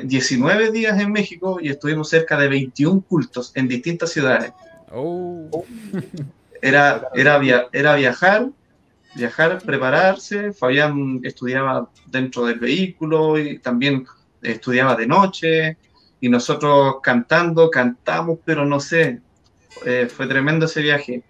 [0.03, 4.53] 19 eh, días en México y estuvimos cerca de 21 cultos en distintas ciudades.
[4.91, 5.65] Oh.
[6.61, 8.47] Era, era, era viajar,
[9.15, 10.53] viajar, prepararse.
[10.53, 14.05] Fabián estudiaba dentro del vehículo y también
[14.41, 15.77] estudiaba de noche
[16.23, 19.19] y nosotros cantando, cantamos, pero no sé,
[19.85, 21.21] eh, fue tremendo ese viaje.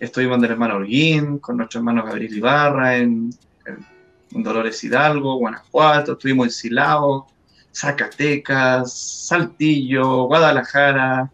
[0.00, 3.30] Estuvimos en el hermano Holguín, con nuestro hermano Gabriel Ibarra, en,
[4.30, 7.28] Dolores Hidalgo, Guanajuato, estuvimos en Silao,
[7.72, 8.92] Zacatecas,
[9.26, 11.30] Saltillo, Guadalajara,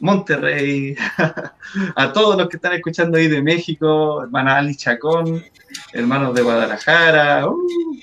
[0.00, 0.96] Monterrey,
[1.96, 5.44] a todos los que están escuchando ahí de México, hermana Ali Chacón,
[5.92, 7.48] hermanos de Guadalajara.
[7.48, 7.98] Uh,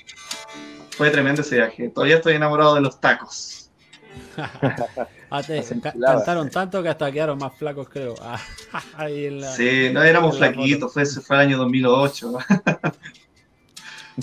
[0.90, 1.88] fue tremendo ese viaje.
[1.88, 3.70] Todavía estoy enamorado de los tacos.
[5.28, 8.14] Ah, cantaron tanto que hasta quedaron más flacos, creo.
[9.56, 12.38] Sí, no éramos flaquitos, fue, fue el año 2008.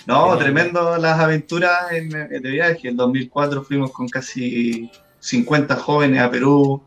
[0.07, 2.89] No, tremendo las aventuras en, de viaje.
[2.89, 4.89] En 2004 fuimos con casi
[5.19, 6.83] 50 jóvenes a Perú.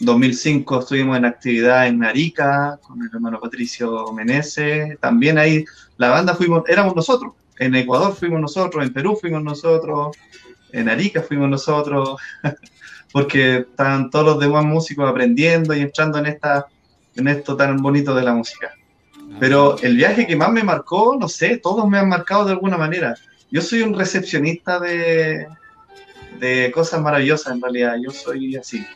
[0.00, 4.98] 2005 estuvimos en actividad en Arica con el hermano Patricio Meneses.
[5.00, 5.64] También ahí
[5.96, 7.34] la banda fuimos, éramos nosotros.
[7.58, 10.14] En Ecuador fuimos nosotros, en Perú fuimos nosotros,
[10.72, 12.20] en Arica fuimos nosotros,
[13.12, 16.66] porque estaban todos los demás músicos aprendiendo y entrando en, esta,
[17.14, 18.72] en esto tan bonito de la música.
[19.38, 22.78] Pero el viaje que más me marcó, no sé, todos me han marcado de alguna
[22.78, 23.14] manera.
[23.50, 25.46] Yo soy un recepcionista de,
[26.38, 28.86] de cosas maravillosas en realidad, yo soy así.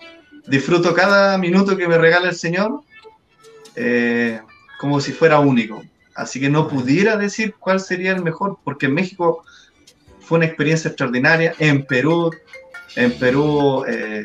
[0.47, 2.83] disfruto cada minuto que me regala el Señor
[3.77, 4.41] eh,
[4.79, 5.83] como si fuera único.
[6.15, 9.45] Así que no pudiera decir cuál sería el mejor, porque en México
[10.21, 11.55] fue una experiencia extraordinaria.
[11.59, 12.31] En Perú,
[12.97, 14.25] en Perú, eh,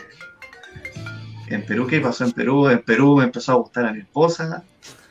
[1.48, 2.70] en Perú, ¿qué pasó en Perú?
[2.70, 4.64] En Perú me empezó a gustar a mi esposa.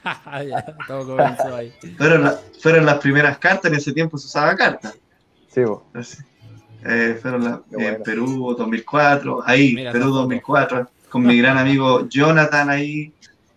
[1.99, 4.99] fueron, fueron las primeras cartas, en ese tiempo se usaba cartas.
[5.49, 5.63] Sí,
[6.87, 13.13] eh, fueron en Perú 2004, ahí, Perú 2004, con mi gran amigo Jonathan ahí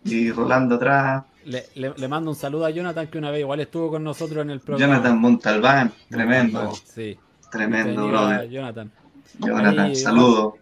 [0.06, 1.26] y Rolando atrás.
[1.45, 4.60] Le, mando un saludo a Jonathan que una vez igual estuvo con nosotros en el
[4.60, 4.95] programa.
[4.95, 6.74] Jonathan Montalbán, tremendo.
[6.86, 7.18] Sí.
[7.52, 8.49] Tremendo, brother.
[8.49, 8.91] Jonathan.
[9.40, 10.57] Jonathan, saludo.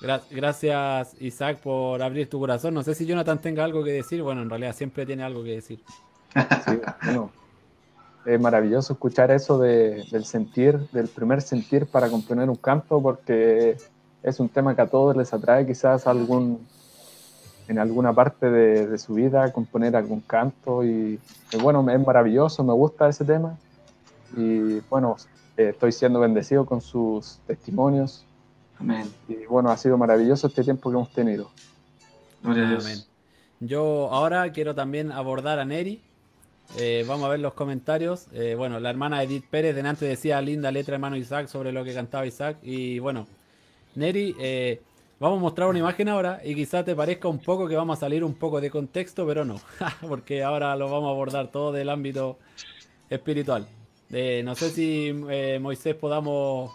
[0.00, 2.74] Gracias Isaac por abrir tu corazón.
[2.74, 4.22] No sé si Jonathan tenga algo que decir.
[4.22, 5.80] Bueno, en realidad siempre tiene algo que decir.
[6.66, 7.30] Sí, bueno,
[8.24, 13.76] es maravilloso escuchar eso del sentir, del primer sentir para componer un canto, porque
[14.22, 16.66] es un tema que a todos les atrae quizás algún,
[17.68, 21.20] en alguna parte de, su vida componer algún canto y,
[21.62, 23.58] bueno, es maravilloso, me gusta ese tema
[24.36, 25.16] y bueno,
[25.56, 28.24] eh, estoy siendo bendecido con sus testimonios.
[28.78, 29.10] Amén.
[29.28, 31.50] Y bueno, ha sido maravilloso este tiempo que hemos tenido.
[32.42, 32.78] Amén.
[33.60, 36.02] Yo ahora quiero también abordar a Neri.
[36.78, 38.26] Eh, vamos a ver los comentarios.
[38.32, 41.94] Eh, bueno, la hermana Edith Pérez delante decía linda letra hermano Isaac sobre lo que
[41.94, 42.58] cantaba Isaac.
[42.62, 43.26] Y bueno,
[43.94, 44.34] Neri,
[45.20, 48.00] Vamos a mostrar una imagen ahora y quizás te parezca un poco que vamos a
[48.00, 49.60] salir un poco de contexto, pero no,
[50.08, 52.38] porque ahora lo vamos a abordar todo del ámbito
[53.08, 53.66] espiritual.
[54.10, 56.72] Eh, no sé si eh, Moisés podamos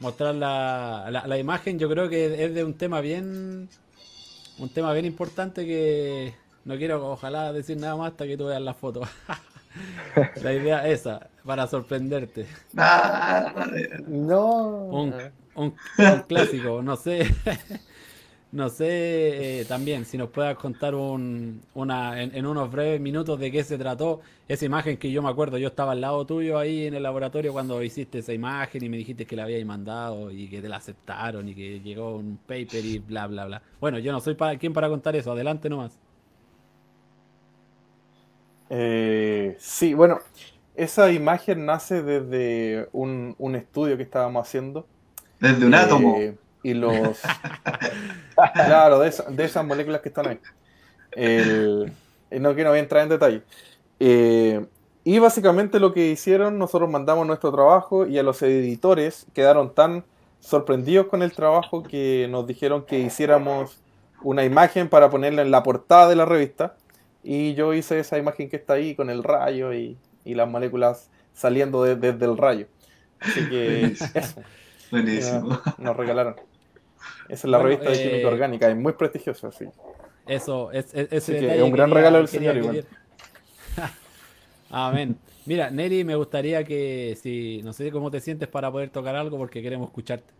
[0.00, 3.68] mostrar la, la, imagen, yo creo que es de un tema bien,
[4.58, 6.34] un tema bien importante que
[6.64, 9.02] no quiero ojalá decir nada más hasta que tú veas la foto.
[10.42, 12.46] la idea esa, para sorprenderte.
[14.06, 14.52] no
[15.54, 15.74] un,
[16.26, 17.34] clásico, no sé.
[18.50, 23.52] No sé eh, también si nos puedas contar un, una, en, unos breves minutos de
[23.52, 26.86] qué se trató esa imagen que yo me acuerdo, yo estaba al lado tuyo ahí
[26.86, 30.48] en el laboratorio cuando hiciste esa imagen y me dijiste que la habíais mandado y
[30.48, 33.62] que te la aceptaron y que llegó un paper y bla, bla, bla.
[33.80, 35.98] Bueno, yo no soy para quien para contar eso, adelante nomás.
[38.70, 40.20] Eh, sí, bueno,
[40.74, 44.86] esa imagen nace desde un, un estudio que estábamos haciendo
[45.38, 46.16] desde un átomo.
[46.68, 47.20] Y los.
[48.54, 50.38] claro, de, de, esas moléculas que están ahí.
[51.12, 51.94] El,
[52.30, 53.42] eh, no quiero entrar en detalle.
[53.98, 54.66] Eh,
[55.02, 60.04] y básicamente lo que hicieron, nosotros mandamos nuestro trabajo y a los editores quedaron tan
[60.40, 63.80] sorprendidos con el trabajo que nos dijeron que hiciéramos
[64.22, 66.76] una imagen para ponerla en la portada de la revista.
[67.22, 71.08] Y yo hice esa imagen que está ahí con el rayo y, y las moléculas
[71.32, 72.66] saliendo desde el rayo.
[73.20, 73.84] Así que
[74.14, 74.42] eso.
[74.90, 75.60] Buenísimo.
[75.78, 76.36] Nos regalaron.
[77.28, 79.66] Esa es la revista de química eh, orgánica, es muy prestigiosa, sí.
[80.26, 82.84] Eso, es, es, es un gran regalo del señor igual.
[84.70, 85.16] Amén.
[85.46, 89.38] Mira, Neri, me gustaría que, si, no sé cómo te sientes para poder tocar algo,
[89.38, 90.30] porque queremos escucharte.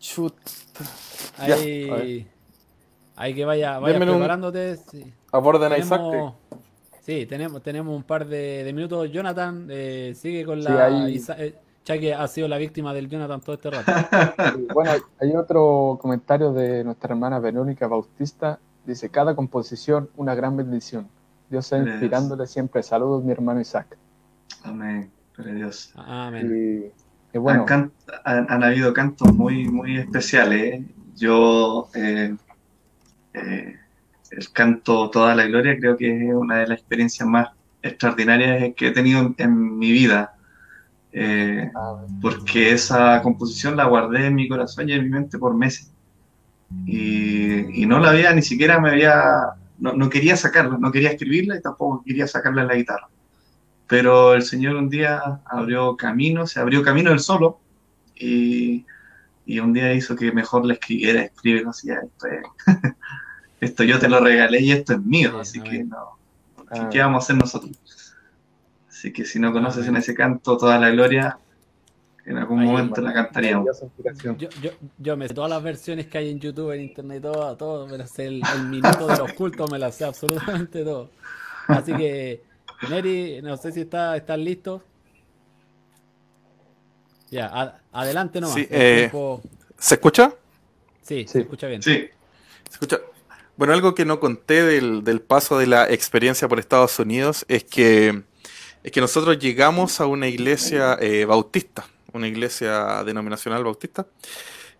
[0.00, 0.34] Chut.
[1.38, 2.26] Ahí,
[3.14, 4.76] ahí que vaya, vaya preparándote.
[4.76, 5.12] Sí.
[5.30, 6.34] Aborden a Isaac.
[7.02, 9.10] Sí, tenemos, tenemos un par de, minutos.
[9.10, 11.08] Jonathan, eh, sigue con la...
[11.08, 11.54] Eh,
[11.88, 13.90] ya que ha sido la víctima del Jonathan todo este rato.
[14.74, 18.58] bueno, hay otro comentario de nuestra hermana Verónica Bautista.
[18.84, 21.08] Dice, cada composición una gran bendición.
[21.48, 22.82] Dios está inspirándole siempre.
[22.82, 23.96] Saludos, mi hermano Isaac.
[24.64, 25.10] Amén.
[25.38, 25.94] Dios.
[25.96, 26.92] Amén.
[27.32, 27.64] Y, bueno.
[28.24, 30.82] Han, habido cantos muy, muy especiales.
[31.16, 32.36] Yo, eh,
[33.32, 33.76] eh,
[34.30, 37.48] el canto Toda la Gloria creo que es una de las experiencias más
[37.80, 40.34] extraordinarias que he tenido en mi vida
[41.12, 45.54] eh, ah, porque esa composición la guardé en mi corazón y en mi mente por
[45.54, 45.90] meses.
[46.86, 51.62] Y, no la había, ni siquiera me había, no, quería sacarla, no quería escribirla y
[51.62, 53.08] tampoco quería sacarla en la guitarra.
[53.86, 57.58] Pero el Señor un día abrió camino, se abrió camino él solo
[58.14, 58.84] y,
[59.46, 62.26] y un día hizo que mejor la escribiera, escribe así, esto,
[63.60, 66.18] esto yo te lo regalé y esto es mío, así que no,
[66.90, 67.78] ¿qué vamos a hacer nosotros?
[68.98, 71.38] Así que si no conoces en ese canto toda la gloria,
[72.26, 73.80] en algún momento la cantaríamos.
[74.24, 77.56] Yo, yo, yo, me sé todas las versiones que hay en YouTube, en internet, todo,
[77.56, 81.12] todo, me sé el, minuto de los cultos, me las sé absolutamente todo.
[81.68, 82.42] Así que,
[82.90, 84.82] Neri, no sé si está, estás listo.
[87.30, 88.56] Ya, adelante nomás.
[88.58, 89.12] Eh,
[89.78, 90.34] ¿Se escucha?
[91.02, 91.82] Sí, se escucha bien.
[91.84, 92.08] Sí.
[92.68, 92.98] Se escucha.
[93.56, 97.62] Bueno, algo que no conté del, del paso de la experiencia por Estados Unidos es
[97.62, 98.24] que
[98.82, 104.06] es que nosotros llegamos a una iglesia eh, bautista, una iglesia denominacional bautista,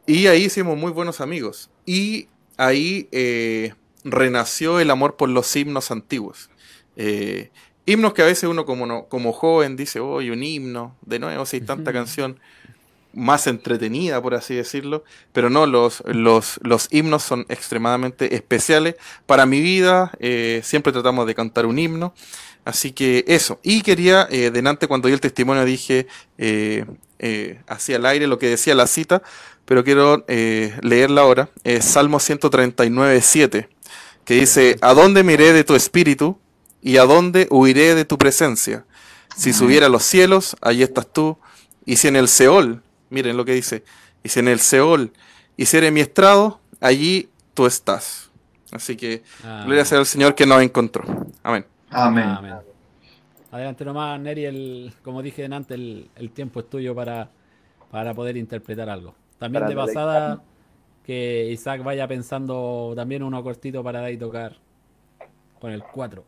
[0.07, 1.71] Y ahí hicimos muy buenos amigos.
[1.85, 6.51] Y ahí eh, renació el amor por los himnos antiguos.
[6.97, 7.51] Eh,
[7.87, 11.57] himnos que a veces uno como, como joven dice, oye, un himno, de nuevo, si
[11.57, 12.39] hay tanta canción
[13.15, 18.97] más entretenida, por así decirlo, pero no, los, los, los himnos son extremadamente especiales.
[19.27, 22.15] Para mi vida, eh, siempre tratamos de cantar un himno,
[22.65, 23.61] así que eso.
[23.63, 26.07] Y quería, eh, delante cuando di el testimonio dije,
[26.39, 26.85] eh,
[27.19, 29.23] eh, hacia el aire lo que decía la cita,
[29.65, 33.69] pero quiero leerla ahora, Salmo 139, 7,
[34.25, 36.39] que dice, ¿a dónde miré de tu espíritu
[36.81, 38.87] y a dónde huiré de tu presencia?
[39.37, 41.39] Si subiera a los cielos, allí estás tú,
[41.85, 43.85] y si en el Seol, Miren lo que dice.
[44.23, 45.13] Y si en el Seol
[45.57, 48.31] hiciere mi estrado, allí tú estás.
[48.71, 49.63] Así que ah.
[49.65, 51.05] gloria sea al Señor que nos encontró.
[51.43, 51.65] Amén.
[51.91, 52.55] Amén.
[53.51, 57.31] Adelante nomás, Neri, el, como dije antes, el, el tiempo es tuyo para,
[57.91, 59.15] para poder interpretar algo.
[59.39, 60.43] También de pasada,
[61.05, 64.57] que Isaac vaya pensando también uno cortito para ahí tocar
[65.59, 66.25] con el 4.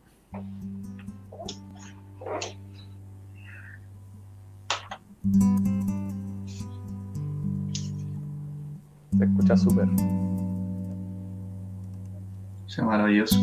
[9.17, 9.87] Se escucha súper.
[12.67, 13.37] Es maravilloso.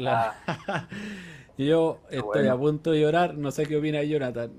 [1.58, 4.50] Yo estoy a punto de llorar, no sé qué opina Jonathan.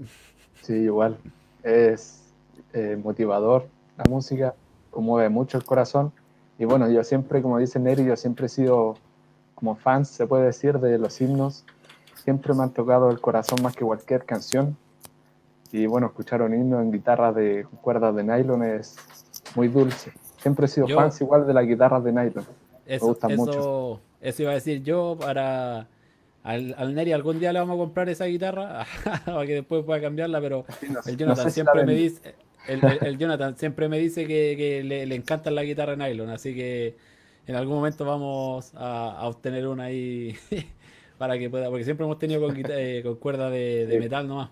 [0.62, 1.18] Sí, igual.
[1.64, 2.32] Es
[2.74, 4.54] eh, motivador la música,
[4.92, 6.12] conmueve mucho el corazón.
[6.60, 8.96] Y bueno, yo siempre, como dice Neri, yo siempre he sido
[9.56, 11.66] como fan, se puede decir, de los himnos.
[12.24, 14.78] Siempre me han tocado el corazón más que cualquier canción.
[15.72, 18.96] Y bueno, escuchar un himno en guitarra de cuerdas de nylon es
[19.56, 20.12] muy dulce.
[20.38, 22.46] Siempre he sido fan igual de las guitarras de nylon.
[22.88, 24.02] me gustan mucho.
[24.22, 25.88] Eso iba a decir yo para
[26.44, 28.86] al, al, Neri algún día le vamos a comprar esa guitarra
[29.26, 30.66] para que después pueda cambiarla, pero
[31.06, 32.36] el Jonathan siempre me dice,
[32.68, 36.96] el, Jonathan siempre me dice que, le, le encanta la guitarra nylon, así que
[37.48, 40.36] en algún momento vamos a, obtener una ahí
[41.18, 44.50] para que pueda, porque siempre hemos tenido con, eh, con cuerda de, metal nomás.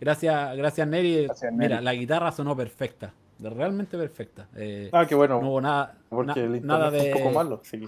[0.00, 1.26] Gracias, gracias Neri.
[1.52, 4.46] Mira, la guitarra sonó perfecta, realmente perfecta.
[4.54, 5.40] Eh, ah, qué bueno.
[5.40, 5.96] No hubo nada,
[6.62, 7.12] nada de...
[7.12, 7.84] Un poco malo, sí.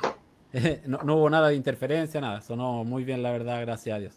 [0.86, 2.40] no, hubo nada de interferencia, nada.
[2.40, 4.14] Sonó muy bien, la verdad, gracias a Dios.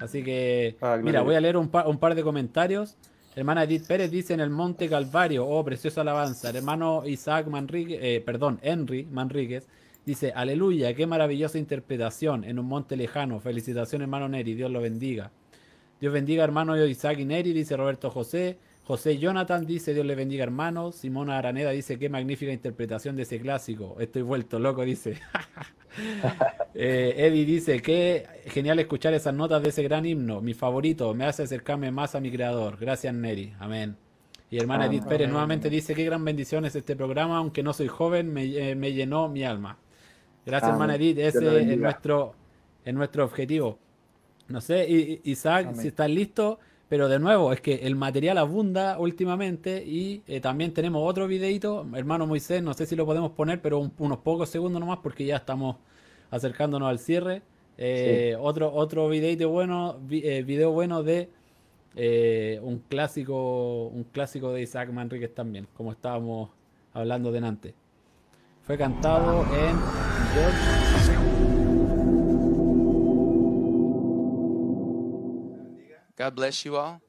[0.00, 2.96] Así que, ah, mira, voy a leer un, un, par de comentarios.
[3.34, 6.50] Hermana Edith Pérez dice en el Monte Calvario, oh, preciosa alabanza.
[6.50, 9.66] hermano Isaac Manríquez, eh, perdón, Henry Manríquez,
[10.04, 13.40] dice, aleluya, qué maravillosa interpretación en un monte lejano.
[13.40, 15.30] Felicitaciones, hermano Neri, Dios lo bendiga.
[16.00, 18.58] Dios bendiga, hermano Isaac y Neri, dice Roberto José.
[18.88, 20.92] José Jonathan dice, Dios le bendiga, hermano.
[20.92, 23.96] Simona Araneda dice, qué magnífica interpretación de ese clásico.
[24.00, 25.20] Estoy vuelto loco, dice.
[26.74, 30.40] eh, Eddie dice, qué genial escuchar esas notas de ese gran himno.
[30.40, 32.78] Mi favorito, me hace acercarme más a mi creador.
[32.80, 33.52] Gracias, Neri.
[33.58, 33.94] Amén.
[34.50, 37.88] Y hermana Edith Pérez nuevamente dice, qué gran bendición es este programa, aunque no soy
[37.88, 39.76] joven, me, eh, me llenó mi alma.
[40.46, 41.18] Gracias, hermana Edith.
[41.18, 42.34] Ese es nuestro,
[42.86, 43.78] es nuestro objetivo.
[44.48, 44.86] No sé,
[45.24, 46.58] Isaac, si estás listo,
[46.88, 51.86] pero de nuevo, es que el material abunda últimamente y eh, también tenemos otro videito,
[51.94, 55.36] hermano Moisés, no sé si lo podemos poner, pero unos pocos segundos nomás porque ya
[55.36, 55.76] estamos
[56.30, 57.42] acercándonos al cierre.
[57.76, 61.28] Eh, otro, otro videito bueno, eh, video bueno de
[62.62, 66.50] un clásico, un clásico de Isaac Manríquez también, como estábamos
[66.94, 67.74] hablando delante.
[68.62, 69.76] Fue cantado en
[76.18, 77.00] God bless you all.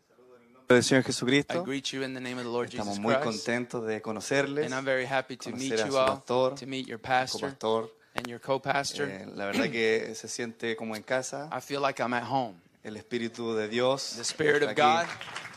[0.70, 1.62] del Señor Jesucristo.
[1.62, 4.66] I greet you in the name of the Lord Estamos Jesus muy contentos de conocerles,
[4.66, 7.00] And I'm very happy to meet conocer a you su all, pastor, to meet your
[7.00, 7.90] pastor pastor.
[8.16, 9.10] and your co-pastor.
[9.10, 11.50] Eh, la verdad que se siente como en casa.
[11.52, 12.56] I feel like I'm at home.
[12.84, 15.50] El Espíritu de Dios The Spirit está of God aquí.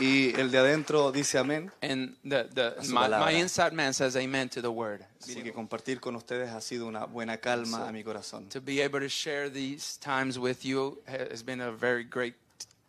[0.00, 1.70] Y el de adentro dice amén.
[1.82, 5.04] and the, the my, my inside man says amen to the word.
[5.20, 8.48] Así que compartir con ustedes ha sido una buena calma a mi corazón.
[8.50, 12.34] To be able to share these times with you has been a very great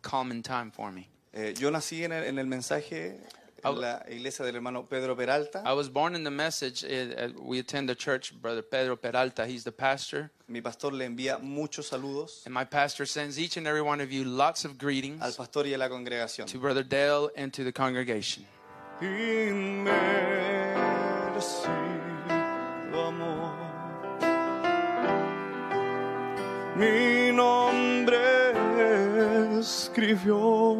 [0.04, 1.08] calming time for me.
[1.32, 3.16] Eh, yo nací en el, en el mensaje
[3.64, 5.62] I- en la iglesia del hermano Pedro Peralta.
[5.64, 6.84] I was born in the message.
[6.84, 9.46] uh, uh, we attend the church, Brother Pedro Peralta.
[9.46, 10.30] He's the pastor.
[10.48, 14.12] Mi pastor le envía muchos saludos And my pastor sends each and every one of
[14.12, 16.46] you lots of al greetings pastor y a la congregación.
[16.46, 18.44] to Brother Dale and to the congregation.
[26.76, 28.43] Mi nombre
[29.64, 30.76] escribió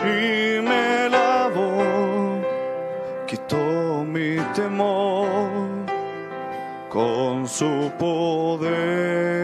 [0.00, 2.40] y me lavó,
[3.28, 5.68] quitó mi temor
[6.88, 9.34] con su poder.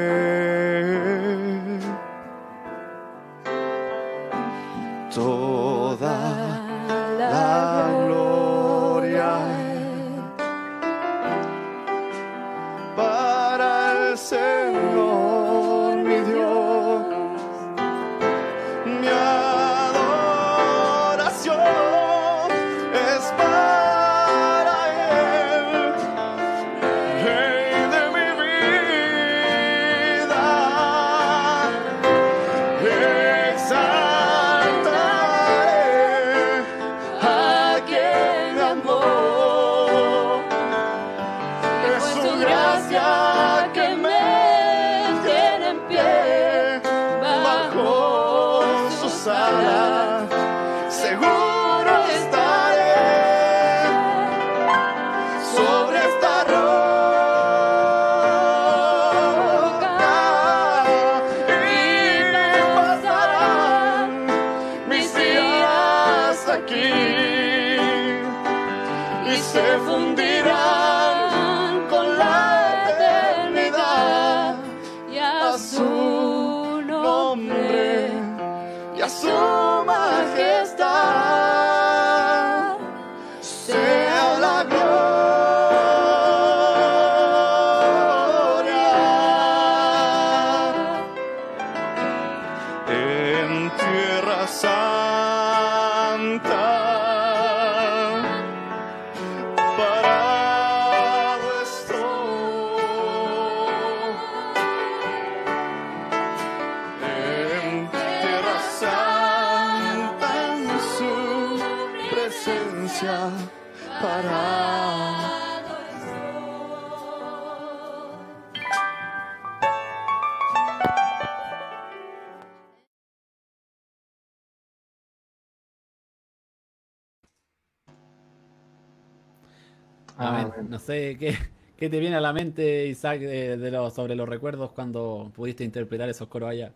[131.20, 131.36] Qué,
[131.76, 135.62] qué te viene a la mente, Isaac, de, de lo- sobre los recuerdos cuando pudiste
[135.62, 136.72] interpretar esos coros allá.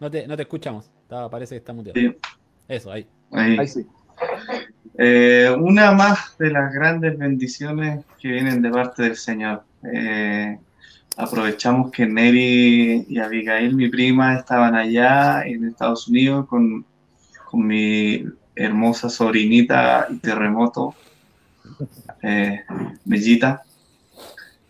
[0.00, 0.90] No te, no te escuchamos.
[1.02, 1.98] Está- parece que está muteado.
[1.98, 2.16] Sí.
[2.68, 3.06] Eso, ahí.
[3.32, 3.56] Ahí.
[3.58, 3.86] Ahí sí.
[4.98, 9.62] Eh, una más de las grandes bendiciones que vienen de parte del Señor.
[9.92, 10.58] Eh,
[11.16, 16.84] aprovechamos que Neri y Abigail, mi prima, estaban allá en Estados Unidos con,
[17.50, 20.94] con mi hermosa sobrinita y terremoto,
[22.22, 22.64] eh,
[23.04, 23.62] Bellita.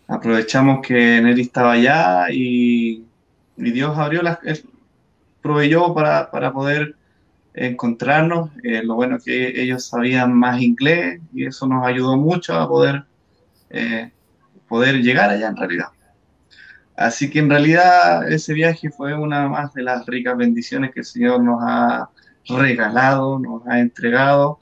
[0.07, 3.03] aprovechamos que Neri estaba allá y,
[3.55, 4.39] Dios abrió las,
[5.41, 6.95] proveyó para, para poder
[7.57, 8.51] encontrarnos.
[8.63, 13.03] Eh, lo bueno que ellos sabían más inglés y eso nos ayudó mucho a poder,
[13.69, 14.11] eh,
[14.67, 15.87] poder llegar allá en realidad.
[16.95, 21.05] Así que en realidad ese viaje fue una más de las ricas bendiciones que el
[21.05, 22.09] Señor nos ha
[22.47, 24.59] regalado, nos ha entregado.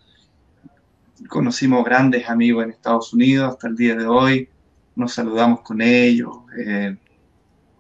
[1.30, 4.50] Conocimos grandes amigos en Estados Unidos hasta el día de hoy,
[4.96, 6.98] nos saludamos con ellos, eh,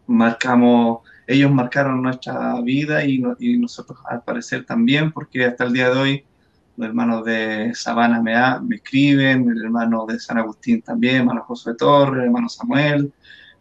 [0.07, 3.19] marcamos ellos marcaron nuestra vida y,
[3.57, 6.25] nosotros al parecer también, porque hasta el día de hoy
[6.77, 11.75] los hermanos de Sabana me, me escriben, el hermano de San Agustín también, hermano Josué
[11.75, 13.11] Torres, hermano Samuel,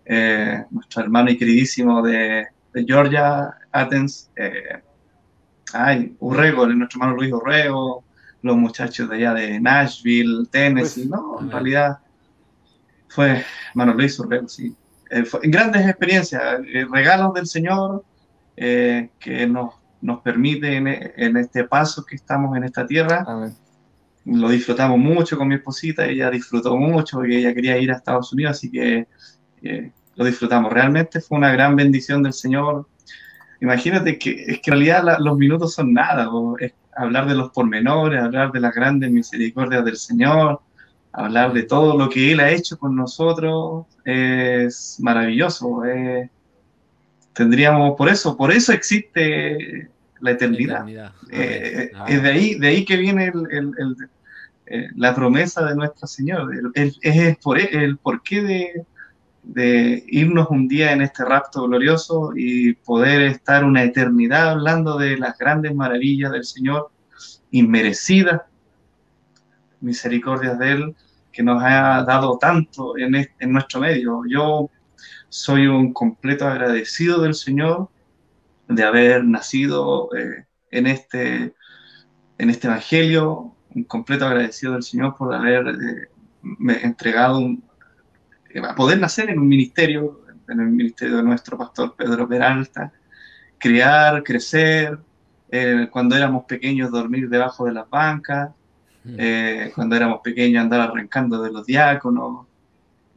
[0.04, 2.48] eh, nuestro hermano y queridísimo de,
[2.86, 4.82] Georgia, Athens, eh,
[5.72, 8.04] ay, Urrego, nuestro hermano Luis Urrego,
[8.44, 11.98] los muchachos de allá de Nashville, Tennessee, pues, no, en realidad
[13.08, 14.76] fue hermano Luis Urrego, sí,
[15.10, 18.04] eh, grandes experiencias, eh, regalos del Señor
[18.54, 23.24] eh, que nos, nos permite en, este paso que estamos en esta tierra.
[24.26, 28.30] Lo disfrutamos mucho con mi esposita, ella disfrutó mucho porque ella quería ir a Estados
[28.34, 29.06] Unidos, así que
[30.16, 30.70] lo disfrutamos.
[30.70, 32.86] Realmente fue una gran bendición del Señor.
[33.64, 36.28] Imagínate que es que en realidad los minutos son nada,
[36.94, 40.60] hablar de los pormenores, hablar de las grandes misericordias del Señor,
[41.12, 45.82] hablar de todo lo que Él ha hecho con nosotros es maravilloso.
[45.86, 46.28] Eh,
[47.32, 49.88] tendríamos, por eso, por eso existe
[50.20, 50.86] la eternidad.
[51.30, 53.32] Eh, es de ahí, de ahí que viene
[54.66, 56.50] eh, la promesa de nuestro Señor.
[56.74, 58.84] es por el porqué de,
[59.44, 65.18] de irnos un día en este rapto glorioso y poder estar una eternidad hablando de
[65.18, 66.90] las grandes maravillas del Señor,
[67.50, 68.42] inmerecidas
[69.80, 70.96] misericordias de Él,
[71.30, 74.22] que nos ha dado tanto en, en nuestro medio.
[74.28, 74.70] Yo
[75.28, 77.88] soy un completo agradecido del Señor
[78.68, 81.54] de haber nacido eh, en, este,
[82.38, 86.08] en este Evangelio, un completo agradecido del Señor por haber eh,
[86.82, 87.58] entregado eh,
[88.62, 92.92] a poder nacer en un ministerio, en el ministerio de nuestro pastor Pedro Peralta,
[93.58, 94.98] criar, crecer,
[95.90, 98.50] cuando éramos pequeños dormir debajo de las bancas,
[99.06, 102.46] eh, cuando éramos pequeños andar arrancando de los diáconos,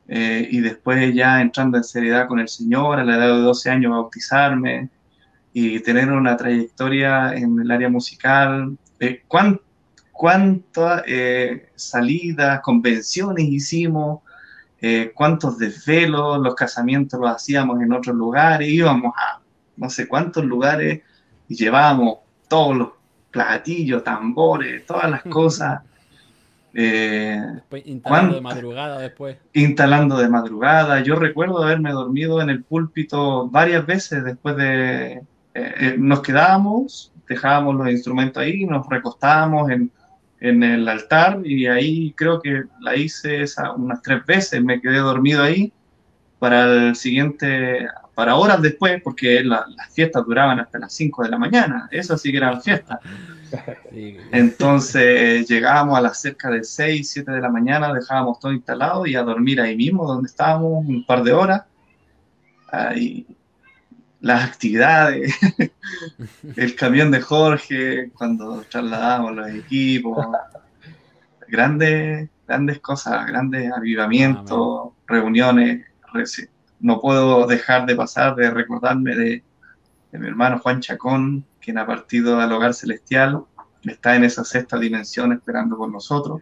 [0.07, 3.69] eh, y después ya entrando en seriedad con el Señor, a la edad de 12
[3.69, 4.89] años bautizarme
[5.53, 8.77] y tener una trayectoria en el área musical.
[8.99, 9.23] Eh,
[10.11, 11.03] ¿Cuántas
[11.75, 14.21] salidas, convenciones hicimos?
[15.13, 16.39] ¿Cuántos desvelos?
[16.39, 19.39] Los casamientos los hacíamos en otros lugares, íbamos a
[19.77, 21.01] no sé cuántos lugares
[21.47, 22.17] y llevábamos
[22.47, 22.89] todos los
[23.31, 25.81] platillos, tambores, todas las cosas.
[26.73, 27.41] Eh,
[27.85, 29.37] instalando de madrugada después.
[29.53, 31.01] Instalando de madrugada.
[31.01, 35.13] Yo recuerdo haberme dormido en el púlpito varias veces después de...
[35.13, 39.91] Eh, eh, nos quedábamos, dejábamos los instrumentos ahí, nos recostábamos en,
[40.39, 44.97] en el altar y ahí creo que la hice esa, unas tres veces, me quedé
[44.97, 45.73] dormido ahí
[46.39, 51.37] para el siguiente, para horas después, porque las fiestas duraban hasta las 5 de la
[51.37, 52.99] mañana, eso sí que eran fiestas.
[54.31, 59.15] Entonces llegábamos a las cerca de 6, 7 de la mañana, dejábamos todo instalado y
[59.15, 61.63] a dormir ahí mismo, donde estábamos, un par de horas.
[62.69, 63.25] Ahí,
[64.21, 65.35] las actividades,
[66.55, 70.25] el camión de Jorge, cuando trasladamos los equipos,
[71.47, 75.85] grandes, grandes cosas, grandes avivamientos, reuniones.
[76.79, 79.43] No puedo dejar de pasar de recordarme de,
[80.13, 83.43] mi hermano Juan Chacón, quien ha partido al hogar celestial,
[83.83, 86.41] está en esa sexta dimensión esperando por nosotros.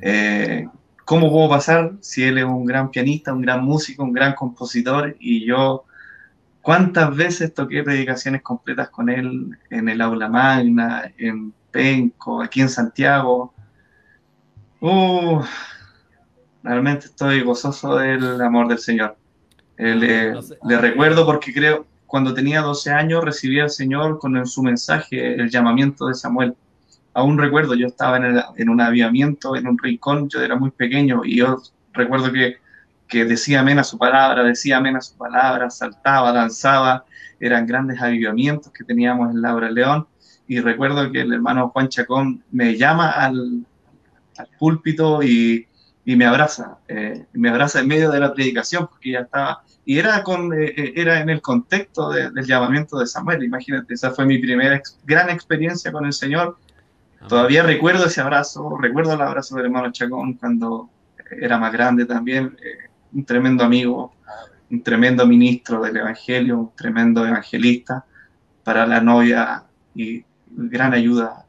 [0.00, 0.68] Eh,
[1.04, 5.16] ¿Cómo puedo pasar si él es un gran pianista, un gran músico, un gran compositor
[5.18, 5.84] y yo
[6.64, 12.70] cuántas veces toqué predicaciones completas con él en el aula magna, en Penco, aquí en
[12.70, 13.52] Santiago?
[14.80, 15.42] Uh,
[16.62, 19.14] realmente estoy gozoso del amor del Señor.
[19.76, 25.34] Eh, le, recuerdo porque creo, cuando tenía 12 años recibí al Señor con su mensaje,
[25.34, 26.54] el llamamiento de Samuel.
[27.12, 31.36] Aún recuerdo, yo estaba en, un avivamiento, en un rincón, yo era muy pequeño y
[31.36, 31.58] yo
[31.92, 32.56] recuerdo que,
[33.08, 37.04] que decía amén a su palabra, decía amén a su palabra, saltaba, danzaba,
[37.40, 40.06] eran grandes avivamientos que teníamos en Laura León
[40.46, 43.64] y recuerdo que el hermano Juan Chacón me llama al,
[44.36, 45.66] al púlpito y
[46.04, 49.98] y me abraza, eh, me abraza en medio de la predicación porque ya estaba, y
[49.98, 54.26] era, con, eh, eh, era en el contexto del llamamiento de Samuel, imagínate, esa fue
[54.26, 56.58] mi primera gran experiencia con el Señor.
[57.26, 60.90] Todavía recuerdo ese abrazo, recuerdo el abrazo del hermano Chacón cuando
[61.40, 62.54] era más grande también,
[63.14, 64.12] un tremendo amigo,
[64.70, 68.04] un tremendo ministro del Evangelio, un tremendo evangelista
[68.64, 69.64] para la novia
[69.94, 71.46] y gran ayuda.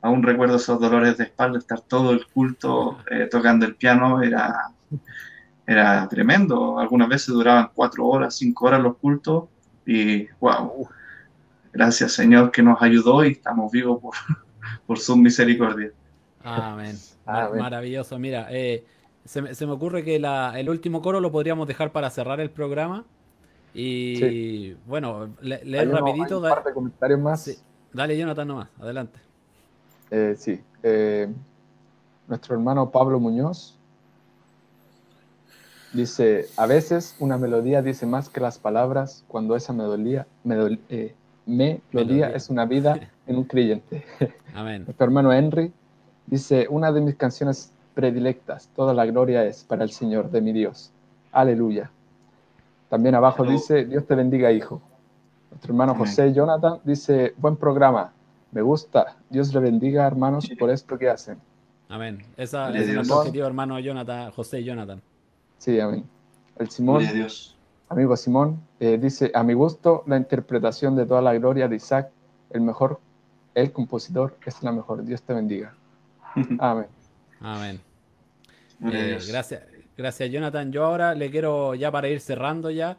[0.00, 4.70] Aún recuerdo esos dolores de espalda, estar todo el culto eh, tocando el piano, era,
[5.66, 6.78] era tremendo.
[6.78, 9.44] Algunas veces duraban cuatro horas, cinco horas los cultos
[9.86, 10.88] y wow,
[11.72, 14.14] gracias Señor que nos ayudó y estamos vivos por,
[14.86, 15.90] por su misericordia.
[16.44, 16.96] Amén.
[17.24, 18.18] Maravilloso.
[18.18, 18.84] Mira, eh,
[19.24, 23.04] se, me ocurre que el último coro lo podríamos dejar para cerrar el programa.
[23.74, 26.38] Y bueno, leer rapidito.
[26.38, 27.62] un par de comentarios más.
[27.92, 28.68] Dale, Jonathan, nomás.
[28.78, 29.18] Adelante.
[30.10, 30.60] Eh, sí.
[30.82, 31.28] Eh,
[32.28, 33.78] nuestro hermano Pablo Muñoz
[35.92, 40.26] dice, a veces una melodía dice más que las palabras cuando esa melodía,
[40.88, 41.14] eh,
[41.46, 44.04] melodía, es una vida en un creyente.
[44.54, 44.84] Amén.
[44.84, 45.72] Nuestro hermano Henry
[46.26, 50.52] dice, una de mis canciones predilectas, toda la gloria es para el Señor de mi
[50.52, 50.92] Dios.
[51.32, 51.90] Aleluya.
[52.88, 54.82] También abajo dice, Dios te bendiga, hijo.
[55.50, 58.12] Nuestro hermano José Jonathan dice, buen programa,
[58.50, 61.38] me gusta, Dios le bendiga, hermanos, por esto que hacen.
[61.88, 62.24] Amén.
[62.36, 65.00] Esa es nuestro objetivo, hermano Jonathan, José Jonathan.
[65.58, 66.04] Sí, amén.
[66.58, 67.02] El Simón,
[67.88, 72.10] amigo Simón, eh, dice, a mi gusto, la interpretación de toda la gloria de Isaac,
[72.50, 73.00] el mejor,
[73.54, 75.04] el compositor, es la mejor.
[75.04, 75.74] Dios te bendiga.
[76.58, 76.86] Amén.
[77.42, 77.80] Amén.
[78.92, 79.62] Eh, gracias,
[79.96, 80.72] gracias, Jonathan.
[80.72, 82.96] Yo ahora le quiero, ya para ir cerrando ya,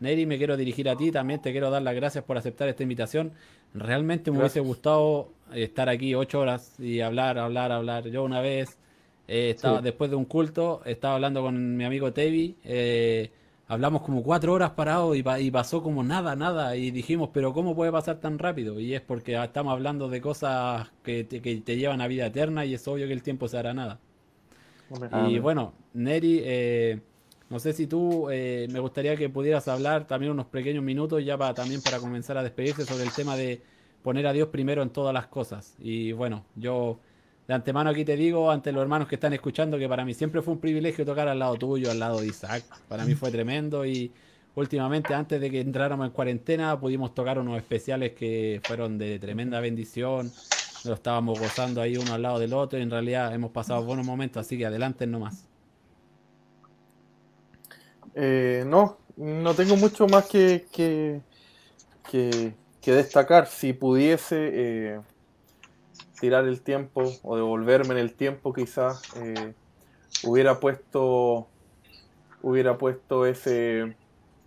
[0.00, 1.10] Neri, me quiero dirigir a ti.
[1.10, 3.32] También te quiero dar las gracias por aceptar esta invitación.
[3.74, 8.08] Realmente me hubiese gustado estar aquí ocho horas y hablar, hablar, hablar.
[8.08, 8.78] Yo una vez,
[9.26, 12.56] eh, estaba, después de un culto, estaba hablando con mi amigo Tevi.
[12.64, 13.30] Eh,
[13.68, 16.74] hablamos como cuatro horas parados y, y, pasó como nada, nada.
[16.76, 18.80] Y dijimos, pero ¿cómo puede pasar tan rápido?
[18.80, 22.64] Y es porque estamos hablando de cosas que te, que te llevan a vida eterna
[22.64, 24.00] y es obvio que el tiempo se hará nada.
[25.28, 27.00] Y bueno, Neri, eh,
[27.50, 31.36] no sé si tú eh, me gustaría que pudieras hablar también unos pequeños minutos ya
[31.36, 33.62] para también para comenzar a despedirse sobre el tema de
[34.02, 35.76] poner a Dios primero en todas las cosas.
[35.78, 37.00] Y bueno, yo
[37.48, 40.42] de antemano aquí te digo ante los hermanos que están escuchando que para mí siempre
[40.42, 42.62] fue un privilegio tocar al lado tuyo, al lado de Isaac.
[42.88, 44.12] Para mí fue tremendo y
[44.54, 49.60] últimamente antes de que entráramos en cuarentena pudimos tocar unos especiales que fueron de tremenda
[49.60, 50.30] bendición.
[50.84, 54.04] Lo estábamos gozando ahí uno al lado del otro y en realidad hemos pasado buenos
[54.04, 55.48] momentos, así que adelante nomás.
[58.14, 61.22] Eh, no, no tengo mucho más que, que,
[62.02, 63.46] que, destacar.
[63.46, 65.00] Si pudiese eh,
[66.20, 69.54] tirar el tiempo o devolverme en el tiempo, quizás eh,
[70.24, 71.46] hubiera puesto
[72.40, 73.96] hubiera puesto ese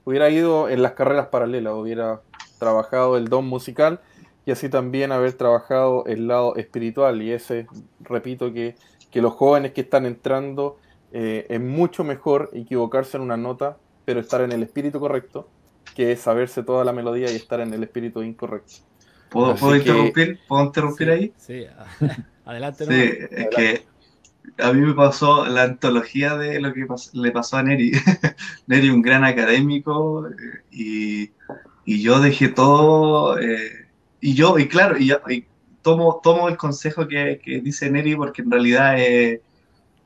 [0.06, 2.22] hubiera ido en las carreras paralelas, hubiera
[2.60, 4.00] trabajado el don musical
[4.46, 7.22] y así también haber trabajado el lado espiritual.
[7.22, 7.68] Y ese,
[8.00, 8.76] repito, que,
[9.12, 10.78] que los jóvenes que están entrando
[11.12, 15.48] eh, es mucho mejor equivocarse en una nota, pero estar en el espíritu correcto,
[15.96, 18.91] que saberse toda la melodía y estar en el espíritu incorrecto.
[19.32, 20.40] ¿Puedo, ¿puedo interrumpir?
[20.48, 21.34] ¿Puedo interrumpir ahí?
[21.38, 21.66] Sí,
[22.46, 22.86] adelante.
[22.86, 23.86] Sí, es que
[24.60, 27.92] a mí me pasó la antología de lo que le pasó a Neri.
[28.68, 30.32] Neri, un gran académico, eh,
[30.70, 31.32] y,
[31.86, 33.40] y yo dejé todo.
[33.40, 33.88] Eh,
[34.20, 35.12] y yo, y claro, y,
[35.82, 39.42] tomo, tomo el consejo que, dice Neri porque en realidad eh,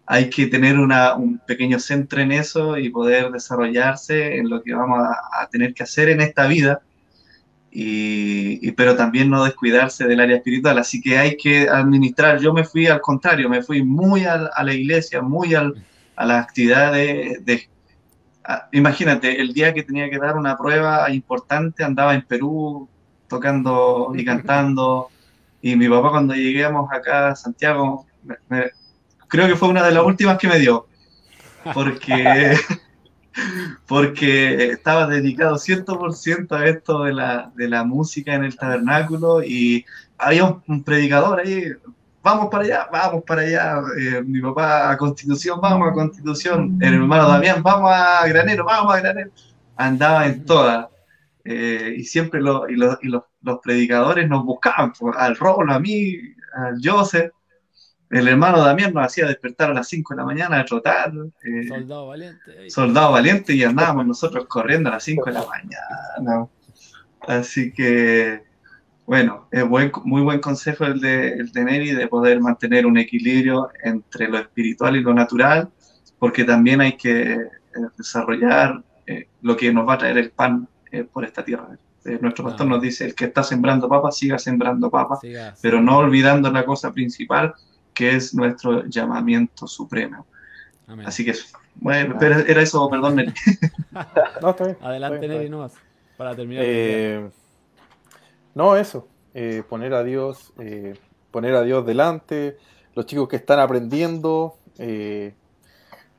[0.05, 4.73] hay que tener una, un pequeño centro en eso y poder desarrollarse en lo que
[4.73, 6.81] vamos a, tener que hacer en esta vida,
[7.77, 10.77] y, pero también no descuidarse del área espiritual.
[10.77, 12.39] Así que hay que administrar.
[12.39, 15.73] Yo me fui al contrario, me fui muy a, la iglesia, muy al,
[16.15, 17.67] a la actividad de, de
[18.71, 22.87] imagínate, el día que tenía que dar una prueba importante andaba en Perú
[23.27, 25.09] tocando y cantando.
[25.61, 28.05] Y mi papá cuando lleguemos acá a Santiago,
[29.27, 30.87] creo que fue una de las últimas que me dio,
[31.73, 32.55] porque,
[33.87, 39.85] porque estaba dedicado 100% a esto de la, de la música en el tabernáculo y
[40.17, 41.71] había un, predicador ahí,
[42.23, 46.95] vamos para allá, vamos para allá, eh, mi papá a Constitución, vamos a Constitución, el
[46.95, 49.31] hermano Damián, vamos a Granero, vamos a Granero,
[49.75, 50.87] andaba en todas.
[51.47, 55.71] Eh, y siempre lo, y los, y los, los, predicadores nos buscaban, pues, al Rolo,
[55.71, 56.17] a mí,
[56.55, 57.31] al Joseph.
[58.09, 61.11] El hermano Damián nos hacía despertar a las 5 de la mañana a trotar.
[61.43, 62.69] Eh, soldado valiente.
[62.69, 66.47] Soldado valiente y andábamos nosotros corriendo a las 5 de la mañana.
[67.21, 68.43] Así que,
[69.05, 72.97] bueno, es buen, muy buen consejo el de, el de Neri de poder mantener un
[72.97, 75.69] equilibrio entre lo espiritual y lo natural,
[76.19, 77.39] porque también hay que eh,
[77.97, 78.83] desarrollar
[79.41, 81.77] lo que nos va a traer el pan eh, por esta tierra.
[82.05, 85.19] Eh, nuestro pastor nos dice, el que está sembrando papas, siga sembrando papas,
[85.61, 87.53] pero no olvidando la cosa principal,
[87.95, 90.27] que es nuestro llamamiento supremo.
[91.03, 91.33] Así que,
[91.75, 93.33] bueno, pero era eso, perdón, Nelly.
[94.41, 94.77] no, está bien.
[94.81, 95.67] Adelante, Nelly, no
[96.17, 96.63] para terminar.
[96.65, 97.29] Eh,
[98.53, 99.07] no, eso.
[99.33, 100.95] Eh, poner a Dios, eh,
[101.31, 102.57] poner a Dios delante.
[102.93, 104.57] Los chicos que están aprendiendo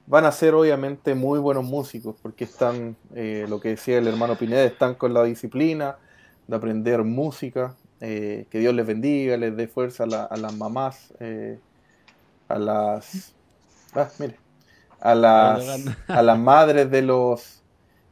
[0.06, 4.64] van a ser obviamente muy buenos músicos porque están, lo que decía el hermano Pineda,
[4.64, 5.96] están con la disciplina
[6.46, 7.74] de aprender música.
[8.00, 11.12] Que Dios les bendiga, les dé fuerza a, las mamás,
[12.48, 13.34] a las...
[13.94, 14.38] Ah, mire,
[15.00, 17.62] a las, a las madres de los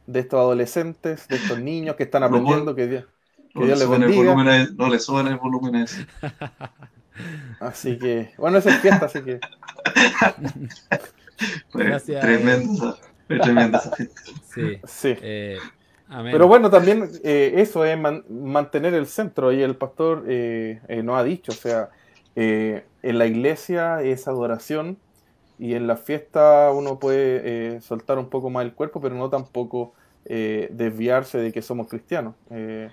[0.07, 3.05] de estos adolescentes, de estos niños que están aprendiendo, que Dios,
[3.53, 4.35] que Dios les bendiga.
[4.75, 6.05] no le suben el volumen ese.
[7.59, 9.39] Así que, bueno, esa es fiesta, así que.
[11.73, 12.21] Gracias.
[12.21, 12.97] Tremenda,
[13.27, 14.21] tremenda esa fiesta.
[14.53, 14.81] Sí.
[14.85, 15.15] sí.
[15.21, 15.57] Eh,
[16.23, 17.97] Pero bueno, también eh, eso es
[18.29, 21.89] mantener el centro, y el pastor eh, nos ha dicho, o sea,
[22.35, 24.97] en la iglesia es adoración,
[25.57, 29.29] y en la fiesta uno puede eh, soltar un poco más el cuerpo, pero no
[29.29, 29.93] tampoco
[30.25, 32.35] eh, desviarse de que somos cristianos.
[32.49, 32.89] Eh,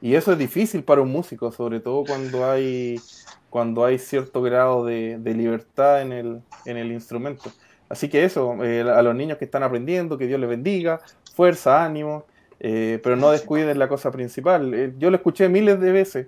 [0.00, 3.00] y eso es difícil para un músico, sobre todo cuando hay,
[3.48, 7.50] cuando hay cierto grado de, libertad en el, en el, instrumento.
[7.88, 11.00] Así que eso, a los niños que están aprendiendo, que Dios les bendiga,
[11.34, 12.24] fuerza, ánimo,
[12.62, 14.94] pero no descuiden la cosa principal.
[14.98, 16.26] yo lo escuché miles de veces.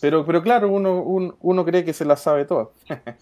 [0.00, 2.68] Pero, pero claro, uno, uno, cree que se la sabe toda.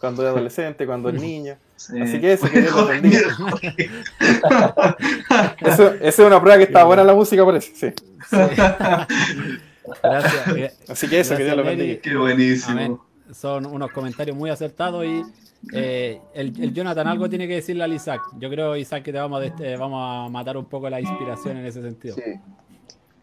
[0.00, 1.58] cuando es adolescente, cuando es niña.
[1.76, 2.74] Así que eso, que Dios
[5.60, 7.74] eso, Esa es una prueba que está buena la música, parece.
[7.74, 7.92] Sí.
[10.02, 10.78] Gracias.
[10.88, 12.00] Así que eso, que Dios lo bendiga.
[12.02, 13.06] Qué buenísimo.
[13.32, 15.22] Son unos comentarios muy acertados y
[15.72, 18.22] eh, el, Jonathan algo tiene que decirle al Isaac.
[18.38, 21.66] Yo creo, Isaac, que te vamos a, vamos a matar un poco la inspiración en
[21.66, 22.16] ese sentido.
[22.16, 22.40] Sí.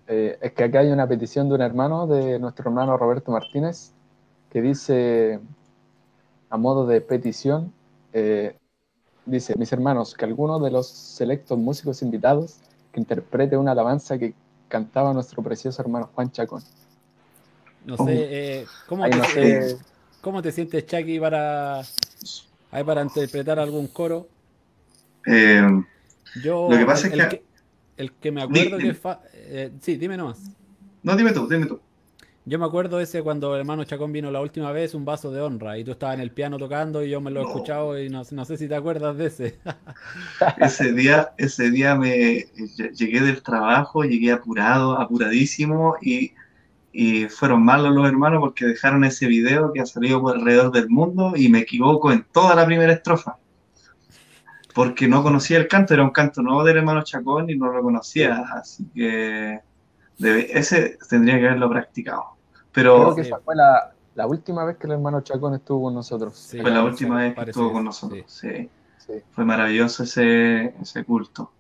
[0.08, 3.92] Eh, es que acá hay una petición de un hermano, de nuestro hermano Roberto Martínez,
[4.50, 5.40] que dice,
[6.50, 7.74] a modo de petición,
[8.14, 8.56] eh,
[9.26, 12.60] dice, mis hermanos, que alguno de los selectos músicos invitados
[12.94, 14.34] que interprete una alabanza que
[14.70, 16.64] cantaba nuestro precioso hermano Juan Chacón.
[17.86, 19.78] No sé, eh, ¿cómo, te,
[20.22, 21.84] ¿cómo, te, sientes, Chucky, para,
[22.84, 24.28] para interpretar algún coro?
[26.44, 27.44] Yo, lo que pasa es que
[27.98, 28.96] el que me acuerdo que...
[29.34, 30.52] Eh, sí, dime nomás.
[31.04, 31.80] No, dime tú, dime tú.
[32.46, 35.42] Yo me acuerdo ese cuando el hermano Chacón vino la última vez, un vaso de
[35.42, 38.10] honra, y tú estabas en el piano tocando y yo me lo he escuchado y
[38.10, 39.60] no, sé si te acuerdas de ese.
[40.58, 42.46] ese día, ese día me
[42.96, 46.36] llegué del trabajo, llegué apurado, apuradísimo y,
[46.92, 50.90] y fueron malos los hermanos porque dejaron ese video que ha salido por alrededor del
[50.90, 53.38] mundo y me equivoco en toda la primera estrofa
[54.78, 57.82] porque no conocía el canto, era un canto nuevo del hermano Chacón y no lo
[57.82, 59.60] conocía, así que
[60.20, 62.26] ese tendría que haberlo practicado.
[62.74, 66.50] Pero, Creo que esa fue la, última vez que el hermano Chacón estuvo con nosotros.
[66.62, 68.70] fue la última vez que estuvo con nosotros, sí.
[69.32, 71.52] Fue maravilloso ese, ese culto.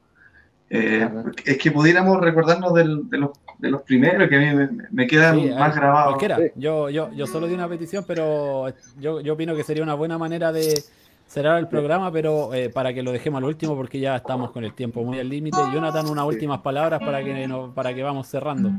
[0.69, 1.09] Eh,
[1.43, 5.75] es que pudiéramos recordarnos de, los, de, los, primeros que a mí me, quedan más
[5.75, 6.21] grabados.
[6.55, 8.67] Yo, yo, yo solo di una petición, pero
[8.99, 10.83] yo, yo opino que sería una buena manera de,
[11.27, 14.63] será el programa, pero eh, para que lo dejemos al último porque ya estamos con
[14.63, 15.57] el tiempo muy al límite.
[15.73, 18.71] Jonathan, unas últimas palabras para que para que vamos cerrando.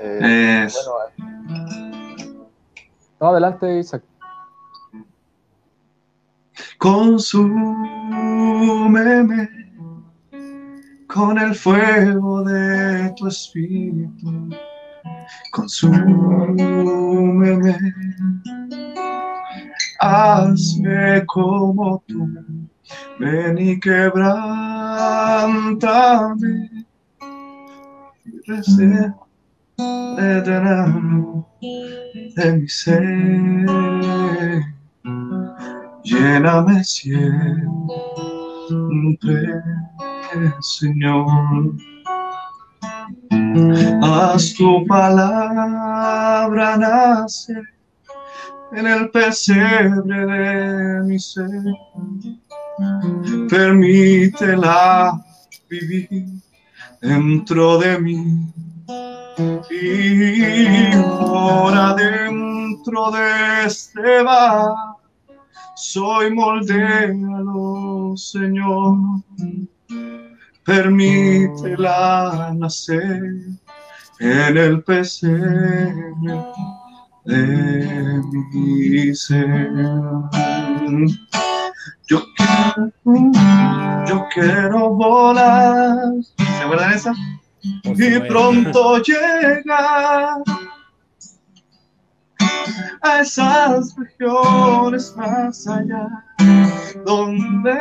[0.00, 0.68] Eh,
[3.20, 4.02] no, adelante, Isaac.
[6.78, 7.64] Consúmeme
[11.06, 14.50] con el fuego de tu espíritu.
[15.52, 16.56] Consúmeme
[20.00, 22.28] hazme como tú,
[23.18, 25.16] ven y quebrántame,
[30.18, 31.46] eterno
[32.36, 33.66] de mi ser,
[36.04, 37.16] lléname siempre,
[40.60, 41.74] Señor.
[44.02, 47.62] Haz tu palabra nacer
[48.72, 51.48] en el pesebre de mi ser.
[53.48, 55.18] Permítela
[55.68, 56.26] vivir
[57.00, 58.52] dentro de mí
[59.70, 64.74] y ahora dentro de este bar.
[65.76, 68.96] Soy moldeado, Señor.
[70.66, 73.22] Permítela nacer
[74.18, 76.42] en el pesebre
[77.24, 78.20] de
[78.52, 79.70] mi ser.
[82.08, 82.92] Yo quiero,
[84.06, 85.96] yo quiero volar.
[86.36, 87.14] ¿Se acuerdan esa?
[87.62, 90.42] Y pronto llegar
[93.02, 96.24] a esas regiones más allá,
[97.04, 97.74] donde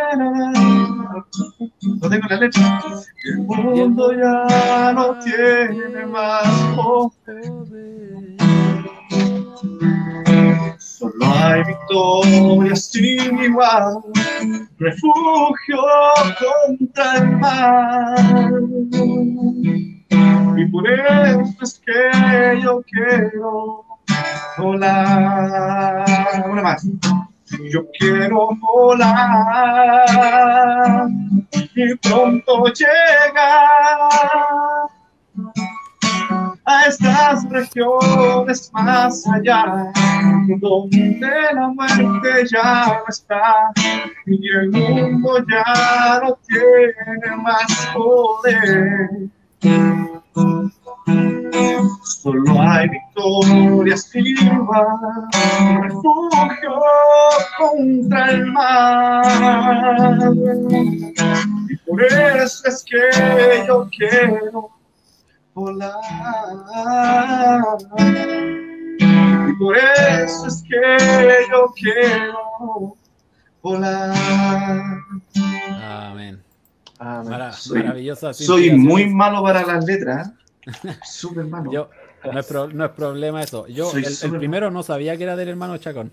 [1.82, 2.84] no tengo la letra,
[3.26, 7.52] el mundo ya no tiene más poder.
[10.78, 14.02] Solo hay victoria sin igual,
[14.78, 15.82] refugio
[16.40, 18.66] contra el mal.
[20.58, 23.86] Y por eso es que yo quiero
[24.58, 26.06] volar.
[26.50, 26.88] Una más.
[27.64, 30.06] Yo quiero volar
[31.76, 34.10] y pronto llegar
[36.66, 39.92] a estas regiones más allá,
[40.60, 43.72] donde la muerte ya no está
[44.26, 49.30] y el mundo ya no tiene más poder.
[52.04, 55.30] Solo hay victoria silva,
[55.82, 56.80] refugio
[57.58, 59.24] contra el mal.
[61.70, 64.70] Y por eso es que yo quiero
[65.54, 65.96] volar.
[68.98, 70.98] Y por eso es que
[71.52, 72.96] yo quiero
[73.62, 74.14] volar.
[75.82, 76.42] Amén.
[77.00, 77.30] Amén.
[77.30, 78.82] Mara- Soy- maravillosa Soy inspiración.
[78.82, 80.32] muy malo para las letras.
[81.04, 81.72] Súper malo.
[81.72, 81.90] Yo,
[82.32, 83.68] no, es pro- no es problema eso.
[83.68, 86.12] Yo, el, primero no sabía que era del hermano Chacón.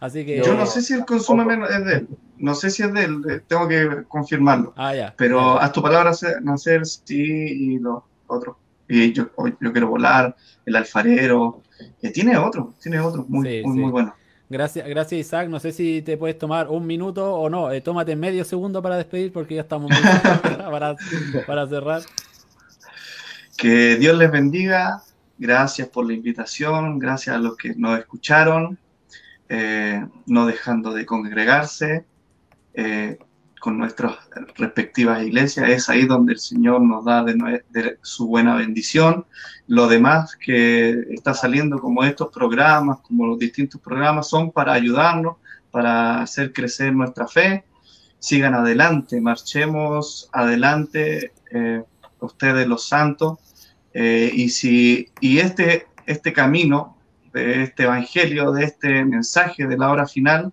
[0.00, 0.42] Así que.
[0.44, 2.08] Yo no sé si el consumo es de él.
[2.36, 3.20] No sé si es de él.
[3.28, 4.72] eh, Tengo que confirmarlo.
[4.76, 5.14] Ah, ya.
[5.16, 6.12] Pero haz tu palabra
[6.42, 8.56] nacer, sí, y los otros.
[8.88, 9.28] Y yo,
[9.60, 11.62] yo quiero volar, el alfarero.
[12.02, 13.80] eh, tiene otro, tiene otro, muy, Sí, muy, sí.
[13.82, 14.14] muy bueno.
[14.50, 15.48] Gracias, gracias Isaac.
[15.48, 17.70] No sé si te puedes tomar un minuto o no.
[17.70, 20.00] Eh, tómate medio segundo para despedir porque ya estamos muy
[20.70, 20.96] para,
[21.46, 22.02] para cerrar.
[23.56, 25.02] Que Dios les bendiga.
[25.38, 26.98] Gracias por la invitación.
[26.98, 28.78] Gracias a los que nos escucharon.
[29.48, 32.04] eh, no dejando de congregarse
[32.74, 33.18] eh,
[33.60, 34.16] con nuestras
[34.56, 35.68] respectivas iglesias.
[35.70, 37.24] Es ahí donde el Señor nos da
[38.02, 39.26] su buena bendición.
[39.66, 45.36] Lo demás que está saliendo como estos programas, como los distintos programas, son para ayudarnos,
[45.70, 47.64] para hacer crecer nuestra fe.
[48.20, 51.82] Sigan adelante, marchemos adelante, eh,
[52.20, 53.38] ustedes los santos.
[53.94, 56.96] Eh, y si y este, este camino
[57.32, 60.52] de este evangelio, de este mensaje de la hora final,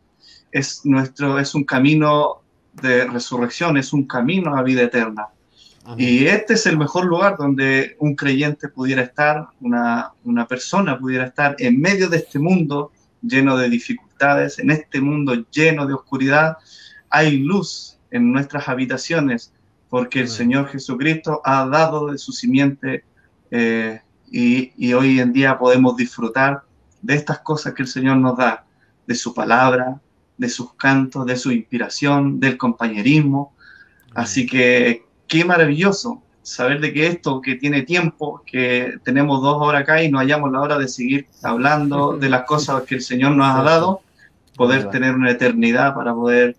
[0.51, 2.41] es, nuestro, es un camino
[2.73, 5.27] de resurrección, es un camino a vida eterna.
[5.97, 11.27] Y este es el mejor lugar donde un creyente pudiera estar, una, una persona pudiera
[11.27, 12.91] estar en medio de este mundo
[13.21, 16.57] lleno de dificultades, en este mundo lleno de oscuridad.
[17.11, 19.53] Hay luz en nuestras habitaciones
[19.89, 23.03] porque el Señor Jesucristo ha dado de su simiente
[23.57, 26.63] eh, y, y hoy en día podemos disfrutar
[27.01, 28.65] de estas cosas que el Señor nos da,
[29.07, 30.01] de su palabra,
[30.37, 33.53] de sus cantos, de su inspiración, del compañerismo.
[34.13, 39.81] Así que qué maravilloso saber de que esto que tiene tiempo, que tenemos dos horas
[39.81, 43.35] acá y no hayamos la hora de seguir hablando de las cosas que el Señor
[43.35, 44.01] nos ha dado,
[44.55, 46.55] poder tener una eternidad para poder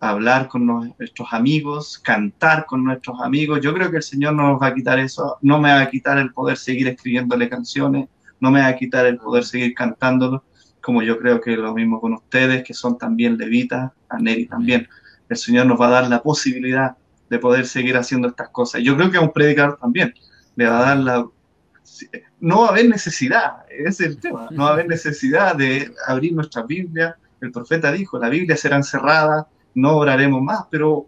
[0.00, 3.60] hablar con nuestros amigos, cantar con nuestros amigos.
[3.62, 5.90] Yo creo que el Señor no nos va a quitar eso, no me va a
[5.90, 8.08] quitar el poder seguir escribiéndole canciones,
[8.40, 10.44] no me va a quitar el poder seguir cantándolo,
[10.80, 14.88] como yo creo que lo mismo con ustedes, que son también levitas, a Neri también.
[15.28, 16.96] El Señor nos va a dar la posibilidad
[17.28, 18.82] de poder seguir haciendo estas cosas.
[18.82, 20.14] Yo creo que a un predicador también
[20.54, 21.26] le va a dar la...
[22.40, 25.90] No va a haber necesidad, ese es el tema, no va a haber necesidad de
[26.06, 27.16] abrir nuestra Biblia.
[27.40, 31.06] El profeta dijo, la Biblia será encerrada, no oraremos más, pero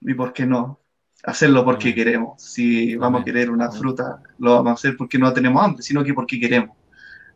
[0.00, 0.80] ¿y por qué no?
[1.24, 1.94] Hacerlo porque Amén.
[1.94, 2.42] queremos.
[2.42, 6.02] Si vamos a querer una fruta, lo vamos a hacer porque no tenemos hambre, sino
[6.02, 6.76] que porque queremos.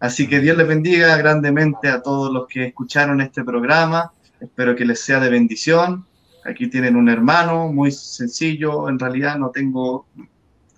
[0.00, 4.12] Así que Dios les bendiga grandemente a todos los que escucharon este programa.
[4.40, 6.06] Espero que les sea de bendición.
[6.44, 8.88] Aquí tienen un hermano muy sencillo.
[8.88, 10.06] En realidad no tengo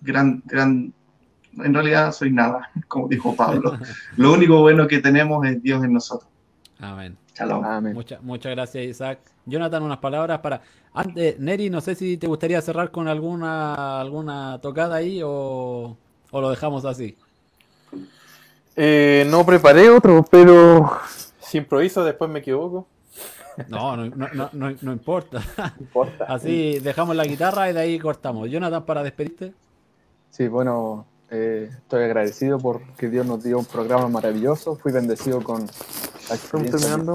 [0.00, 0.92] gran, gran,
[1.56, 3.78] en realidad soy nada, como dijo Pablo.
[4.16, 6.30] Lo único bueno que tenemos es Dios en nosotros.
[6.80, 7.16] Amén.
[7.38, 7.64] Shalom.
[7.64, 7.94] Amén.
[7.94, 9.20] Muchas, muchas gracias, Isaac.
[9.46, 10.60] Jonathan, unas palabras para.
[10.92, 15.96] Antes, Neri, no sé si te gustaría cerrar con alguna, alguna tocada ahí o,
[16.30, 17.16] o lo dejamos así.
[18.76, 20.90] Eh, no preparé otro, pero
[21.40, 22.86] si improviso después me equivoco.
[23.68, 25.40] No, no, no, no, no- importa.
[25.56, 26.24] No importa.
[26.28, 28.48] Así dejamos la guitarra y de ahí cortamos.
[28.48, 29.52] Jonathan, para despedirte.
[30.30, 34.76] Sí, bueno, eh, estoy agradecido porque Dios nos dio un programa maravilloso.
[34.76, 35.66] Fui bendecido con
[36.70, 37.14] terminando.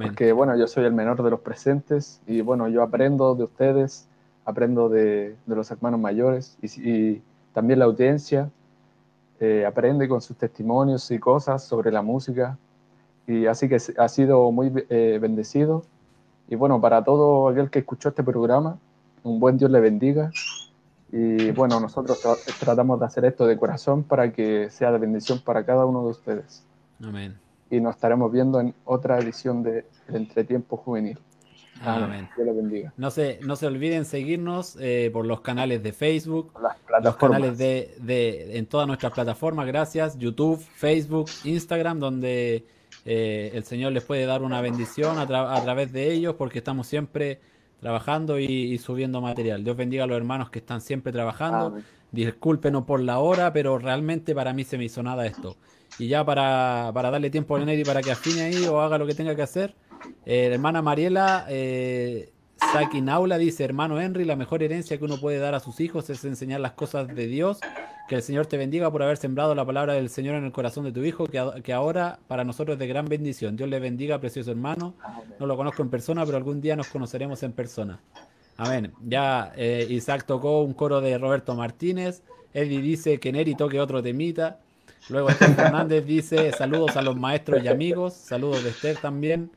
[0.00, 4.08] porque bueno, yo soy el menor de los presentes y bueno, yo aprendo de ustedes,
[4.44, 7.22] aprendo de, de los hermanos mayores y, y
[7.52, 8.50] también la audiencia.
[9.40, 12.58] eh, aprende con sus testimonios y cosas sobre la música.
[13.26, 15.84] Y así que ha sido muy eh, bendecido.
[16.48, 18.78] Y bueno, para todo aquel que escuchó este programa,
[19.22, 20.30] un buen Dios le bendiga.
[21.12, 22.20] Y bueno, nosotros
[22.60, 26.10] tratamos de hacer esto de corazón para que sea de bendición para cada uno de
[26.10, 26.67] ustedes.
[27.02, 27.38] Amén.
[27.70, 31.18] Y nos estaremos viendo en otra edición de El Entretiempo Juvenil.
[31.82, 32.28] Amén.
[32.36, 32.92] Dios bendiga.
[32.96, 36.52] No se, no se olviden seguirnos eh, por los canales de Facebook,
[37.02, 42.66] los canales de, de, en todas nuestras plataformas, gracias, YouTube, Facebook, Instagram, donde
[43.04, 46.86] eh, el Señor les puede dar una bendición a, a través de ellos, porque estamos
[46.86, 47.40] siempre
[47.80, 49.62] trabajando y, subiendo material.
[49.62, 51.78] Dios bendiga a los hermanos que están siempre trabajando.
[52.10, 55.56] Discúlpenos por la hora, pero realmente para mí se me hizo nada esto.
[55.98, 59.06] Y ya para, para darle tiempo a Neri para que afine ahí o haga lo
[59.06, 59.74] que tenga que hacer,
[60.24, 62.30] eh, hermana Mariela eh,
[62.72, 66.08] Saki Naula dice, hermano Henry, la mejor herencia que uno puede dar a sus hijos
[66.10, 67.60] es enseñar las cosas de Dios
[68.08, 70.84] que el Señor te bendiga por haber sembrado la palabra del Señor en el corazón
[70.84, 73.54] de tu hijo, que, ahora para nosotros es de gran bendición.
[73.54, 74.94] Dios le bendiga, precioso hermano.
[75.38, 78.00] No lo conozco en persona, pero algún día nos conoceremos en persona.
[78.56, 78.92] Amén.
[79.06, 82.22] Ya eh, Isaac tocó un coro de Roberto Martínez.
[82.54, 84.58] Eddie dice que Neri toque otro temita.
[85.08, 88.14] Luego Esther Fernández dice saludos a los maestros y amigos.
[88.14, 89.50] Saludos de Esther también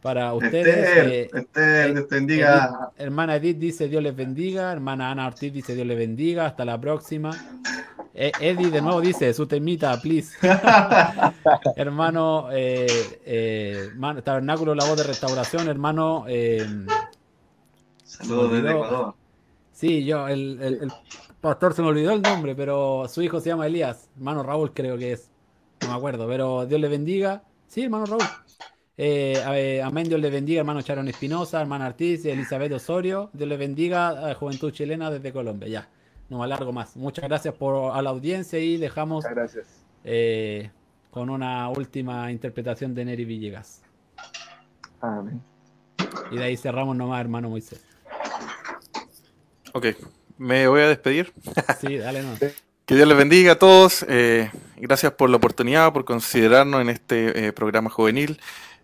[0.00, 1.28] para ustedes.
[1.32, 2.90] Esther, eh, bendiga.
[2.96, 4.72] hermana Edith dice Dios les bendiga.
[4.72, 6.46] Hermana Ana Ortiz dice Dios les bendiga.
[6.46, 7.30] Hasta la próxima.
[8.14, 10.36] Eh, Eddie de nuevo dice su temita, please.
[11.76, 12.86] hermano, eh,
[13.24, 13.88] eh,
[14.22, 16.26] Tabernáculo, la voz de restauración, hermano.
[18.04, 19.14] Saludos desde Ecuador.
[19.72, 20.92] Sí, yo, el, el,
[21.42, 24.08] pastor se me olvidó el nombre, pero su hijo se llama Elías.
[24.16, 25.30] Hermano Raúl, creo que es.
[25.82, 27.42] No me acuerdo, pero Dios le bendiga.
[27.66, 28.22] Sí, hermano Raúl.
[29.84, 33.28] amén, Dios le bendiga, hermano Charon Espinosa, hermano Artiz, Elizabeth Osorio.
[33.34, 35.68] Dios le bendiga a Juventud Chilena desde Colombia.
[35.68, 35.88] Ya
[36.32, 36.96] no me alargo más.
[36.96, 39.24] Muchas gracias por, a la audiencia y dejamos
[40.04, 40.70] eh,
[41.10, 43.82] con una última interpretación de Neri Villegas.
[45.00, 45.42] Amén.
[46.30, 47.84] Y de ahí cerramos nomás, hermano Moisés.
[49.74, 49.86] Ok,
[50.38, 51.32] me voy a despedir.
[51.80, 52.36] Sí, dale, no.
[52.86, 54.04] Que Dios les bendiga a todos.
[54.08, 58.38] Eh, gracias por la oportunidad, por considerarnos en este eh, programa juvenil.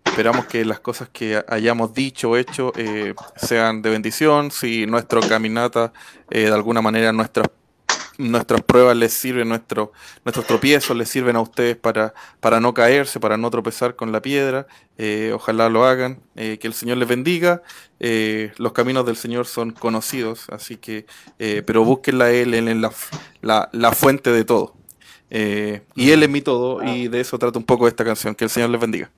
[0.05, 4.51] Esperamos que las cosas que hayamos dicho o hecho eh, sean de bendición.
[4.51, 5.93] Si nuestra caminata,
[6.29, 7.47] eh, de alguna manera, nuestras
[8.19, 9.91] nuestras pruebas les sirven, nuestro,
[10.23, 14.21] nuestros tropiezos les sirven a ustedes para, para no caerse, para no tropezar con la
[14.21, 14.67] piedra.
[14.97, 16.19] Eh, ojalá lo hagan.
[16.35, 17.63] que el Señor les bendiga.
[17.99, 21.05] los caminos del Señor son conocidos, así que,
[21.65, 22.91] pero búsquenla a Él, Él es la,
[23.41, 24.75] la, la fuente de todo.
[25.31, 28.35] y Él es mi todo, y de eso trata un poco esta canción.
[28.35, 29.09] Que el Señor les bendiga.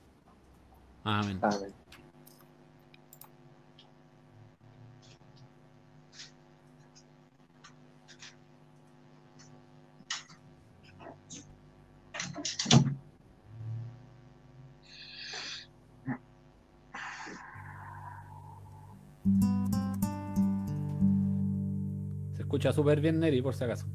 [1.04, 1.40] Amén.
[1.50, 1.81] Se
[22.52, 23.86] escucha súper bien, Neri, por si acaso.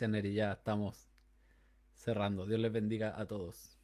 [0.00, 0.34] Gracias.
[0.34, 1.08] Ya estamos
[1.94, 2.46] cerrando.
[2.46, 3.79] Dios les bendiga a todos.